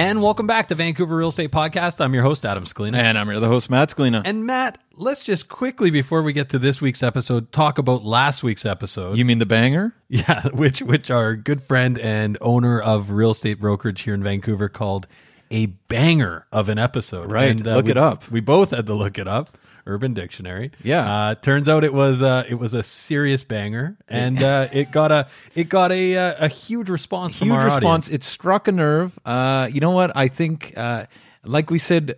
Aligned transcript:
And 0.00 0.22
welcome 0.22 0.46
back 0.46 0.68
to 0.68 0.74
Vancouver 0.74 1.14
Real 1.14 1.28
Estate 1.28 1.50
Podcast. 1.50 2.02
I'm 2.02 2.14
your 2.14 2.22
host, 2.22 2.46
Adam 2.46 2.64
Scalina. 2.64 2.94
And 2.96 3.18
I'm 3.18 3.28
your 3.28 3.38
host, 3.40 3.68
Matt 3.68 3.90
Scalina. 3.90 4.22
And 4.24 4.46
Matt, 4.46 4.78
let's 4.96 5.22
just 5.24 5.50
quickly, 5.50 5.90
before 5.90 6.22
we 6.22 6.32
get 6.32 6.48
to 6.48 6.58
this 6.58 6.80
week's 6.80 7.02
episode, 7.02 7.52
talk 7.52 7.76
about 7.76 8.02
last 8.02 8.42
week's 8.42 8.64
episode. 8.64 9.18
You 9.18 9.26
mean 9.26 9.40
the 9.40 9.44
banger? 9.44 9.94
Yeah, 10.08 10.48
which 10.54 10.80
which 10.80 11.10
our 11.10 11.36
good 11.36 11.62
friend 11.62 11.98
and 11.98 12.38
owner 12.40 12.80
of 12.80 13.10
real 13.10 13.32
estate 13.32 13.60
brokerage 13.60 14.00
here 14.00 14.14
in 14.14 14.22
Vancouver 14.22 14.70
called 14.70 15.06
a 15.50 15.66
banger 15.66 16.46
of 16.50 16.70
an 16.70 16.78
episode. 16.78 17.30
Right. 17.30 17.50
And, 17.50 17.68
uh, 17.68 17.74
look 17.76 17.84
we- 17.84 17.90
it 17.90 17.98
up. 17.98 18.26
We 18.30 18.40
both 18.40 18.70
had 18.70 18.86
to 18.86 18.94
look 18.94 19.18
it 19.18 19.28
up. 19.28 19.58
Urban 19.86 20.14
Dictionary. 20.14 20.70
Yeah. 20.82 21.10
Uh, 21.12 21.34
turns 21.34 21.68
out 21.68 21.84
it 21.84 21.92
was 21.94 22.22
uh, 22.22 22.44
it 22.48 22.54
was 22.54 22.74
a 22.74 22.82
serious 22.82 23.44
banger, 23.44 23.96
and 24.08 24.42
uh, 24.42 24.68
it 24.72 24.90
got 24.90 25.10
a 25.12 25.28
it 25.54 25.68
got 25.68 25.92
a 25.92 26.16
uh, 26.16 26.34
a 26.46 26.48
huge 26.48 26.88
response 26.90 27.36
from 27.36 27.48
Huge 27.48 27.58
our 27.58 27.64
response. 27.64 28.06
audience. 28.06 28.08
It 28.08 28.22
struck 28.24 28.68
a 28.68 28.72
nerve. 28.72 29.18
Uh, 29.24 29.68
you 29.72 29.80
know 29.80 29.90
what? 29.92 30.16
I 30.16 30.28
think, 30.28 30.74
uh, 30.76 31.04
like 31.44 31.70
we 31.70 31.78
said 31.78 32.14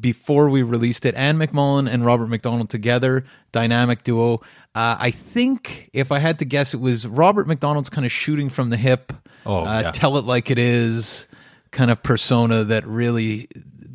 before 0.00 0.50
we 0.50 0.62
released 0.62 1.06
it, 1.06 1.14
Anne 1.14 1.38
McMullin 1.38 1.88
and 1.90 2.04
Robert 2.04 2.26
McDonald 2.28 2.70
together, 2.70 3.24
dynamic 3.52 4.02
duo. 4.02 4.40
Uh, 4.74 4.96
I 4.98 5.10
think 5.12 5.90
if 5.92 6.10
I 6.10 6.18
had 6.18 6.40
to 6.40 6.44
guess, 6.44 6.74
it 6.74 6.80
was 6.80 7.06
Robert 7.06 7.46
McDonald's 7.46 7.88
kind 7.90 8.04
of 8.04 8.10
shooting 8.10 8.48
from 8.48 8.70
the 8.70 8.76
hip, 8.76 9.12
Oh, 9.46 9.64
uh, 9.64 9.80
yeah. 9.82 9.90
tell 9.92 10.16
it 10.16 10.24
like 10.24 10.50
it 10.50 10.58
is 10.58 11.26
kind 11.70 11.90
of 11.90 12.02
persona 12.02 12.64
that 12.64 12.86
really 12.86 13.48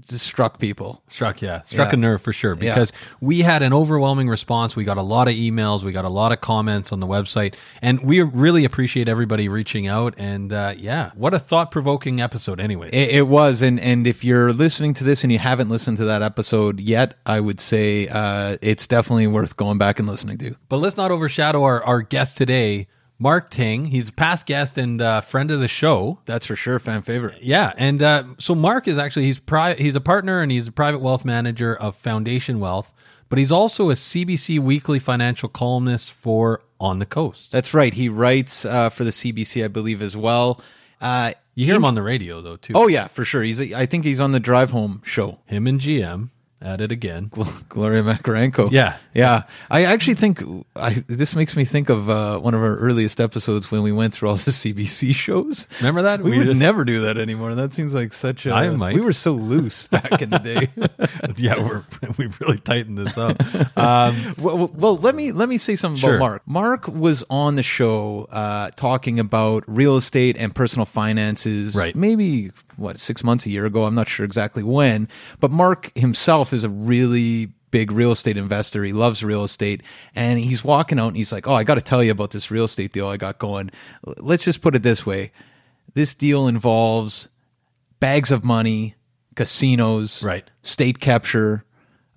just 0.09 0.25
struck 0.25 0.59
people. 0.59 1.01
Struck, 1.07 1.41
yeah, 1.41 1.61
struck 1.61 1.89
Yeah. 1.89 1.93
a 1.93 1.97
nerve 1.97 2.21
for 2.21 2.33
sure 2.33 2.55
because 2.55 2.91
we 3.21 3.39
had 3.41 3.63
an 3.63 3.73
overwhelming 3.73 4.27
response. 4.27 4.75
We 4.75 4.83
got 4.83 4.97
a 4.97 5.01
lot 5.01 5.27
of 5.27 5.35
emails, 5.35 5.83
we 5.83 5.91
got 5.91 6.05
a 6.05 6.09
lot 6.09 6.31
of 6.31 6.41
comments 6.41 6.91
on 6.91 6.99
the 6.99 7.07
website, 7.07 7.53
and 7.81 8.01
we 8.01 8.21
really 8.21 8.65
appreciate 8.65 9.07
everybody 9.07 9.47
reaching 9.47 9.87
out. 9.87 10.15
And 10.17 10.51
uh, 10.51 10.73
yeah, 10.77 11.11
what 11.15 11.33
a 11.33 11.39
thought 11.39 11.71
provoking 11.71 12.19
episode, 12.21 12.59
anyway. 12.59 12.89
It, 12.91 13.09
it 13.11 13.27
was, 13.27 13.61
and 13.61 13.79
and 13.79 14.05
if 14.07 14.23
you're 14.23 14.51
listening 14.51 14.93
to 14.95 15.03
this 15.03 15.23
and 15.23 15.31
you 15.31 15.39
haven't 15.39 15.69
listened 15.69 15.97
to 15.97 16.05
that 16.05 16.21
episode 16.21 16.81
yet, 16.81 17.15
I 17.25 17.39
would 17.39 17.59
say 17.59 18.07
uh, 18.07 18.57
it's 18.61 18.87
definitely 18.87 19.27
worth 19.27 19.55
going 19.57 19.77
back 19.77 19.99
and 19.99 20.07
listening 20.07 20.37
to. 20.39 20.55
but 20.67 20.77
let's 20.77 20.97
not 20.97 21.11
overshadow 21.11 21.63
our, 21.63 21.83
our 21.83 22.01
guest 22.01 22.37
today, 22.37 22.87
Mark 23.19 23.49
Ting. 23.49 23.85
He's 23.85 24.09
a 24.09 24.13
past 24.13 24.45
guest 24.45 24.77
and 24.77 25.01
uh, 25.01 25.19
friend 25.21 25.51
of 25.51 25.59
the 25.59 25.67
show. 25.67 26.19
That's 26.25 26.45
for 26.45 26.55
sure, 26.55 26.79
fan 26.79 27.01
favorite. 27.01 27.41
Yeah, 27.43 27.73
and 27.77 28.01
uh, 28.01 28.23
so 28.37 28.55
Mark 28.55 28.87
is 28.87 28.97
actually 28.97 29.25
he's 29.25 29.39
pri- 29.39 29.75
he's 29.75 29.95
a 29.95 30.01
partner 30.01 30.41
and 30.41 30.51
he's 30.51 30.67
a 30.67 30.71
private 30.71 30.99
wealth 30.99 31.25
manager 31.25 31.75
of 31.75 31.95
Foundation 31.95 32.59
Wealth, 32.59 32.93
but 33.27 33.37
he's 33.37 33.51
also 33.51 33.89
a 33.89 33.93
CBC 33.93 34.59
weekly 34.59 34.99
financial 34.99 35.49
columnist 35.49 36.11
for 36.13 36.61
On 36.79 36.99
the 36.99 37.05
Coast. 37.05 37.51
That's 37.51 37.73
right. 37.73 37.93
He 37.93 38.07
writes 38.09 38.63
uh, 38.65 38.89
for 38.89 39.03
the 39.03 39.11
CBC, 39.11 39.65
I 39.65 39.67
believe, 39.67 40.01
as 40.01 40.15
well. 40.15 40.61
Uh, 41.01 41.33
You 41.55 41.65
hear 41.65 41.75
him 41.75 41.85
on 41.85 41.95
the 41.95 42.01
radio 42.03 42.41
though 42.41 42.55
too. 42.55 42.73
oh 42.75 42.87
yeah, 42.87 43.07
for 43.07 43.25
sure. 43.25 43.43
He's. 43.43 43.59
I 43.73 43.85
think 43.85 44.05
he's 44.05 44.21
on 44.21 44.31
the 44.31 44.39
Drive 44.39 44.69
Home 44.71 45.01
show. 45.03 45.39
him 45.45 45.67
and 45.67 45.79
GM 45.81 46.29
at 46.61 46.81
it 46.81 46.91
again. 46.91 47.31
Gloria 47.69 48.03
Macarenko. 48.03 48.69
Yeah. 48.71 48.97
yeah. 49.13 49.43
I 49.69 49.85
actually 49.85 50.15
think 50.15 50.43
I, 50.75 50.95
this 51.07 51.33
makes 51.35 51.55
me 51.55 51.63
think 51.65 51.89
of 51.89 52.09
uh, 52.09 52.37
one 52.39 52.53
of 52.53 52.61
our 52.61 52.75
earliest 52.77 53.21
episodes 53.21 53.71
when 53.71 53.81
we 53.81 53.91
went 53.91 54.13
through 54.13 54.29
all 54.29 54.35
the 54.35 54.51
CBC 54.51 55.15
shows. 55.15 55.67
Remember 55.79 56.01
that? 56.01 56.21
We, 56.21 56.31
We 56.31 56.37
would 56.39 56.47
just- 56.47 56.59
never 56.59 56.83
do 56.83 57.01
that 57.01 57.17
anymore. 57.17 57.55
That 57.55 57.73
seems 57.73 57.93
like 57.93 58.13
such 58.13 58.45
a. 58.45 58.53
I 58.53 58.69
might. 58.71 58.93
We 58.95 59.01
were 59.01 59.13
so 59.13 59.31
loose 59.33 59.87
back 59.87 60.21
in 60.21 60.31
the 60.31 60.39
day. 60.39 60.67
yeah, 61.37 61.57
we're 61.63 61.83
we've 62.17 62.39
really 62.41 62.59
tightened 62.59 62.97
this 62.97 63.17
up. 63.17 63.39
Um, 63.77 64.15
well, 64.37 64.67
well, 64.73 64.97
let 64.97 65.15
me 65.15 65.31
let 65.31 65.47
me 65.49 65.57
say 65.57 65.75
something 65.75 65.99
Sure. 65.99 66.15
about 66.17 66.41
Mark. 66.45 66.87
Mark 66.87 66.87
was 66.89 67.23
on 67.29 67.55
the 67.55 67.63
show 67.63 68.27
uh, 68.31 68.69
talking 68.75 69.19
about 69.19 69.63
real 69.67 69.95
estate 69.97 70.35
and 70.37 70.53
personal 70.53 70.85
finances. 70.85 71.73
Right. 71.75 71.95
Maybe 71.95 72.51
what 72.79 72.97
six 72.99 73.23
months, 73.23 73.45
a 73.45 73.49
year 73.49 73.65
ago. 73.65 73.83
I'm 73.85 73.95
not 73.95 74.07
sure 74.07 74.25
exactly 74.25 74.63
when. 74.63 75.07
But 75.39 75.51
Mark 75.51 75.91
himself 75.97 76.53
is 76.53 76.63
a 76.63 76.69
really 76.69 77.49
big 77.71 77.91
real 77.91 78.11
estate 78.11 78.35
investor. 78.37 78.83
He 78.83 78.93
loves 78.93 79.23
real 79.23 79.43
estate, 79.43 79.83
and 80.15 80.39
he's 80.39 80.63
walking 80.63 80.99
out 80.99 81.09
and 81.09 81.17
he's 81.17 81.31
like, 81.31 81.47
"Oh, 81.47 81.53
I 81.53 81.63
got 81.63 81.75
to 81.75 81.81
tell 81.81 82.03
you 82.03 82.11
about 82.11 82.31
this 82.31 82.49
real 82.49 82.65
estate 82.65 82.93
deal 82.93 83.07
I 83.07 83.17
got 83.17 83.37
going." 83.39 83.69
Let's 84.17 84.43
just 84.43 84.61
put 84.61 84.75
it 84.75 84.81
this 84.83 85.05
way: 85.05 85.31
this 85.93 86.15
deal 86.15 86.47
involves 86.47 87.29
bags 87.99 88.31
of 88.31 88.43
money, 88.43 88.95
casinos, 89.35 90.23
Right. 90.23 90.49
state 90.63 90.99
capture, 90.99 91.63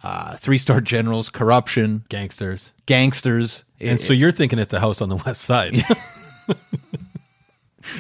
uh, 0.03 0.37
three 0.37 0.59
star 0.59 0.81
generals, 0.81 1.29
corruption, 1.29 2.05
gangsters. 2.09 2.73
gangsters. 2.87 3.65
And 3.81 4.01
so 4.01 4.13
you're 4.13 4.31
thinking 4.33 4.59
it's 4.61 4.73
a 4.73 4.81
house 4.81 5.03
on 5.03 5.09
the 5.09 5.17
west 5.17 5.43
side. 5.43 5.75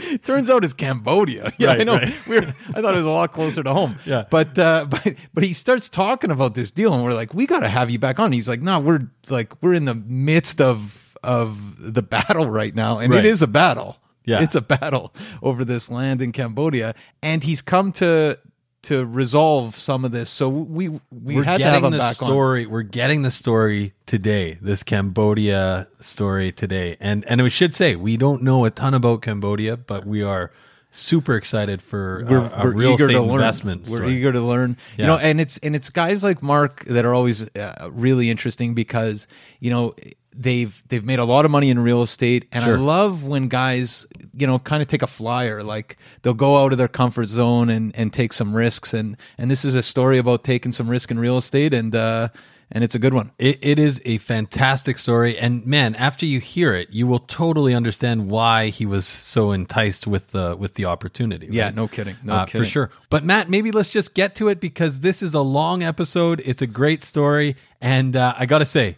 it 0.03 0.25
turns 0.25 0.49
out 0.51 0.65
it's 0.65 0.75
Cambodia. 0.75 1.53
Yeah, 1.59 1.69
Right, 1.69 1.81
I 1.81 1.85
know. 1.85 1.97
right. 1.97 2.15
We're, 2.27 2.43
I 2.75 2.81
thought 2.83 2.95
it 2.95 2.99
was 2.99 3.07
a 3.07 3.11
lot 3.11 3.33
closer 3.33 3.63
to 3.63 3.73
home. 3.73 3.99
Yeah. 4.05 4.25
but 4.31 4.59
uh, 4.59 4.87
but 4.89 5.15
but 5.35 5.45
he 5.45 5.53
starts 5.53 5.89
talking 5.89 6.31
about 6.31 6.55
this 6.55 6.71
deal, 6.71 6.95
and 6.95 7.05
we're 7.05 7.15
like, 7.15 7.35
we 7.35 7.47
got 7.47 7.61
to 7.61 7.69
have 7.69 7.91
you 7.91 7.99
back 7.99 8.19
on. 8.19 8.33
He's 8.33 8.49
like, 8.49 8.61
no, 8.63 8.81
we're 8.81 9.09
like 9.29 9.63
we're 9.63 9.75
in 9.75 9.85
the 9.85 9.95
midst 9.95 10.61
of 10.61 11.17
of 11.23 11.57
the 11.95 12.03
battle 12.03 12.49
right 12.51 12.75
now, 12.75 12.99
and 12.99 13.13
Right. 13.13 13.25
it 13.25 13.29
is 13.29 13.43
a 13.43 13.47
battle. 13.47 13.99
Yeah. 14.25 14.41
It's 14.43 14.55
a 14.55 14.61
battle 14.61 15.13
over 15.43 15.65
this 15.65 15.91
land 15.91 16.23
in 16.23 16.31
Cambodia, 16.33 16.95
and 17.23 17.43
he's 17.43 17.61
come 17.61 17.91
to 17.93 18.39
to 18.83 19.07
resolve 19.07 19.77
some 19.77 20.05
of 20.05 20.13
this. 20.13 20.29
So 20.29 20.49
we 20.49 20.89
we 20.89 21.01
we're 21.11 21.45
had 21.45 21.59
to 21.59 21.65
have 21.65 21.73
getting 21.75 21.85
him 21.87 21.93
the 21.93 21.99
back 21.99 22.23
on. 22.23 22.29
story. 22.29 22.67
We're 22.67 22.83
getting 22.83 23.23
the 23.23 23.31
story 23.31 23.95
today. 24.07 24.59
This 24.61 24.83
Cambodia 24.83 25.89
story 26.01 26.53
today, 26.53 26.97
and 27.01 27.25
and 27.27 27.43
we 27.43 27.51
should 27.51 27.75
say 27.75 27.97
we 27.97 28.17
don't 28.17 28.43
know 28.43 28.65
a 28.65 28.71
ton 28.71 28.95
about 28.95 29.23
Cambodia, 29.23 29.77
but 29.77 30.07
we 30.07 30.23
are 30.23 30.53
super 30.91 31.37
excited 31.37 31.81
for 31.81 32.25
we're, 32.29 32.39
a, 32.39 32.61
a 32.61 32.65
we're 32.65 32.75
real 32.75 32.93
eager 32.93 33.05
estate 33.05 33.15
to 33.15 33.23
learn. 33.23 33.35
investment. 33.35 33.89
We're 33.89 34.07
eager 34.07 34.33
to 34.33 34.41
learn. 34.41 34.77
Yeah. 34.97 35.03
You 35.03 35.07
know, 35.07 35.19
and 35.19 35.41
it's 35.41 35.59
and 35.59 35.75
it's 35.75 35.91
guys 35.91 36.23
like 36.25 36.43
Mark 36.43 36.85
that 36.85 37.05
are 37.05 37.15
always 37.15 37.45
uh, 37.57 37.89
really 37.93 38.31
interesting 38.31 38.75
because 38.75 39.27
you 39.61 39.71
know 39.71 39.95
they've 40.35 40.83
they've 40.89 41.05
made 41.05 41.19
a 41.19 41.25
lot 41.25 41.45
of 41.45 41.51
money 41.51 41.71
in 41.71 41.79
real 41.79 42.03
estate, 42.03 42.47
and 42.53 42.65
Sure. 42.65 42.77
I 42.77 42.81
love 42.81 43.25
when 43.25 43.49
guys 43.49 44.07
you 44.37 44.47
know 44.47 44.59
kind 44.59 44.83
of 44.83 44.89
take 44.89 45.03
a 45.03 45.07
flyer, 45.07 45.63
like 45.63 45.97
they'll 46.23 46.35
go 46.35 46.63
out 46.63 46.73
of 46.73 46.79
their 46.79 46.89
comfort 46.89 47.27
zone 47.27 47.69
and 47.69 47.95
and 47.97 48.13
take 48.13 48.33
some 48.33 48.55
risks, 48.55 48.95
and 48.95 49.17
and 49.39 49.51
this 49.51 49.65
is 49.65 49.75
a 49.75 49.83
story 49.83 50.19
about 50.19 50.45
taking 50.45 50.73
some 50.73 50.89
risk 50.89 51.11
in 51.11 51.19
real 51.19 51.37
estate, 51.39 51.75
and 51.75 51.95
uh, 51.95 52.29
and 52.75 52.83
it's 52.83 52.95
a 52.95 52.99
good 52.99 53.13
one. 53.13 53.31
It, 53.39 53.59
it 53.61 53.79
is 53.79 54.01
a 54.07 54.17
fantastic 54.17 54.97
story, 54.97 55.39
and 55.39 55.67
man, 55.67 55.95
after 55.97 56.25
you 56.25 56.41
hear 56.41 56.73
it, 56.75 56.89
you 56.91 57.07
will 57.07 57.19
totally 57.19 57.75
understand 57.75 58.31
why 58.31 58.69
he 58.69 58.87
was 58.87 59.07
so 59.07 59.53
enticed 59.53 60.07
with 60.07 60.29
the 60.31 60.57
with 60.59 60.75
the 60.75 60.87
opportunity. 60.87 61.49
Yeah, 61.51 61.71
no 61.71 61.87
kidding, 61.87 62.17
no 62.23 62.33
Uh, 62.33 62.45
kidding. 62.47 62.63
for 62.63 62.65
sure. 62.65 62.91
But 63.11 63.25
Matt, 63.25 63.51
maybe 63.51 63.71
let's 63.73 63.91
just 63.91 64.15
get 64.15 64.35
to 64.37 64.49
it 64.49 64.59
because 64.61 65.01
this 65.01 65.23
is 65.23 65.35
a 65.35 65.43
long 65.43 65.83
episode. 65.83 66.41
It's 66.47 66.63
a 66.63 66.67
great 66.67 67.03
story, 67.03 67.57
and 67.83 68.17
uh, 68.17 68.35
I 68.39 68.47
got 68.47 68.61
to 68.61 68.65
say, 68.67 68.97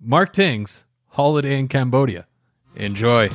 Mark 0.00 0.32
Ting's 0.32 0.84
holiday 1.08 1.58
in 1.58 1.66
Cambodia. 1.66 2.26
Enjoy. 2.76 3.28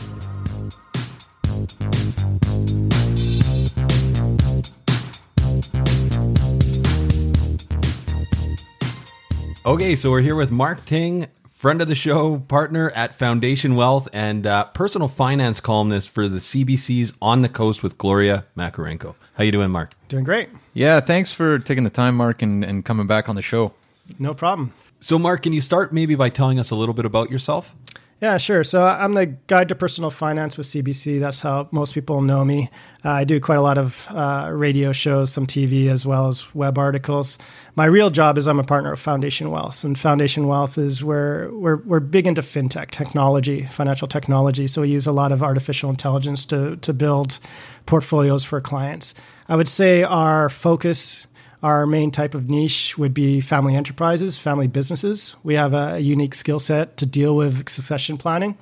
Okay, 9.66 9.96
so 9.96 10.10
we're 10.10 10.22
here 10.22 10.36
with 10.36 10.52
Mark 10.52 10.86
Ting, 10.86 11.28
friend 11.50 11.82
of 11.82 11.90
the 11.90 11.96
show, 11.96 12.40
partner 12.40 12.92
at 12.92 13.14
Foundation 13.14 13.76
Wealth, 13.76 14.08
and 14.14 14.48
uh, 14.48 14.66
personal 14.66 15.10
finance 15.10 15.60
columnist 15.60 16.10
for 16.10 16.30
the 16.30 16.40
CBC's 16.40 17.12
On 17.22 17.42
the 17.42 17.50
Coast 17.50 17.84
with 17.84 17.98
Gloria 17.98 18.46
Macarenko. 18.58 19.16
How 19.34 19.44
you 19.44 19.52
doing, 19.52 19.72
Mark? 19.72 19.92
Doing 20.08 20.24
great. 20.24 20.50
Yeah, 20.74 21.02
thanks 21.02 21.34
for 21.34 21.60
taking 21.60 21.84
the 21.84 21.90
time, 21.90 22.16
Mark, 22.16 22.42
and, 22.42 22.64
and 22.64 22.86
coming 22.86 23.08
back 23.08 23.28
on 23.28 23.36
the 23.36 23.42
show. 23.42 23.74
No 24.20 24.34
problem. 24.34 24.74
So, 25.04 25.20
Mark, 25.20 25.42
can 25.42 25.52
you 25.52 25.60
start 25.60 25.92
maybe 25.92 26.16
by 26.16 26.30
telling 26.30 26.60
us 26.60 26.72
a 26.72 26.76
little 26.76 26.94
bit 26.94 27.04
about 27.04 27.30
yourself? 27.30 27.76
Yeah, 28.22 28.38
sure. 28.38 28.64
So 28.64 28.86
I'm 28.86 29.16
the 29.16 29.26
guide 29.26 29.68
to 29.68 29.76
personal 29.76 30.10
finance 30.10 30.58
with 30.58 30.66
CBC. 30.68 31.20
That's 31.20 31.42
how 31.42 31.68
most 31.72 31.94
people 31.94 32.22
know 32.22 32.46
me. 32.46 32.70
Uh, 33.04 33.10
I 33.10 33.24
do 33.26 33.42
quite 33.42 33.58
a 33.58 33.62
lot 33.62 33.78
of 33.78 34.08
uh, 34.10 34.50
radio 34.54 34.94
shows, 34.94 35.30
some 35.30 35.46
TV, 35.46 35.88
as 35.88 36.06
well 36.06 36.30
as 36.30 36.56
web 36.56 36.78
articles. 36.78 37.38
My 37.76 37.84
real 37.84 38.12
job 38.12 38.38
is 38.38 38.48
I'm 38.48 38.62
a 38.62 38.64
partner 38.64 38.94
of 38.94 39.00
Foundation 39.02 39.52
Wealth, 39.52 39.84
and 39.84 40.00
Foundation 40.00 40.48
Wealth 40.48 40.78
is 40.78 41.04
where 41.04 41.50
we're 41.52 41.82
we're 41.84 42.00
big 42.00 42.26
into 42.26 42.42
fintech 42.42 42.92
technology, 42.92 43.66
financial 43.66 44.08
technology. 44.08 44.68
So 44.68 44.84
we 44.84 44.88
use 44.88 45.06
a 45.06 45.12
lot 45.12 45.34
of 45.34 45.44
artificial 45.44 45.90
intelligence 45.90 46.46
to 46.46 46.78
to 46.78 46.94
build 46.94 47.40
portfolios 47.88 48.46
for 48.46 48.62
clients. 48.62 49.14
I 49.50 49.58
would 49.58 49.68
say 49.68 50.04
our 50.04 50.50
focus 50.50 51.28
our 51.64 51.88
main 51.88 52.12
type 52.12 52.36
of 52.36 52.50
niche 52.50 52.98
would 52.98 53.14
be 53.14 53.40
family 53.40 53.76
enterprises, 53.76 54.38
family 54.38 54.68
businesses. 54.68 55.36
We 55.44 55.56
have 55.56 55.74
a, 55.74 56.00
unique 56.00 56.36
skill 56.36 56.60
set 56.60 56.98
to 56.98 57.06
deal 57.06 57.36
with 57.36 57.70
succession 57.70 58.18
planning. 58.18 58.58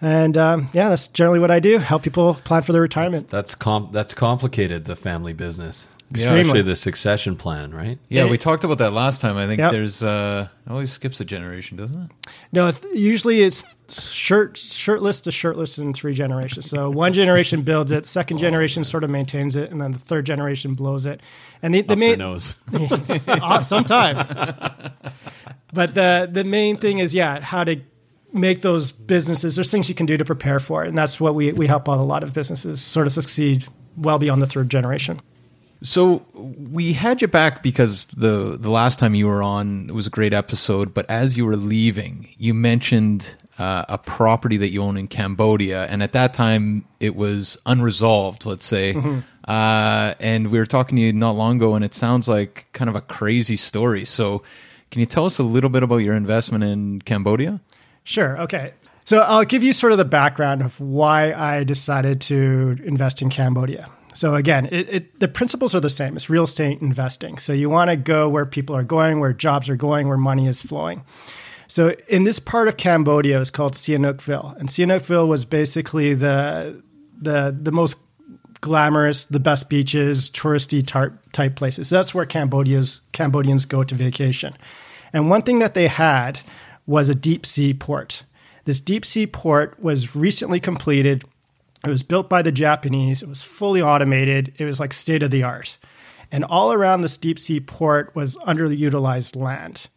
And 0.00 0.36
um, 0.36 0.70
yeah, 0.72 0.88
that's 0.88 1.08
generally 1.08 1.40
what 1.40 1.50
I 1.50 1.58
do 1.58 1.78
help 1.78 2.02
people 2.04 2.34
plan 2.34 2.62
for 2.62 2.72
their 2.72 2.80
retirement. 2.80 3.28
That's 3.28 3.54
com- 3.54 3.90
that's 3.92 4.14
complicated, 4.14 4.84
the 4.84 4.96
family 4.96 5.32
business. 5.32 5.88
Extremely. 6.10 6.40
Especially 6.40 6.62
the 6.62 6.74
succession 6.76 7.36
plan, 7.36 7.72
right? 7.72 7.96
Yeah, 8.08 8.24
Yeah. 8.24 8.30
we 8.30 8.36
talked 8.36 8.64
about 8.64 8.78
that 8.78 8.92
last 8.92 9.20
time. 9.20 9.36
I 9.36 9.46
think 9.46 9.60
Yep. 9.60 9.70
there's 9.72 10.02
uh 10.02 10.48
always 10.68 10.90
skips 10.90 11.20
a 11.20 11.24
generation, 11.24 11.76
doesn't 11.76 12.02
it? 12.02 12.10
No, 12.52 12.66
it's, 12.66 12.84
usually 12.92 13.42
it's 13.42 13.64
shirt 13.88 14.56
shirtless 14.56 15.20
to 15.22 15.30
shirtless 15.30 15.78
in 15.78 15.92
three 15.92 16.12
generations. 16.14 16.68
So 16.68 16.90
one 16.90 17.12
generation 17.12 17.62
builds 17.62 17.92
it, 17.92 18.06
second 18.06 18.38
generation 18.38 18.82
sort 18.82 19.04
of 19.04 19.10
maintains 19.10 19.54
it, 19.54 19.70
and 19.70 19.80
then 19.80 19.92
the 19.92 19.98
third 19.98 20.26
generation 20.26 20.74
blows 20.74 21.06
it. 21.06 21.20
And 21.62 21.74
the, 21.74 21.82
the 21.82 21.96
main 21.96 22.18
nose. 22.18 22.54
Uh, 23.28 23.62
sometimes. 23.62 24.32
but 25.72 25.94
the 25.94 26.28
the 26.30 26.44
main 26.44 26.76
thing 26.76 26.98
is 26.98 27.14
yeah, 27.14 27.40
how 27.40 27.62
to 27.64 27.76
make 28.32 28.62
those 28.62 28.90
businesses. 28.92 29.54
There's 29.54 29.70
things 29.70 29.88
you 29.88 29.94
can 29.94 30.06
do 30.06 30.16
to 30.16 30.24
prepare 30.24 30.58
for 30.60 30.84
it, 30.84 30.88
and 30.88 30.98
that's 30.98 31.20
what 31.20 31.34
we 31.34 31.52
we 31.52 31.66
help 31.68 31.88
out 31.88 31.98
a 31.98 32.02
lot 32.02 32.22
of 32.22 32.32
businesses 32.32 32.80
sort 32.80 33.06
of 33.06 33.12
succeed 33.12 33.66
well 33.96 34.18
beyond 34.18 34.42
the 34.42 34.46
third 34.46 34.68
generation. 34.70 35.20
So 35.82 36.26
we 36.34 36.92
had 36.92 37.22
you 37.22 37.28
back 37.28 37.62
because 37.62 38.04
the 38.06 38.56
the 38.58 38.70
last 38.70 38.98
time 38.98 39.14
you 39.14 39.26
were 39.26 39.42
on 39.42 39.86
it 39.88 39.92
was 39.92 40.06
a 40.06 40.10
great 40.10 40.34
episode, 40.34 40.92
but 40.92 41.08
as 41.08 41.36
you 41.36 41.46
were 41.46 41.56
leaving, 41.56 42.28
you 42.36 42.52
mentioned 42.52 43.34
uh, 43.58 43.84
a 43.88 43.98
property 43.98 44.58
that 44.58 44.70
you 44.70 44.82
own 44.82 44.96
in 44.96 45.08
Cambodia, 45.08 45.86
and 45.86 46.02
at 46.02 46.12
that 46.12 46.34
time 46.34 46.84
it 46.98 47.16
was 47.16 47.56
unresolved. 47.64 48.44
Let's 48.44 48.66
say, 48.66 48.94
uh, 49.48 50.14
and 50.20 50.50
we 50.50 50.58
were 50.58 50.66
talking 50.66 50.96
to 50.96 51.02
you 51.02 51.12
not 51.14 51.32
long 51.32 51.56
ago, 51.56 51.74
and 51.74 51.84
it 51.84 51.94
sounds 51.94 52.28
like 52.28 52.66
kind 52.72 52.90
of 52.90 52.96
a 52.96 53.00
crazy 53.00 53.56
story. 53.56 54.04
So, 54.04 54.42
can 54.90 55.00
you 55.00 55.06
tell 55.06 55.24
us 55.24 55.38
a 55.38 55.42
little 55.42 55.70
bit 55.70 55.82
about 55.82 55.98
your 55.98 56.14
investment 56.14 56.62
in 56.62 57.00
Cambodia? 57.02 57.60
Sure. 58.04 58.38
Okay. 58.40 58.74
So 59.04 59.22
I'll 59.22 59.44
give 59.44 59.62
you 59.62 59.72
sort 59.72 59.92
of 59.92 59.98
the 59.98 60.04
background 60.04 60.62
of 60.62 60.80
why 60.80 61.32
I 61.32 61.64
decided 61.64 62.20
to 62.22 62.78
invest 62.84 63.22
in 63.22 63.30
Cambodia. 63.30 63.90
So 64.12 64.34
again, 64.34 64.68
it, 64.72 64.88
it, 64.88 65.20
the 65.20 65.28
principles 65.28 65.74
are 65.74 65.80
the 65.80 65.90
same. 65.90 66.16
It's 66.16 66.28
real 66.28 66.44
estate 66.44 66.80
investing. 66.80 67.38
So 67.38 67.52
you 67.52 67.70
want 67.70 67.90
to 67.90 67.96
go 67.96 68.28
where 68.28 68.46
people 68.46 68.74
are 68.74 68.82
going, 68.82 69.20
where 69.20 69.32
jobs 69.32 69.68
are 69.68 69.76
going, 69.76 70.08
where 70.08 70.18
money 70.18 70.46
is 70.46 70.60
flowing. 70.60 71.04
So 71.68 71.94
in 72.08 72.24
this 72.24 72.40
part 72.40 72.66
of 72.66 72.76
Cambodia, 72.76 73.40
it's 73.40 73.50
called 73.50 73.74
Sihanoukville, 73.74 74.56
and 74.56 74.68
Sihanoukville 74.68 75.28
was 75.28 75.44
basically 75.44 76.14
the 76.14 76.82
the 77.20 77.56
the 77.56 77.70
most 77.70 77.96
glamorous, 78.60 79.24
the 79.24 79.40
best 79.40 79.70
beaches, 79.70 80.28
touristy 80.30 80.84
type 80.84 81.12
type 81.32 81.54
places. 81.54 81.88
So 81.88 81.94
that's 81.94 82.12
where 82.12 82.26
Cambodia's 82.26 83.02
Cambodians 83.12 83.66
go 83.66 83.84
to 83.84 83.94
vacation. 83.94 84.56
And 85.12 85.30
one 85.30 85.42
thing 85.42 85.60
that 85.60 85.74
they 85.74 85.86
had 85.86 86.40
was 86.86 87.08
a 87.08 87.14
deep 87.14 87.46
sea 87.46 87.72
port. 87.72 88.24
This 88.64 88.80
deep 88.80 89.04
sea 89.04 89.26
port 89.26 89.78
was 89.80 90.16
recently 90.16 90.60
completed. 90.60 91.24
It 91.84 91.88
was 91.88 92.02
built 92.02 92.28
by 92.28 92.42
the 92.42 92.52
Japanese. 92.52 93.22
It 93.22 93.28
was 93.28 93.42
fully 93.42 93.80
automated. 93.80 94.52
It 94.58 94.64
was 94.64 94.80
like 94.80 94.92
state 94.92 95.22
of 95.22 95.30
the 95.30 95.42
art. 95.42 95.78
And 96.30 96.44
all 96.44 96.72
around 96.72 97.02
this 97.02 97.16
deep 97.16 97.38
sea 97.38 97.60
port 97.60 98.14
was 98.14 98.36
underutilized 98.36 99.34
land. 99.34 99.88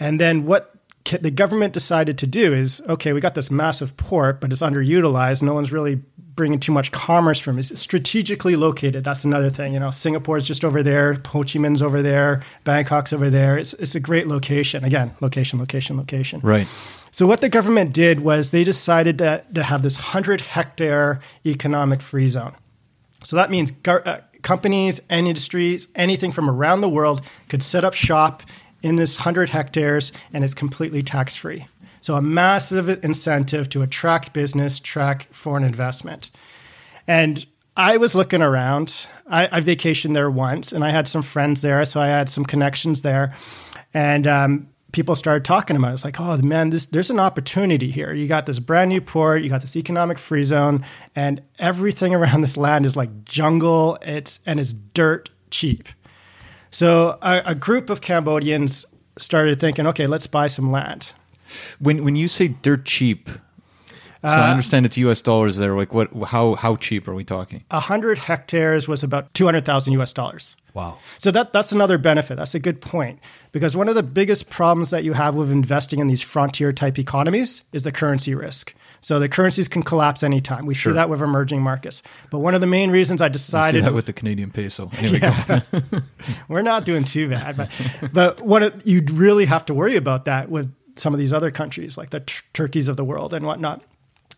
And 0.00 0.18
then 0.18 0.46
what 0.46 0.71
the 1.04 1.30
government 1.30 1.72
decided 1.72 2.18
to 2.18 2.26
do 2.26 2.52
is 2.52 2.80
okay, 2.88 3.12
we 3.12 3.20
got 3.20 3.34
this 3.34 3.50
massive 3.50 3.96
port, 3.96 4.40
but 4.40 4.52
it's 4.52 4.62
underutilized. 4.62 5.42
No 5.42 5.54
one's 5.54 5.72
really 5.72 6.00
bringing 6.34 6.58
too 6.58 6.72
much 6.72 6.92
commerce 6.92 7.38
from 7.38 7.58
it. 7.58 7.70
It's 7.70 7.80
strategically 7.80 8.56
located. 8.56 9.04
That's 9.04 9.24
another 9.24 9.50
thing. 9.50 9.74
You 9.74 9.80
know, 9.80 9.90
Singapore's 9.90 10.46
just 10.46 10.64
over 10.64 10.82
there, 10.82 11.14
Ho 11.26 11.40
Chi 11.40 11.58
Minh's 11.58 11.82
over 11.82 12.02
there, 12.02 12.42
Bangkok's 12.64 13.12
over 13.12 13.28
there. 13.28 13.58
It's, 13.58 13.74
it's 13.74 13.94
a 13.94 14.00
great 14.00 14.26
location. 14.26 14.84
Again, 14.84 15.14
location, 15.20 15.58
location, 15.58 15.96
location. 15.96 16.40
Right. 16.42 16.66
So 17.10 17.26
what 17.26 17.42
the 17.42 17.48
government 17.48 17.92
did 17.92 18.20
was 18.20 18.50
they 18.50 18.64
decided 18.64 19.18
to, 19.18 19.44
to 19.54 19.62
have 19.62 19.82
this 19.82 19.96
100 19.96 20.40
hectare 20.40 21.20
economic 21.44 22.00
free 22.00 22.28
zone. 22.28 22.54
So 23.22 23.36
that 23.36 23.50
means 23.50 23.70
gar- 23.70 24.02
uh, 24.06 24.20
companies 24.42 25.00
and 25.08 25.28
industries, 25.28 25.88
anything 25.94 26.32
from 26.32 26.50
around 26.50 26.80
the 26.80 26.88
world, 26.88 27.22
could 27.48 27.62
set 27.62 27.84
up 27.84 27.94
shop 27.94 28.42
in 28.82 28.96
this 28.96 29.18
100 29.18 29.48
hectares 29.48 30.12
and 30.32 30.44
it's 30.44 30.54
completely 30.54 31.02
tax 31.02 31.36
free. 31.36 31.66
So, 32.00 32.14
a 32.14 32.22
massive 32.22 32.88
incentive 33.04 33.68
to 33.70 33.82
attract 33.82 34.32
business, 34.32 34.78
attract 34.78 35.32
foreign 35.34 35.62
investment. 35.62 36.30
And 37.06 37.46
I 37.76 37.96
was 37.96 38.14
looking 38.14 38.42
around. 38.42 39.06
I, 39.28 39.48
I 39.50 39.60
vacationed 39.60 40.14
there 40.14 40.30
once 40.30 40.72
and 40.72 40.84
I 40.84 40.90
had 40.90 41.06
some 41.06 41.22
friends 41.22 41.62
there. 41.62 41.84
So, 41.84 42.00
I 42.00 42.08
had 42.08 42.28
some 42.28 42.44
connections 42.44 43.02
there. 43.02 43.34
And 43.94 44.26
um, 44.26 44.68
people 44.92 45.16
started 45.16 45.44
talking 45.44 45.76
about 45.76 45.90
it. 45.90 45.94
It's 45.94 46.04
like, 46.04 46.20
oh 46.20 46.36
man, 46.38 46.70
this 46.70 46.86
there's 46.86 47.10
an 47.10 47.18
opportunity 47.18 47.90
here. 47.90 48.12
You 48.12 48.28
got 48.28 48.46
this 48.46 48.58
brand 48.58 48.90
new 48.90 49.00
port, 49.00 49.42
you 49.42 49.50
got 49.50 49.62
this 49.62 49.76
economic 49.76 50.18
free 50.18 50.44
zone, 50.44 50.84
and 51.16 51.42
everything 51.58 52.14
around 52.16 52.42
this 52.42 52.56
land 52.56 52.86
is 52.86 52.96
like 52.96 53.24
jungle. 53.24 53.98
It's 54.02 54.38
and 54.46 54.60
it's 54.60 54.72
dirt 54.72 55.30
cheap. 55.50 55.88
So 56.72 57.18
a, 57.22 57.42
a 57.46 57.54
group 57.54 57.90
of 57.90 58.00
Cambodians 58.00 58.84
started 59.18 59.60
thinking, 59.60 59.86
okay, 59.86 60.06
let's 60.06 60.26
buy 60.26 60.48
some 60.48 60.72
land. 60.72 61.12
When 61.78 62.02
when 62.02 62.16
you 62.16 62.28
say 62.28 62.48
dirt 62.48 62.86
cheap, 62.86 63.28
So 63.28 64.28
I 64.28 64.48
uh, 64.48 64.50
understand 64.50 64.86
it's 64.86 64.96
U.S. 64.96 65.20
dollars 65.20 65.58
there. 65.58 65.76
Like 65.76 65.92
what? 65.92 66.10
How 66.28 66.54
how 66.54 66.76
cheap 66.76 67.06
are 67.08 67.14
we 67.14 67.24
talking? 67.24 67.62
A 67.70 67.80
hundred 67.80 68.16
hectares 68.18 68.88
was 68.88 69.02
about 69.02 69.32
two 69.34 69.44
hundred 69.44 69.66
thousand 69.66 69.92
U.S. 69.94 70.14
dollars. 70.14 70.56
Wow. 70.72 70.96
So 71.18 71.30
that 71.30 71.52
that's 71.52 71.72
another 71.72 71.98
benefit. 71.98 72.36
That's 72.36 72.54
a 72.54 72.58
good 72.58 72.80
point 72.80 73.20
because 73.52 73.76
one 73.76 73.88
of 73.88 73.94
the 73.94 74.02
biggest 74.02 74.48
problems 74.48 74.88
that 74.90 75.04
you 75.04 75.12
have 75.12 75.34
with 75.34 75.50
investing 75.50 76.00
in 76.00 76.06
these 76.06 76.22
frontier 76.22 76.72
type 76.72 76.98
economies 76.98 77.64
is 77.72 77.82
the 77.82 77.92
currency 77.92 78.34
risk. 78.34 78.74
So 79.02 79.18
the 79.18 79.28
currencies 79.28 79.68
can 79.68 79.82
collapse 79.82 80.22
anytime. 80.22 80.64
We 80.64 80.74
Sure. 80.74 80.92
see 80.92 80.94
that 80.94 81.10
with 81.10 81.20
emerging 81.20 81.60
markets. 81.60 82.02
But 82.30 82.38
one 82.38 82.54
of 82.54 82.60
the 82.60 82.66
main 82.66 82.90
reasons 82.90 83.20
I 83.20 83.26
I 83.26 83.28
see 83.28 83.32
decided 83.32 83.84
that 83.84 83.92
with 83.94 84.06
the 84.06 84.12
Canadian 84.12 84.50
peso. 84.50 84.90
Anyway, 84.96 85.18
go. 85.48 85.60
we're 86.48 86.62
not 86.62 86.84
doing 86.84 87.04
too 87.04 87.28
bad, 87.28 87.56
but 87.56 87.70
but 88.12 88.40
what 88.40 88.62
it, 88.62 88.86
you'd 88.86 89.10
really 89.10 89.44
have 89.44 89.66
to 89.66 89.74
worry 89.74 89.96
about 89.96 90.24
that 90.24 90.48
with 90.48 90.72
some 90.96 91.12
of 91.12 91.18
these 91.18 91.32
other 91.32 91.50
countries 91.50 91.98
like 91.98 92.10
the 92.10 92.20
t- 92.20 92.34
turkeys 92.52 92.86
of 92.88 92.96
the 92.96 93.04
world 93.04 93.34
and 93.34 93.44
whatnot. 93.44 93.82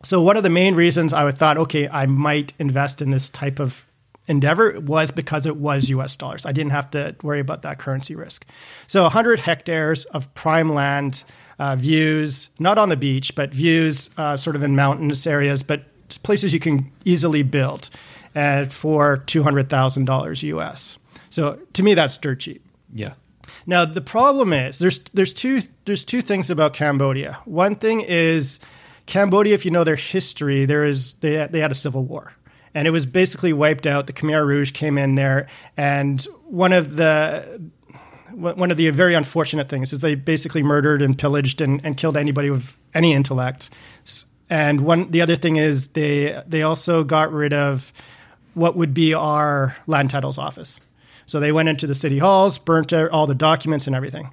So 0.02 0.20
one 0.22 0.36
of 0.36 0.42
the 0.42 0.50
main 0.50 0.74
reasons 0.74 1.12
I 1.12 1.24
would 1.24 1.36
thought, 1.38 1.56
okay, 1.58 1.88
I 1.88 2.06
might 2.06 2.52
invest 2.58 3.00
in 3.02 3.10
this 3.10 3.28
type 3.28 3.58
of 3.58 3.86
endeavor 4.26 4.78
was 4.80 5.10
because 5.10 5.46
it 5.46 5.56
was 5.56 5.88
U.S. 5.90 6.16
dollars. 6.16 6.46
I 6.46 6.52
didn't 6.52 6.72
have 6.72 6.90
to 6.92 7.14
worry 7.22 7.40
about 7.40 7.62
that 7.62 7.78
currency 7.78 8.14
risk. 8.14 8.46
So 8.86 9.02
100 9.02 9.40
hectares 9.40 10.04
of 10.06 10.32
prime 10.34 10.72
land, 10.72 11.24
uh, 11.58 11.76
views 11.76 12.50
not 12.58 12.78
on 12.78 12.88
the 12.88 12.96
beach, 12.96 13.34
but 13.34 13.52
views 13.52 14.10
uh, 14.16 14.36
sort 14.36 14.56
of 14.56 14.62
in 14.62 14.74
mountainous 14.76 15.26
areas, 15.26 15.62
but 15.62 15.84
places 16.22 16.52
you 16.52 16.60
can 16.60 16.90
easily 17.04 17.42
build, 17.42 17.90
uh, 18.34 18.64
for 18.66 19.18
two 19.26 19.42
hundred 19.42 19.68
thousand 19.70 20.04
dollars 20.06 20.42
U.S. 20.42 20.98
So 21.30 21.58
to 21.72 21.82
me, 21.82 21.94
that's 21.94 22.18
dirt 22.18 22.40
cheap. 22.40 22.64
yeah. 22.92 23.14
Now 23.66 23.84
the 23.86 24.00
problem 24.02 24.52
is 24.52 24.78
there's 24.78 24.98
there's 25.14 25.32
two 25.32 25.60
there's 25.84 26.04
two 26.04 26.20
things 26.20 26.50
about 26.50 26.74
Cambodia. 26.74 27.38
One 27.44 27.76
thing 27.76 28.02
is 28.02 28.60
Cambodia, 29.06 29.54
if 29.54 29.64
you 29.64 29.70
know 29.70 29.84
their 29.84 29.96
history, 29.96 30.66
there 30.66 30.84
is 30.84 31.14
they 31.20 31.46
they 31.46 31.60
had 31.60 31.70
a 31.70 31.74
civil 31.74 32.04
war. 32.04 32.32
And 32.76 32.88
it 32.88 32.90
was 32.90 33.06
basically 33.06 33.52
wiped 33.52 33.86
out. 33.86 34.08
The 34.08 34.12
Khmer 34.12 34.44
Rouge 34.44 34.72
came 34.72 34.98
in 34.98 35.14
there, 35.14 35.46
and 35.76 36.20
one 36.46 36.72
of 36.72 36.96
the 36.96 37.70
one 38.34 38.70
of 38.70 38.76
the 38.76 38.90
very 38.90 39.14
unfortunate 39.14 39.68
things 39.68 39.92
is 39.92 40.00
they 40.00 40.14
basically 40.14 40.62
murdered 40.62 41.02
and 41.02 41.16
pillaged 41.18 41.60
and, 41.60 41.80
and 41.84 41.96
killed 41.96 42.16
anybody 42.16 42.50
with 42.50 42.76
any 42.94 43.12
intellect. 43.12 43.70
And 44.50 44.82
one 44.82 45.10
the 45.10 45.22
other 45.22 45.36
thing 45.36 45.56
is 45.56 45.88
they 45.88 46.40
they 46.46 46.62
also 46.62 47.04
got 47.04 47.32
rid 47.32 47.52
of 47.52 47.92
what 48.54 48.76
would 48.76 48.94
be 48.94 49.14
our 49.14 49.76
land 49.86 50.10
titles 50.10 50.38
office. 50.38 50.80
So 51.26 51.40
they 51.40 51.52
went 51.52 51.68
into 51.68 51.86
the 51.86 51.94
city 51.94 52.18
halls, 52.18 52.58
burnt 52.58 52.92
all 52.92 53.26
the 53.26 53.34
documents 53.34 53.86
and 53.86 53.96
everything. 53.96 54.30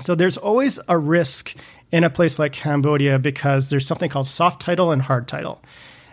So 0.00 0.14
there's 0.14 0.36
always 0.36 0.78
a 0.88 0.98
risk 0.98 1.56
in 1.90 2.04
a 2.04 2.10
place 2.10 2.38
like 2.38 2.52
Cambodia 2.52 3.18
because 3.18 3.70
there's 3.70 3.86
something 3.86 4.10
called 4.10 4.26
soft 4.26 4.60
title 4.60 4.92
and 4.92 5.02
hard 5.02 5.26
title. 5.26 5.62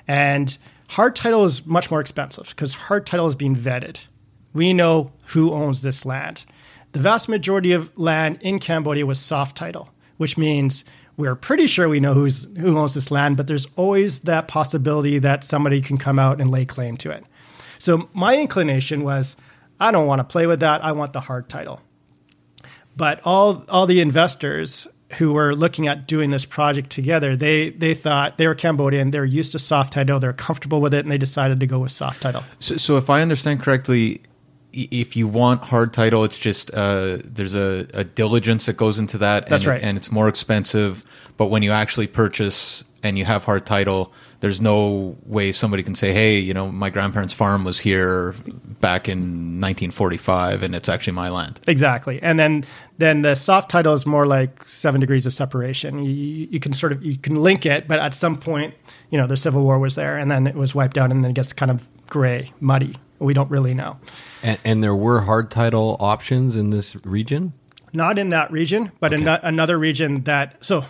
And 0.07 0.57
hard 0.89 1.15
title 1.15 1.45
is 1.45 1.65
much 1.65 1.91
more 1.91 1.99
expensive 1.99 2.49
because 2.49 2.73
hard 2.73 3.05
title 3.05 3.27
is 3.27 3.35
being 3.35 3.55
vetted. 3.55 3.99
We 4.53 4.73
know 4.73 5.11
who 5.27 5.51
owns 5.51 5.81
this 5.81 6.05
land. 6.05 6.45
The 6.95 7.01
vast 7.01 7.27
majority 7.27 7.73
of 7.73 7.91
land 7.97 8.37
in 8.39 8.57
Cambodia 8.57 9.05
was 9.05 9.19
soft 9.19 9.57
title, 9.57 9.89
which 10.15 10.37
means 10.37 10.85
we're 11.17 11.35
pretty 11.35 11.67
sure 11.67 11.89
we 11.89 11.99
know 11.99 12.13
who's, 12.13 12.47
who 12.57 12.77
owns 12.77 12.93
this 12.93 13.11
land, 13.11 13.35
but 13.35 13.47
there's 13.47 13.67
always 13.75 14.21
that 14.21 14.47
possibility 14.47 15.19
that 15.19 15.43
somebody 15.43 15.81
can 15.81 15.97
come 15.97 16.17
out 16.17 16.39
and 16.39 16.49
lay 16.49 16.63
claim 16.63 16.95
to 16.95 17.11
it. 17.11 17.25
So 17.79 18.07
my 18.13 18.37
inclination 18.37 19.03
was, 19.03 19.35
I 19.77 19.91
don't 19.91 20.07
want 20.07 20.19
to 20.19 20.23
play 20.23 20.47
with 20.47 20.61
that. 20.61 20.85
I 20.85 20.93
want 20.93 21.11
the 21.11 21.19
hard 21.19 21.49
title. 21.49 21.81
But 22.95 23.19
all 23.25 23.65
all 23.67 23.87
the 23.87 23.99
investors 23.99 24.87
who 25.17 25.33
were 25.33 25.53
looking 25.53 25.87
at 25.87 26.07
doing 26.07 26.29
this 26.29 26.45
project 26.45 26.91
together, 26.91 27.35
they 27.35 27.71
they 27.71 27.93
thought 27.93 28.37
they 28.37 28.47
were 28.47 28.55
Cambodian, 28.55 29.11
they're 29.11 29.25
used 29.25 29.51
to 29.51 29.59
soft 29.59 29.91
title, 29.91 30.21
they're 30.21 30.31
comfortable 30.31 30.79
with 30.79 30.93
it, 30.93 31.03
and 31.03 31.11
they 31.11 31.17
decided 31.17 31.59
to 31.59 31.67
go 31.67 31.79
with 31.79 31.91
soft 31.91 32.21
title. 32.21 32.45
So, 32.59 32.77
so 32.77 32.95
if 32.95 33.09
I 33.09 33.21
understand 33.21 33.61
correctly, 33.61 34.21
if 34.75 35.15
you 35.15 35.27
want 35.27 35.63
hard 35.63 35.93
title, 35.93 36.23
it's 36.23 36.37
just 36.37 36.73
uh, 36.73 37.17
there's 37.23 37.55
a, 37.55 37.87
a 37.93 38.03
diligence 38.03 38.65
that 38.65 38.77
goes 38.77 38.99
into 38.99 39.17
that. 39.19 39.47
That's 39.47 39.63
and, 39.63 39.71
right. 39.71 39.81
and 39.81 39.97
it's 39.97 40.11
more 40.11 40.27
expensive. 40.27 41.03
But 41.37 41.47
when 41.47 41.63
you 41.63 41.71
actually 41.71 42.07
purchase 42.07 42.83
and 43.03 43.17
you 43.17 43.25
have 43.25 43.45
hard 43.45 43.65
title, 43.65 44.13
there's 44.39 44.61
no 44.61 45.17
way 45.25 45.51
somebody 45.51 45.83
can 45.83 45.95
say, 45.95 46.13
"Hey, 46.13 46.39
you 46.39 46.53
know, 46.53 46.71
my 46.71 46.89
grandparents' 46.89 47.33
farm 47.33 47.63
was 47.63 47.79
here 47.79 48.35
back 48.81 49.07
in 49.07 49.19
1945, 49.61 50.63
and 50.63 50.75
it's 50.75 50.89
actually 50.89 51.13
my 51.13 51.29
land." 51.29 51.59
Exactly. 51.67 52.21
And 52.21 52.37
then 52.37 52.63
then 52.97 53.21
the 53.21 53.35
soft 53.35 53.69
title 53.69 53.93
is 53.93 54.05
more 54.05 54.25
like 54.25 54.67
seven 54.67 54.99
degrees 55.01 55.25
of 55.25 55.33
separation. 55.33 56.03
You, 56.03 56.11
you 56.11 56.47
you 56.51 56.59
can 56.59 56.73
sort 56.73 56.91
of 56.91 57.03
you 57.03 57.17
can 57.17 57.35
link 57.35 57.65
it, 57.65 57.87
but 57.87 57.99
at 57.99 58.13
some 58.13 58.37
point, 58.37 58.73
you 59.09 59.17
know, 59.17 59.27
the 59.27 59.37
Civil 59.37 59.63
War 59.63 59.79
was 59.79 59.95
there, 59.95 60.17
and 60.17 60.29
then 60.29 60.47
it 60.47 60.55
was 60.55 60.75
wiped 60.75 60.97
out, 60.97 61.11
and 61.11 61.23
then 61.23 61.31
it 61.31 61.35
gets 61.35 61.53
kind 61.53 61.71
of 61.71 61.87
gray, 62.07 62.51
muddy. 62.59 62.95
We 63.19 63.33
don't 63.33 63.49
really 63.49 63.73
know. 63.73 63.97
And, 64.43 64.57
and 64.65 64.83
there 64.83 64.95
were 64.95 65.21
hard 65.21 65.49
title 65.51 65.97
options 65.99 66.55
in 66.55 66.69
this 66.69 66.95
region? 67.05 67.53
not 67.93 68.19
in 68.19 68.29
that 68.31 68.51
region, 68.51 68.91
but 68.99 69.13
in 69.13 69.25
Okay. 69.25 69.39
another 69.47 69.79
region 69.79 70.23
that. 70.25 70.57
So, 70.59 70.83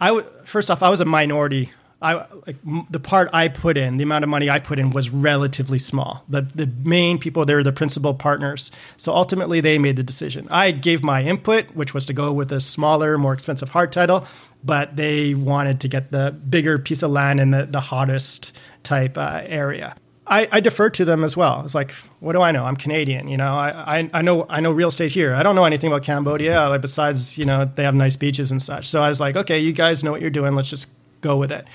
I 0.00 0.06
w- 0.08 0.26
first 0.46 0.70
off, 0.70 0.82
I 0.82 0.88
was 0.88 1.02
a 1.02 1.04
minority. 1.04 1.70
I 2.00 2.14
like 2.46 2.56
m- 2.66 2.86
the 2.88 2.98
part 2.98 3.28
I 3.34 3.48
put 3.48 3.76
in, 3.76 3.98
the 3.98 4.04
amount 4.04 4.24
of 4.24 4.30
money 4.30 4.48
I 4.48 4.58
put 4.60 4.78
in 4.78 4.88
was 4.88 5.10
relatively 5.10 5.78
small. 5.78 6.24
The 6.30 6.42
the 6.54 6.66
main 6.82 7.18
people 7.18 7.44
they 7.44 7.54
were 7.54 7.62
the 7.62 7.72
principal 7.72 8.14
partners. 8.14 8.70
So 8.96 9.12
ultimately, 9.12 9.60
they 9.60 9.78
made 9.78 9.96
the 9.96 10.02
decision. 10.02 10.48
I 10.50 10.70
gave 10.70 11.02
my 11.02 11.22
input, 11.24 11.74
which 11.74 11.92
was 11.92 12.06
to 12.06 12.14
go 12.14 12.32
with 12.32 12.50
a 12.52 12.60
smaller, 12.62 13.18
more 13.18 13.34
expensive 13.34 13.68
hard 13.68 13.92
title, 13.92 14.26
but 14.64 14.96
they 14.96 15.34
wanted 15.34 15.80
to 15.80 15.88
get 15.88 16.10
the 16.10 16.30
bigger 16.48 16.78
piece 16.78 17.02
of 17.02 17.10
land 17.10 17.38
in 17.38 17.50
the 17.50 17.66
the 17.66 17.80
hottest 17.80 18.56
type 18.82 19.18
uh, 19.18 19.42
area. 19.44 19.94
I, 20.28 20.48
I 20.50 20.60
deferred 20.60 20.94
to 20.94 21.04
them 21.04 21.22
as 21.22 21.36
well. 21.36 21.62
It's 21.64 21.74
like, 21.74 21.92
what 22.20 22.32
do 22.32 22.42
I 22.42 22.50
know? 22.50 22.64
I'm 22.64 22.76
Canadian, 22.76 23.28
you 23.28 23.36
know. 23.36 23.54
I, 23.54 23.98
I, 23.98 24.10
I 24.12 24.22
know 24.22 24.46
I 24.48 24.60
know 24.60 24.72
real 24.72 24.88
estate 24.88 25.12
here. 25.12 25.34
I 25.34 25.42
don't 25.42 25.54
know 25.54 25.64
anything 25.64 25.90
about 25.90 26.02
Cambodia, 26.02 26.68
like 26.68 26.80
besides 26.80 27.38
you 27.38 27.44
know 27.44 27.64
they 27.64 27.84
have 27.84 27.94
nice 27.94 28.16
beaches 28.16 28.50
and 28.50 28.60
such. 28.60 28.88
So 28.88 29.00
I 29.00 29.08
was 29.08 29.20
like, 29.20 29.36
okay, 29.36 29.60
you 29.60 29.72
guys 29.72 30.02
know 30.02 30.10
what 30.10 30.20
you're 30.20 30.30
doing. 30.30 30.54
Let's 30.54 30.70
just 30.70 30.88
go 31.20 31.36
with 31.36 31.52
it. 31.52 31.66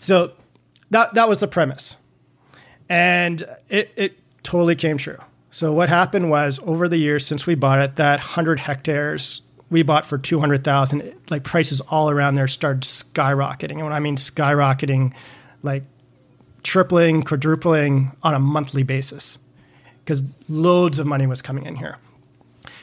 So 0.00 0.32
that 0.90 1.14
that 1.14 1.28
was 1.28 1.38
the 1.40 1.48
premise, 1.48 1.96
and 2.88 3.42
it 3.68 3.92
it 3.96 4.18
totally 4.44 4.76
came 4.76 4.96
true. 4.96 5.18
So 5.50 5.72
what 5.72 5.88
happened 5.88 6.30
was 6.30 6.60
over 6.64 6.88
the 6.88 6.96
years 6.96 7.26
since 7.26 7.46
we 7.46 7.54
bought 7.54 7.80
it, 7.80 7.96
that 7.96 8.20
hundred 8.20 8.60
hectares 8.60 9.42
we 9.70 9.82
bought 9.82 10.06
for 10.06 10.18
two 10.18 10.38
hundred 10.38 10.62
thousand. 10.62 11.12
Like 11.28 11.42
prices 11.42 11.80
all 11.80 12.08
around 12.08 12.36
there 12.36 12.46
started 12.46 12.82
skyrocketing, 12.84 13.72
and 13.72 13.82
when 13.82 13.92
I 13.92 14.00
mean 14.00 14.16
skyrocketing, 14.16 15.12
like 15.62 15.82
tripling, 16.64 17.22
quadrupling 17.22 18.10
on 18.24 18.34
a 18.34 18.40
monthly 18.40 18.82
basis 18.82 19.38
because 20.04 20.22
loads 20.48 20.98
of 20.98 21.06
money 21.06 21.26
was 21.26 21.40
coming 21.40 21.64
in 21.64 21.76
here, 21.76 21.96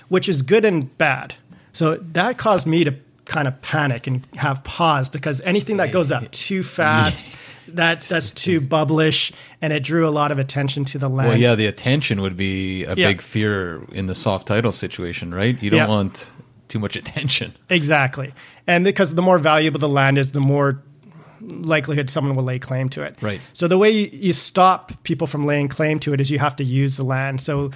which 0.07 0.29
is 0.29 0.41
good 0.41 0.63
and 0.63 0.97
bad. 0.97 1.35
So 1.73 1.95
that 1.97 2.38
caused 2.38 2.65
me 2.65 2.83
to 2.85 2.95
kind 3.25 3.47
of 3.47 3.61
panic 3.61 4.07
and 4.07 4.25
have 4.35 4.63
pause 4.63 5.07
because 5.07 5.39
anything 5.41 5.77
that 5.77 5.91
goes 5.91 6.11
up 6.11 6.29
too 6.31 6.63
fast, 6.63 7.29
that 7.69 8.01
that's 8.01 8.31
too 8.31 8.59
bubblish, 8.59 9.31
and 9.61 9.71
it 9.71 9.83
drew 9.83 10.07
a 10.07 10.09
lot 10.09 10.31
of 10.31 10.39
attention 10.39 10.83
to 10.85 10.97
the 10.97 11.07
land. 11.09 11.29
Well, 11.29 11.38
yeah, 11.39 11.55
the 11.55 11.67
attention 11.67 12.21
would 12.21 12.35
be 12.35 12.83
a 12.85 12.95
Yeah. 12.95 13.07
big 13.07 13.21
fear 13.21 13.83
in 13.91 14.07
the 14.07 14.15
soft 14.15 14.47
title 14.47 14.71
situation, 14.71 15.33
right? 15.33 15.61
You 15.61 15.69
don't 15.69 15.77
Yeah. 15.79 15.88
want 15.88 16.31
too 16.67 16.79
much 16.79 16.95
attention. 16.95 17.53
Exactly. 17.69 18.33
And 18.67 18.83
because 18.83 19.13
the 19.15 19.21
more 19.21 19.38
valuable 19.39 19.79
the 19.79 19.89
land 19.89 20.17
is, 20.17 20.31
the 20.31 20.39
more 20.41 20.81
likelihood 21.41 22.10
someone 22.10 22.36
will 22.36 22.43
lay 22.43 22.60
claim 22.60 22.89
to 22.89 23.03
it. 23.03 23.15
Right. 23.21 23.41
So 23.53 23.67
the 23.67 23.77
way 23.77 23.89
you, 23.91 24.10
you 24.12 24.33
stop 24.33 24.91
people 25.03 25.27
from 25.27 25.45
laying 25.45 25.67
claim 25.67 26.00
to 26.01 26.13
it 26.13 26.21
is 26.21 26.29
you 26.29 26.39
have 26.39 26.55
to 26.57 26.63
use 26.63 26.98
the 26.98 27.03
land. 27.03 27.41
So 27.41 27.71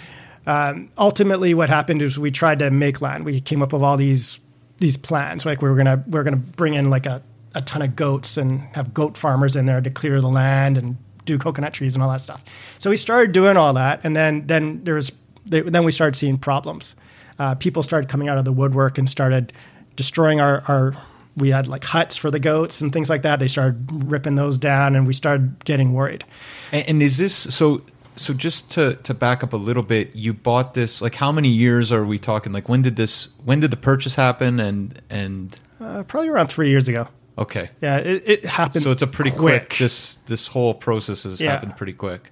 um, 0.47 0.89
ultimately, 0.97 1.53
what 1.53 1.69
happened 1.69 2.01
is 2.01 2.19
we 2.19 2.31
tried 2.31 2.59
to 2.59 2.69
make 2.69 3.01
land. 3.01 3.25
We 3.25 3.41
came 3.41 3.61
up 3.61 3.73
with 3.73 3.81
all 3.81 3.97
these 3.97 4.39
these 4.79 4.97
plans. 4.97 5.45
Like 5.45 5.61
we 5.61 5.69
were 5.69 5.75
gonna 5.75 6.03
we 6.07 6.19
are 6.19 6.23
gonna 6.23 6.37
bring 6.37 6.75
in 6.75 6.89
like 6.89 7.05
a, 7.05 7.21
a 7.53 7.61
ton 7.61 7.81
of 7.81 7.95
goats 7.95 8.37
and 8.37 8.61
have 8.75 8.93
goat 8.93 9.17
farmers 9.17 9.55
in 9.55 9.65
there 9.65 9.81
to 9.81 9.89
clear 9.89 10.21
the 10.21 10.29
land 10.29 10.77
and 10.77 10.97
do 11.25 11.37
coconut 11.37 11.73
trees 11.73 11.95
and 11.95 12.03
all 12.03 12.11
that 12.11 12.21
stuff. 12.21 12.43
So 12.79 12.89
we 12.89 12.97
started 12.97 13.31
doing 13.31 13.57
all 13.57 13.73
that, 13.73 14.01
and 14.03 14.15
then 14.15 14.45
then 14.47 14.83
there 14.83 14.95
was 14.95 15.11
then 15.45 15.83
we 15.83 15.91
started 15.91 16.15
seeing 16.15 16.37
problems. 16.37 16.95
Uh, 17.37 17.55
people 17.55 17.83
started 17.83 18.09
coming 18.09 18.29
out 18.29 18.37
of 18.37 18.45
the 18.45 18.51
woodwork 18.51 18.97
and 18.97 19.09
started 19.09 19.51
destroying 19.95 20.39
our, 20.39 20.63
our 20.67 20.95
we 21.37 21.49
had 21.49 21.67
like 21.67 21.83
huts 21.83 22.15
for 22.17 22.31
the 22.31 22.39
goats 22.39 22.81
and 22.81 22.91
things 22.93 23.09
like 23.09 23.23
that. 23.23 23.39
They 23.39 23.47
started 23.47 24.05
ripping 24.09 24.35
those 24.35 24.57
down, 24.57 24.95
and 24.95 25.05
we 25.07 25.13
started 25.13 25.63
getting 25.65 25.93
worried. 25.93 26.23
And, 26.71 26.87
and 26.89 27.01
is 27.03 27.17
this 27.17 27.33
so? 27.35 27.81
So 28.17 28.33
just 28.33 28.71
to 28.71 28.95
to 29.03 29.13
back 29.13 29.43
up 29.43 29.51
a 29.51 29.57
little 29.57 29.83
bit, 29.83 30.15
you 30.15 30.33
bought 30.33 30.73
this. 30.73 31.01
Like, 31.01 31.15
how 31.15 31.31
many 31.33 31.49
years 31.49 31.91
are 31.91 32.05
we 32.05 32.17
talking? 32.17 32.53
Like, 32.53 32.69
when 32.69 32.81
did 32.81 32.95
this? 32.95 33.29
When 33.43 33.59
did 33.59 33.71
the 33.71 33.77
purchase 33.77 34.15
happen? 34.15 34.59
And 34.59 35.01
and 35.09 35.59
Uh, 35.81 36.03
probably 36.03 36.29
around 36.29 36.47
three 36.47 36.69
years 36.69 36.87
ago. 36.87 37.07
okay, 37.37 37.69
Yeah, 37.81 37.97
it, 37.97 38.23
it 38.25 38.45
happened. 38.45 38.83
so 38.83 38.91
it's 38.91 39.01
a 39.01 39.07
pretty 39.07 39.31
quick. 39.31 39.75
This 39.77 40.15
this 40.27 40.47
whole 40.47 40.73
process 40.73 41.23
has 41.23 41.41
Yeah. 41.41 41.51
happened 41.51 41.75
pretty 41.75 41.91
quick. 41.93 42.29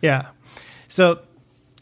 Yeah. 0.00 0.28
So 0.88 1.18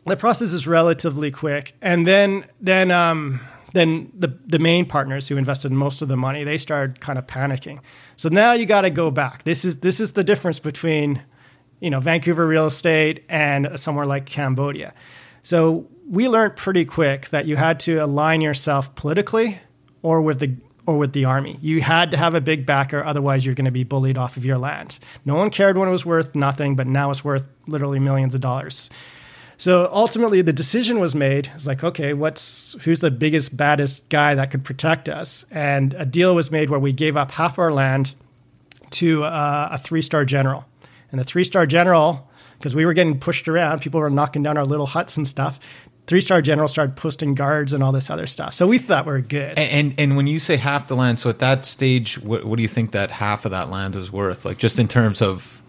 the 0.06 0.16
process 0.16 0.52
is 0.52 0.66
relatively 0.66 1.30
quick, 1.30 1.74
and 1.80 2.04
then 2.08 2.44
then 2.60 2.90
um, 2.90 3.40
then 3.74 4.10
the 4.16 4.28
the 4.46 4.58
main 4.58 4.86
partners 4.86 5.28
who 5.28 5.36
invested 5.36 5.72
most 5.72 6.00
of 6.00 6.08
the 6.08 6.16
money 6.16 6.44
they 6.44 6.56
started 6.56 7.00
kind 7.00 7.18
of 7.18 7.26
panicking. 7.26 7.80
So 8.16 8.28
now 8.28 8.52
you 8.52 8.66
got 8.66 8.82
to 8.82 8.90
go 8.90 9.10
back. 9.10 9.42
This 9.42 9.64
is 9.64 9.80
this 9.80 10.00
is 10.00 10.12
the 10.12 10.24
difference 10.24 10.60
between 10.60 11.20
you 11.80 11.90
know 11.90 12.00
Vancouver 12.00 12.46
real 12.46 12.66
estate 12.66 13.24
and 13.28 13.78
somewhere 13.78 14.06
like 14.06 14.26
Cambodia. 14.26 14.94
So 15.42 15.88
we 16.08 16.28
learned 16.28 16.56
pretty 16.56 16.84
quick 16.84 17.28
that 17.30 17.46
you 17.46 17.56
had 17.56 17.80
to 17.80 17.96
align 17.96 18.40
yourself 18.40 18.94
politically 18.94 19.58
or 20.02 20.22
with 20.22 20.38
the 20.38 20.56
or 20.86 20.96
with 20.96 21.12
the 21.12 21.24
army. 21.24 21.58
You 21.60 21.80
had 21.80 22.12
to 22.12 22.16
have 22.16 22.34
a 22.34 22.40
big 22.40 22.66
backer, 22.66 23.02
otherwise 23.02 23.44
you're 23.44 23.56
going 23.56 23.64
to 23.64 23.72
be 23.72 23.84
bullied 23.84 24.16
off 24.16 24.36
of 24.36 24.44
your 24.44 24.58
land. 24.58 25.00
No 25.24 25.34
one 25.34 25.50
cared 25.50 25.76
when 25.76 25.88
it 25.88 25.92
was 25.92 26.06
worth 26.06 26.34
nothing, 26.36 26.76
but 26.76 26.86
now 26.86 27.10
it's 27.10 27.24
worth 27.24 27.44
literally 27.66 27.98
millions 27.98 28.34
of 28.34 28.40
dollars. 28.40 28.88
So 29.56 29.88
ultimately, 29.92 30.42
the 30.42 30.52
decision 30.52 30.98
was 30.98 31.14
made. 31.14 31.50
It's 31.54 31.66
like, 31.66 31.84
okay, 31.84 32.12
what's 32.12 32.76
who's 32.82 33.00
the 33.00 33.10
biggest, 33.10 33.56
baddest 33.56 34.08
guy 34.08 34.34
that 34.34 34.50
could 34.50 34.64
protect 34.64 35.08
us? 35.08 35.44
And 35.50 35.94
a 35.94 36.04
deal 36.04 36.34
was 36.34 36.50
made 36.50 36.70
where 36.70 36.80
we 36.80 36.92
gave 36.92 37.16
up 37.16 37.30
half 37.30 37.58
our 37.58 37.72
land 37.72 38.14
to 38.90 39.24
uh, 39.24 39.68
a 39.72 39.78
three-star 39.78 40.24
general, 40.24 40.66
and 41.10 41.20
the 41.20 41.24
three-star 41.24 41.66
general, 41.66 42.28
because 42.58 42.74
we 42.74 42.84
were 42.84 42.94
getting 42.94 43.18
pushed 43.18 43.48
around, 43.48 43.80
people 43.80 44.00
were 44.00 44.10
knocking 44.10 44.42
down 44.42 44.56
our 44.56 44.64
little 44.64 44.86
huts 44.86 45.16
and 45.16 45.26
stuff. 45.26 45.58
Three-star 46.06 46.42
general 46.42 46.68
started 46.68 46.96
posting 46.96 47.34
guards 47.34 47.72
and 47.72 47.82
all 47.82 47.90
this 47.90 48.10
other 48.10 48.26
stuff. 48.26 48.52
So 48.52 48.66
we 48.66 48.78
thought 48.78 49.06
we 49.06 49.12
were 49.12 49.20
good. 49.22 49.58
And, 49.58 49.70
and 49.70 49.94
and 49.98 50.16
when 50.16 50.26
you 50.26 50.38
say 50.38 50.56
half 50.56 50.86
the 50.86 50.96
land, 50.96 51.18
so 51.18 51.30
at 51.30 51.38
that 51.38 51.64
stage, 51.64 52.18
what, 52.18 52.44
what 52.44 52.56
do 52.56 52.62
you 52.62 52.68
think 52.68 52.90
that 52.92 53.10
half 53.10 53.46
of 53.46 53.52
that 53.52 53.70
land 53.70 53.96
is 53.96 54.12
worth? 54.12 54.44
Like 54.44 54.58
just 54.58 54.78
in 54.78 54.86
terms 54.86 55.22
of 55.22 55.62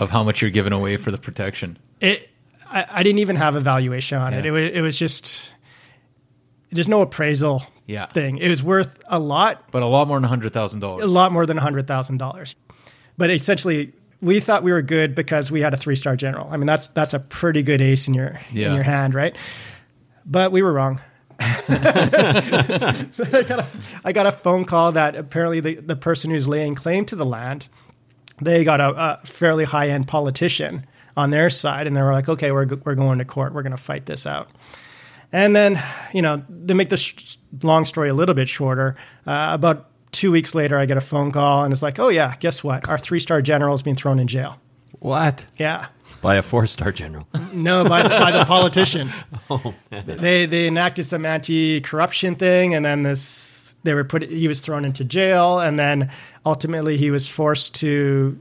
of 0.00 0.10
how 0.10 0.24
much 0.24 0.42
you're 0.42 0.50
giving 0.50 0.72
away 0.72 0.96
for 0.96 1.12
the 1.12 1.18
protection. 1.18 1.78
It, 2.00 2.30
I, 2.74 2.86
I 2.90 3.02
didn't 3.02 3.20
even 3.20 3.36
have 3.36 3.54
a 3.54 3.60
valuation 3.60 4.18
on 4.18 4.34
it. 4.34 4.44
Yeah. 4.44 4.48
It 4.50 4.52
was, 4.52 4.70
it 4.72 4.80
was 4.80 4.98
just 4.98 5.50
there's 6.70 6.88
no 6.88 7.02
appraisal 7.02 7.62
Yeah. 7.86 8.06
thing. 8.06 8.38
It 8.38 8.48
was 8.50 8.62
worth 8.62 8.98
a 9.06 9.18
lot, 9.18 9.70
But 9.70 9.82
a 9.82 9.86
lot 9.86 10.08
more 10.08 10.18
than 10.18 10.28
hundred 10.28 10.52
thousand 10.52 10.80
dollars. 10.80 11.04
a 11.04 11.08
lot 11.08 11.30
more 11.32 11.46
than 11.46 11.56
hundred 11.56 11.86
thousand 11.86 12.18
dollars. 12.18 12.56
But 13.16 13.30
essentially, 13.30 13.92
we 14.20 14.40
thought 14.40 14.62
we 14.64 14.72
were 14.72 14.82
good 14.82 15.14
because 15.14 15.50
we 15.52 15.60
had 15.60 15.72
a 15.72 15.76
three 15.76 15.94
star 15.96 16.16
general. 16.16 16.48
I 16.50 16.56
mean, 16.56 16.66
that's 16.66 16.88
that's 16.88 17.14
a 17.14 17.20
pretty 17.20 17.62
good 17.62 17.80
ace 17.80 18.08
in 18.08 18.14
your 18.14 18.40
Yeah. 18.52 18.68
in 18.68 18.74
your 18.74 18.82
hand, 18.82 19.14
right? 19.14 19.36
But 20.26 20.50
we 20.52 20.62
were 20.62 20.72
wrong. 20.72 21.00
I 21.68 23.44
got 23.46 23.58
a 23.60 23.66
I 24.04 24.12
got 24.12 24.26
a 24.26 24.32
phone 24.32 24.64
call 24.64 24.92
that 24.92 25.16
apparently 25.16 25.60
the, 25.60 25.74
the 25.76 25.96
person 25.96 26.30
who's 26.30 26.46
laying 26.48 26.74
claim 26.74 27.04
to 27.06 27.16
the 27.16 27.26
land, 27.26 27.68
they 28.40 28.64
got 28.64 28.80
a, 28.80 28.88
a 29.22 29.26
fairly 29.26 29.64
high 29.64 29.88
end 29.90 30.08
politician 30.08 30.86
on 31.16 31.30
their 31.30 31.50
side, 31.50 31.86
and 31.86 31.96
they 31.96 32.02
were 32.02 32.12
like, 32.12 32.28
okay, 32.28 32.50
we're 32.52 32.66
we're 32.84 32.94
going 32.94 33.18
to 33.18 33.24
court, 33.24 33.54
we're 33.54 33.62
going 33.62 33.76
to 33.76 33.82
fight 33.82 34.06
this 34.06 34.26
out. 34.26 34.50
And 35.32 35.54
then, 35.54 35.82
you 36.12 36.22
know, 36.22 36.44
to 36.68 36.74
make 36.74 36.90
the 36.90 36.96
sh- 36.96 37.36
long 37.62 37.84
story 37.84 38.08
a 38.08 38.14
little 38.14 38.36
bit 38.36 38.48
shorter, 38.48 38.94
uh, 39.26 39.50
about 39.52 39.88
two 40.12 40.30
weeks 40.30 40.54
later, 40.54 40.78
I 40.78 40.86
get 40.86 40.96
a 40.96 41.00
phone 41.00 41.32
call, 41.32 41.64
and 41.64 41.72
it's 41.72 41.82
like, 41.82 41.98
oh 41.98 42.08
yeah, 42.08 42.34
guess 42.38 42.62
what? 42.62 42.88
Our 42.88 42.98
three 42.98 43.20
star 43.20 43.42
general 43.42 43.74
has 43.74 43.82
been 43.82 43.96
thrown 43.96 44.18
in 44.18 44.28
jail. 44.28 44.60
What? 45.00 45.46
Yeah. 45.58 45.86
By 46.22 46.36
a 46.36 46.42
four 46.42 46.66
star 46.66 46.92
general. 46.92 47.28
No, 47.52 47.84
by 47.84 48.02
the, 48.02 48.08
by 48.08 48.32
the 48.32 48.44
politician. 48.44 49.10
Oh. 49.50 49.74
they 49.90 50.46
they 50.46 50.66
enacted 50.66 51.04
some 51.04 51.26
anti 51.26 51.80
corruption 51.82 52.34
thing, 52.34 52.74
and 52.74 52.84
then 52.84 53.02
this 53.02 53.76
they 53.82 53.92
were 53.92 54.04
put. 54.04 54.22
He 54.22 54.48
was 54.48 54.60
thrown 54.60 54.84
into 54.86 55.04
jail, 55.04 55.60
and 55.60 55.78
then 55.78 56.10
ultimately 56.46 56.96
he 56.96 57.10
was 57.10 57.28
forced 57.28 57.74
to 57.76 58.38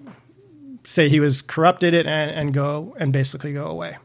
say 0.84 1.10
he 1.10 1.20
was 1.20 1.42
corrupted 1.42 1.94
it 1.94 2.06
and, 2.06 2.32
and 2.32 2.54
go 2.54 2.96
and 3.00 3.12
basically 3.13 3.54
go 3.54 3.66
away. 3.68 3.98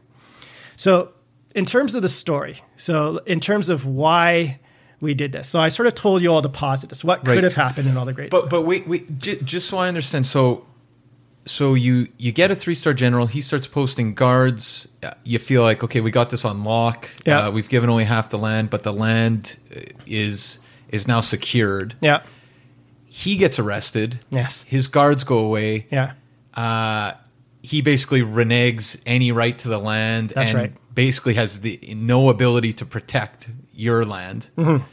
So, 0.75 1.11
in 1.55 1.65
terms 1.65 1.95
of 1.95 2.01
the 2.01 2.09
story, 2.09 2.61
so 2.77 3.17
in 3.25 3.39
terms 3.39 3.69
of 3.69 3.85
why 3.85 4.59
we 5.01 5.13
did 5.13 5.31
this, 5.31 5.47
so 5.49 5.59
I 5.59 5.69
sort 5.69 5.87
of 5.87 5.95
told 5.95 6.21
you 6.21 6.31
all 6.31 6.41
the 6.41 6.49
positives, 6.49 7.03
what 7.03 7.27
Right. 7.27 7.35
could 7.35 7.43
have 7.43 7.55
happened, 7.55 7.87
and 7.89 7.97
all 7.97 8.05
the 8.05 8.13
great. 8.13 8.29
But 8.31 8.49
but 8.49 8.63
wait 8.63 8.87
wait 8.87 9.19
j- 9.19 9.39
just 9.43 9.67
so 9.69 9.77
I 9.77 9.87
understand. 9.87 10.25
So 10.27 10.65
so 11.45 11.73
you 11.73 12.07
you 12.17 12.31
get 12.31 12.51
a 12.51 12.55
three 12.55 12.75
star 12.75 12.93
general. 12.93 13.25
He 13.27 13.41
starts 13.41 13.65
posting 13.67 14.13
guards. 14.13 14.87
uh, 15.03 15.11
You 15.23 15.39
feel 15.39 15.63
like 15.63 15.83
okay, 15.83 16.01
we 16.01 16.11
got 16.11 16.29
this 16.29 16.45
on 16.45 16.63
lock. 16.63 17.09
Yeah. 17.25 17.47
Uh, 17.47 17.51
we've 17.51 17.69
given 17.69 17.89
away 17.89 18.03
half 18.03 18.29
the 18.29 18.37
land, 18.37 18.69
but 18.69 18.83
the 18.83 18.93
land 18.93 19.57
uh, 19.75 19.79
is 20.05 20.59
is 20.89 21.07
now 21.07 21.21
secured. 21.21 21.95
yeah, 22.01 22.21
He 23.05 23.37
gets 23.37 23.57
arrested. 23.59 24.19
Yes. 24.29 24.63
His 24.67 24.87
guards 24.87 25.23
go 25.23 25.37
away. 25.39 25.85
yeah, 25.91 26.13
uh, 26.53 27.13
he 27.61 27.81
basically 27.81 28.21
reneges 28.21 28.99
any 29.05 29.31
right 29.31 29.57
to 29.59 29.67
the 29.67 29.77
land 29.77 30.29
That's 30.29 30.51
and 30.51 30.59
right. 30.59 30.73
basically 30.93 31.33
has 31.35 31.61
the 31.61 31.79
no 31.95 32.29
ability 32.29 32.73
to 32.73 32.85
protect 32.85 33.49
your 33.73 34.05
land. 34.05 34.49
Mm-hmm. 34.57 34.83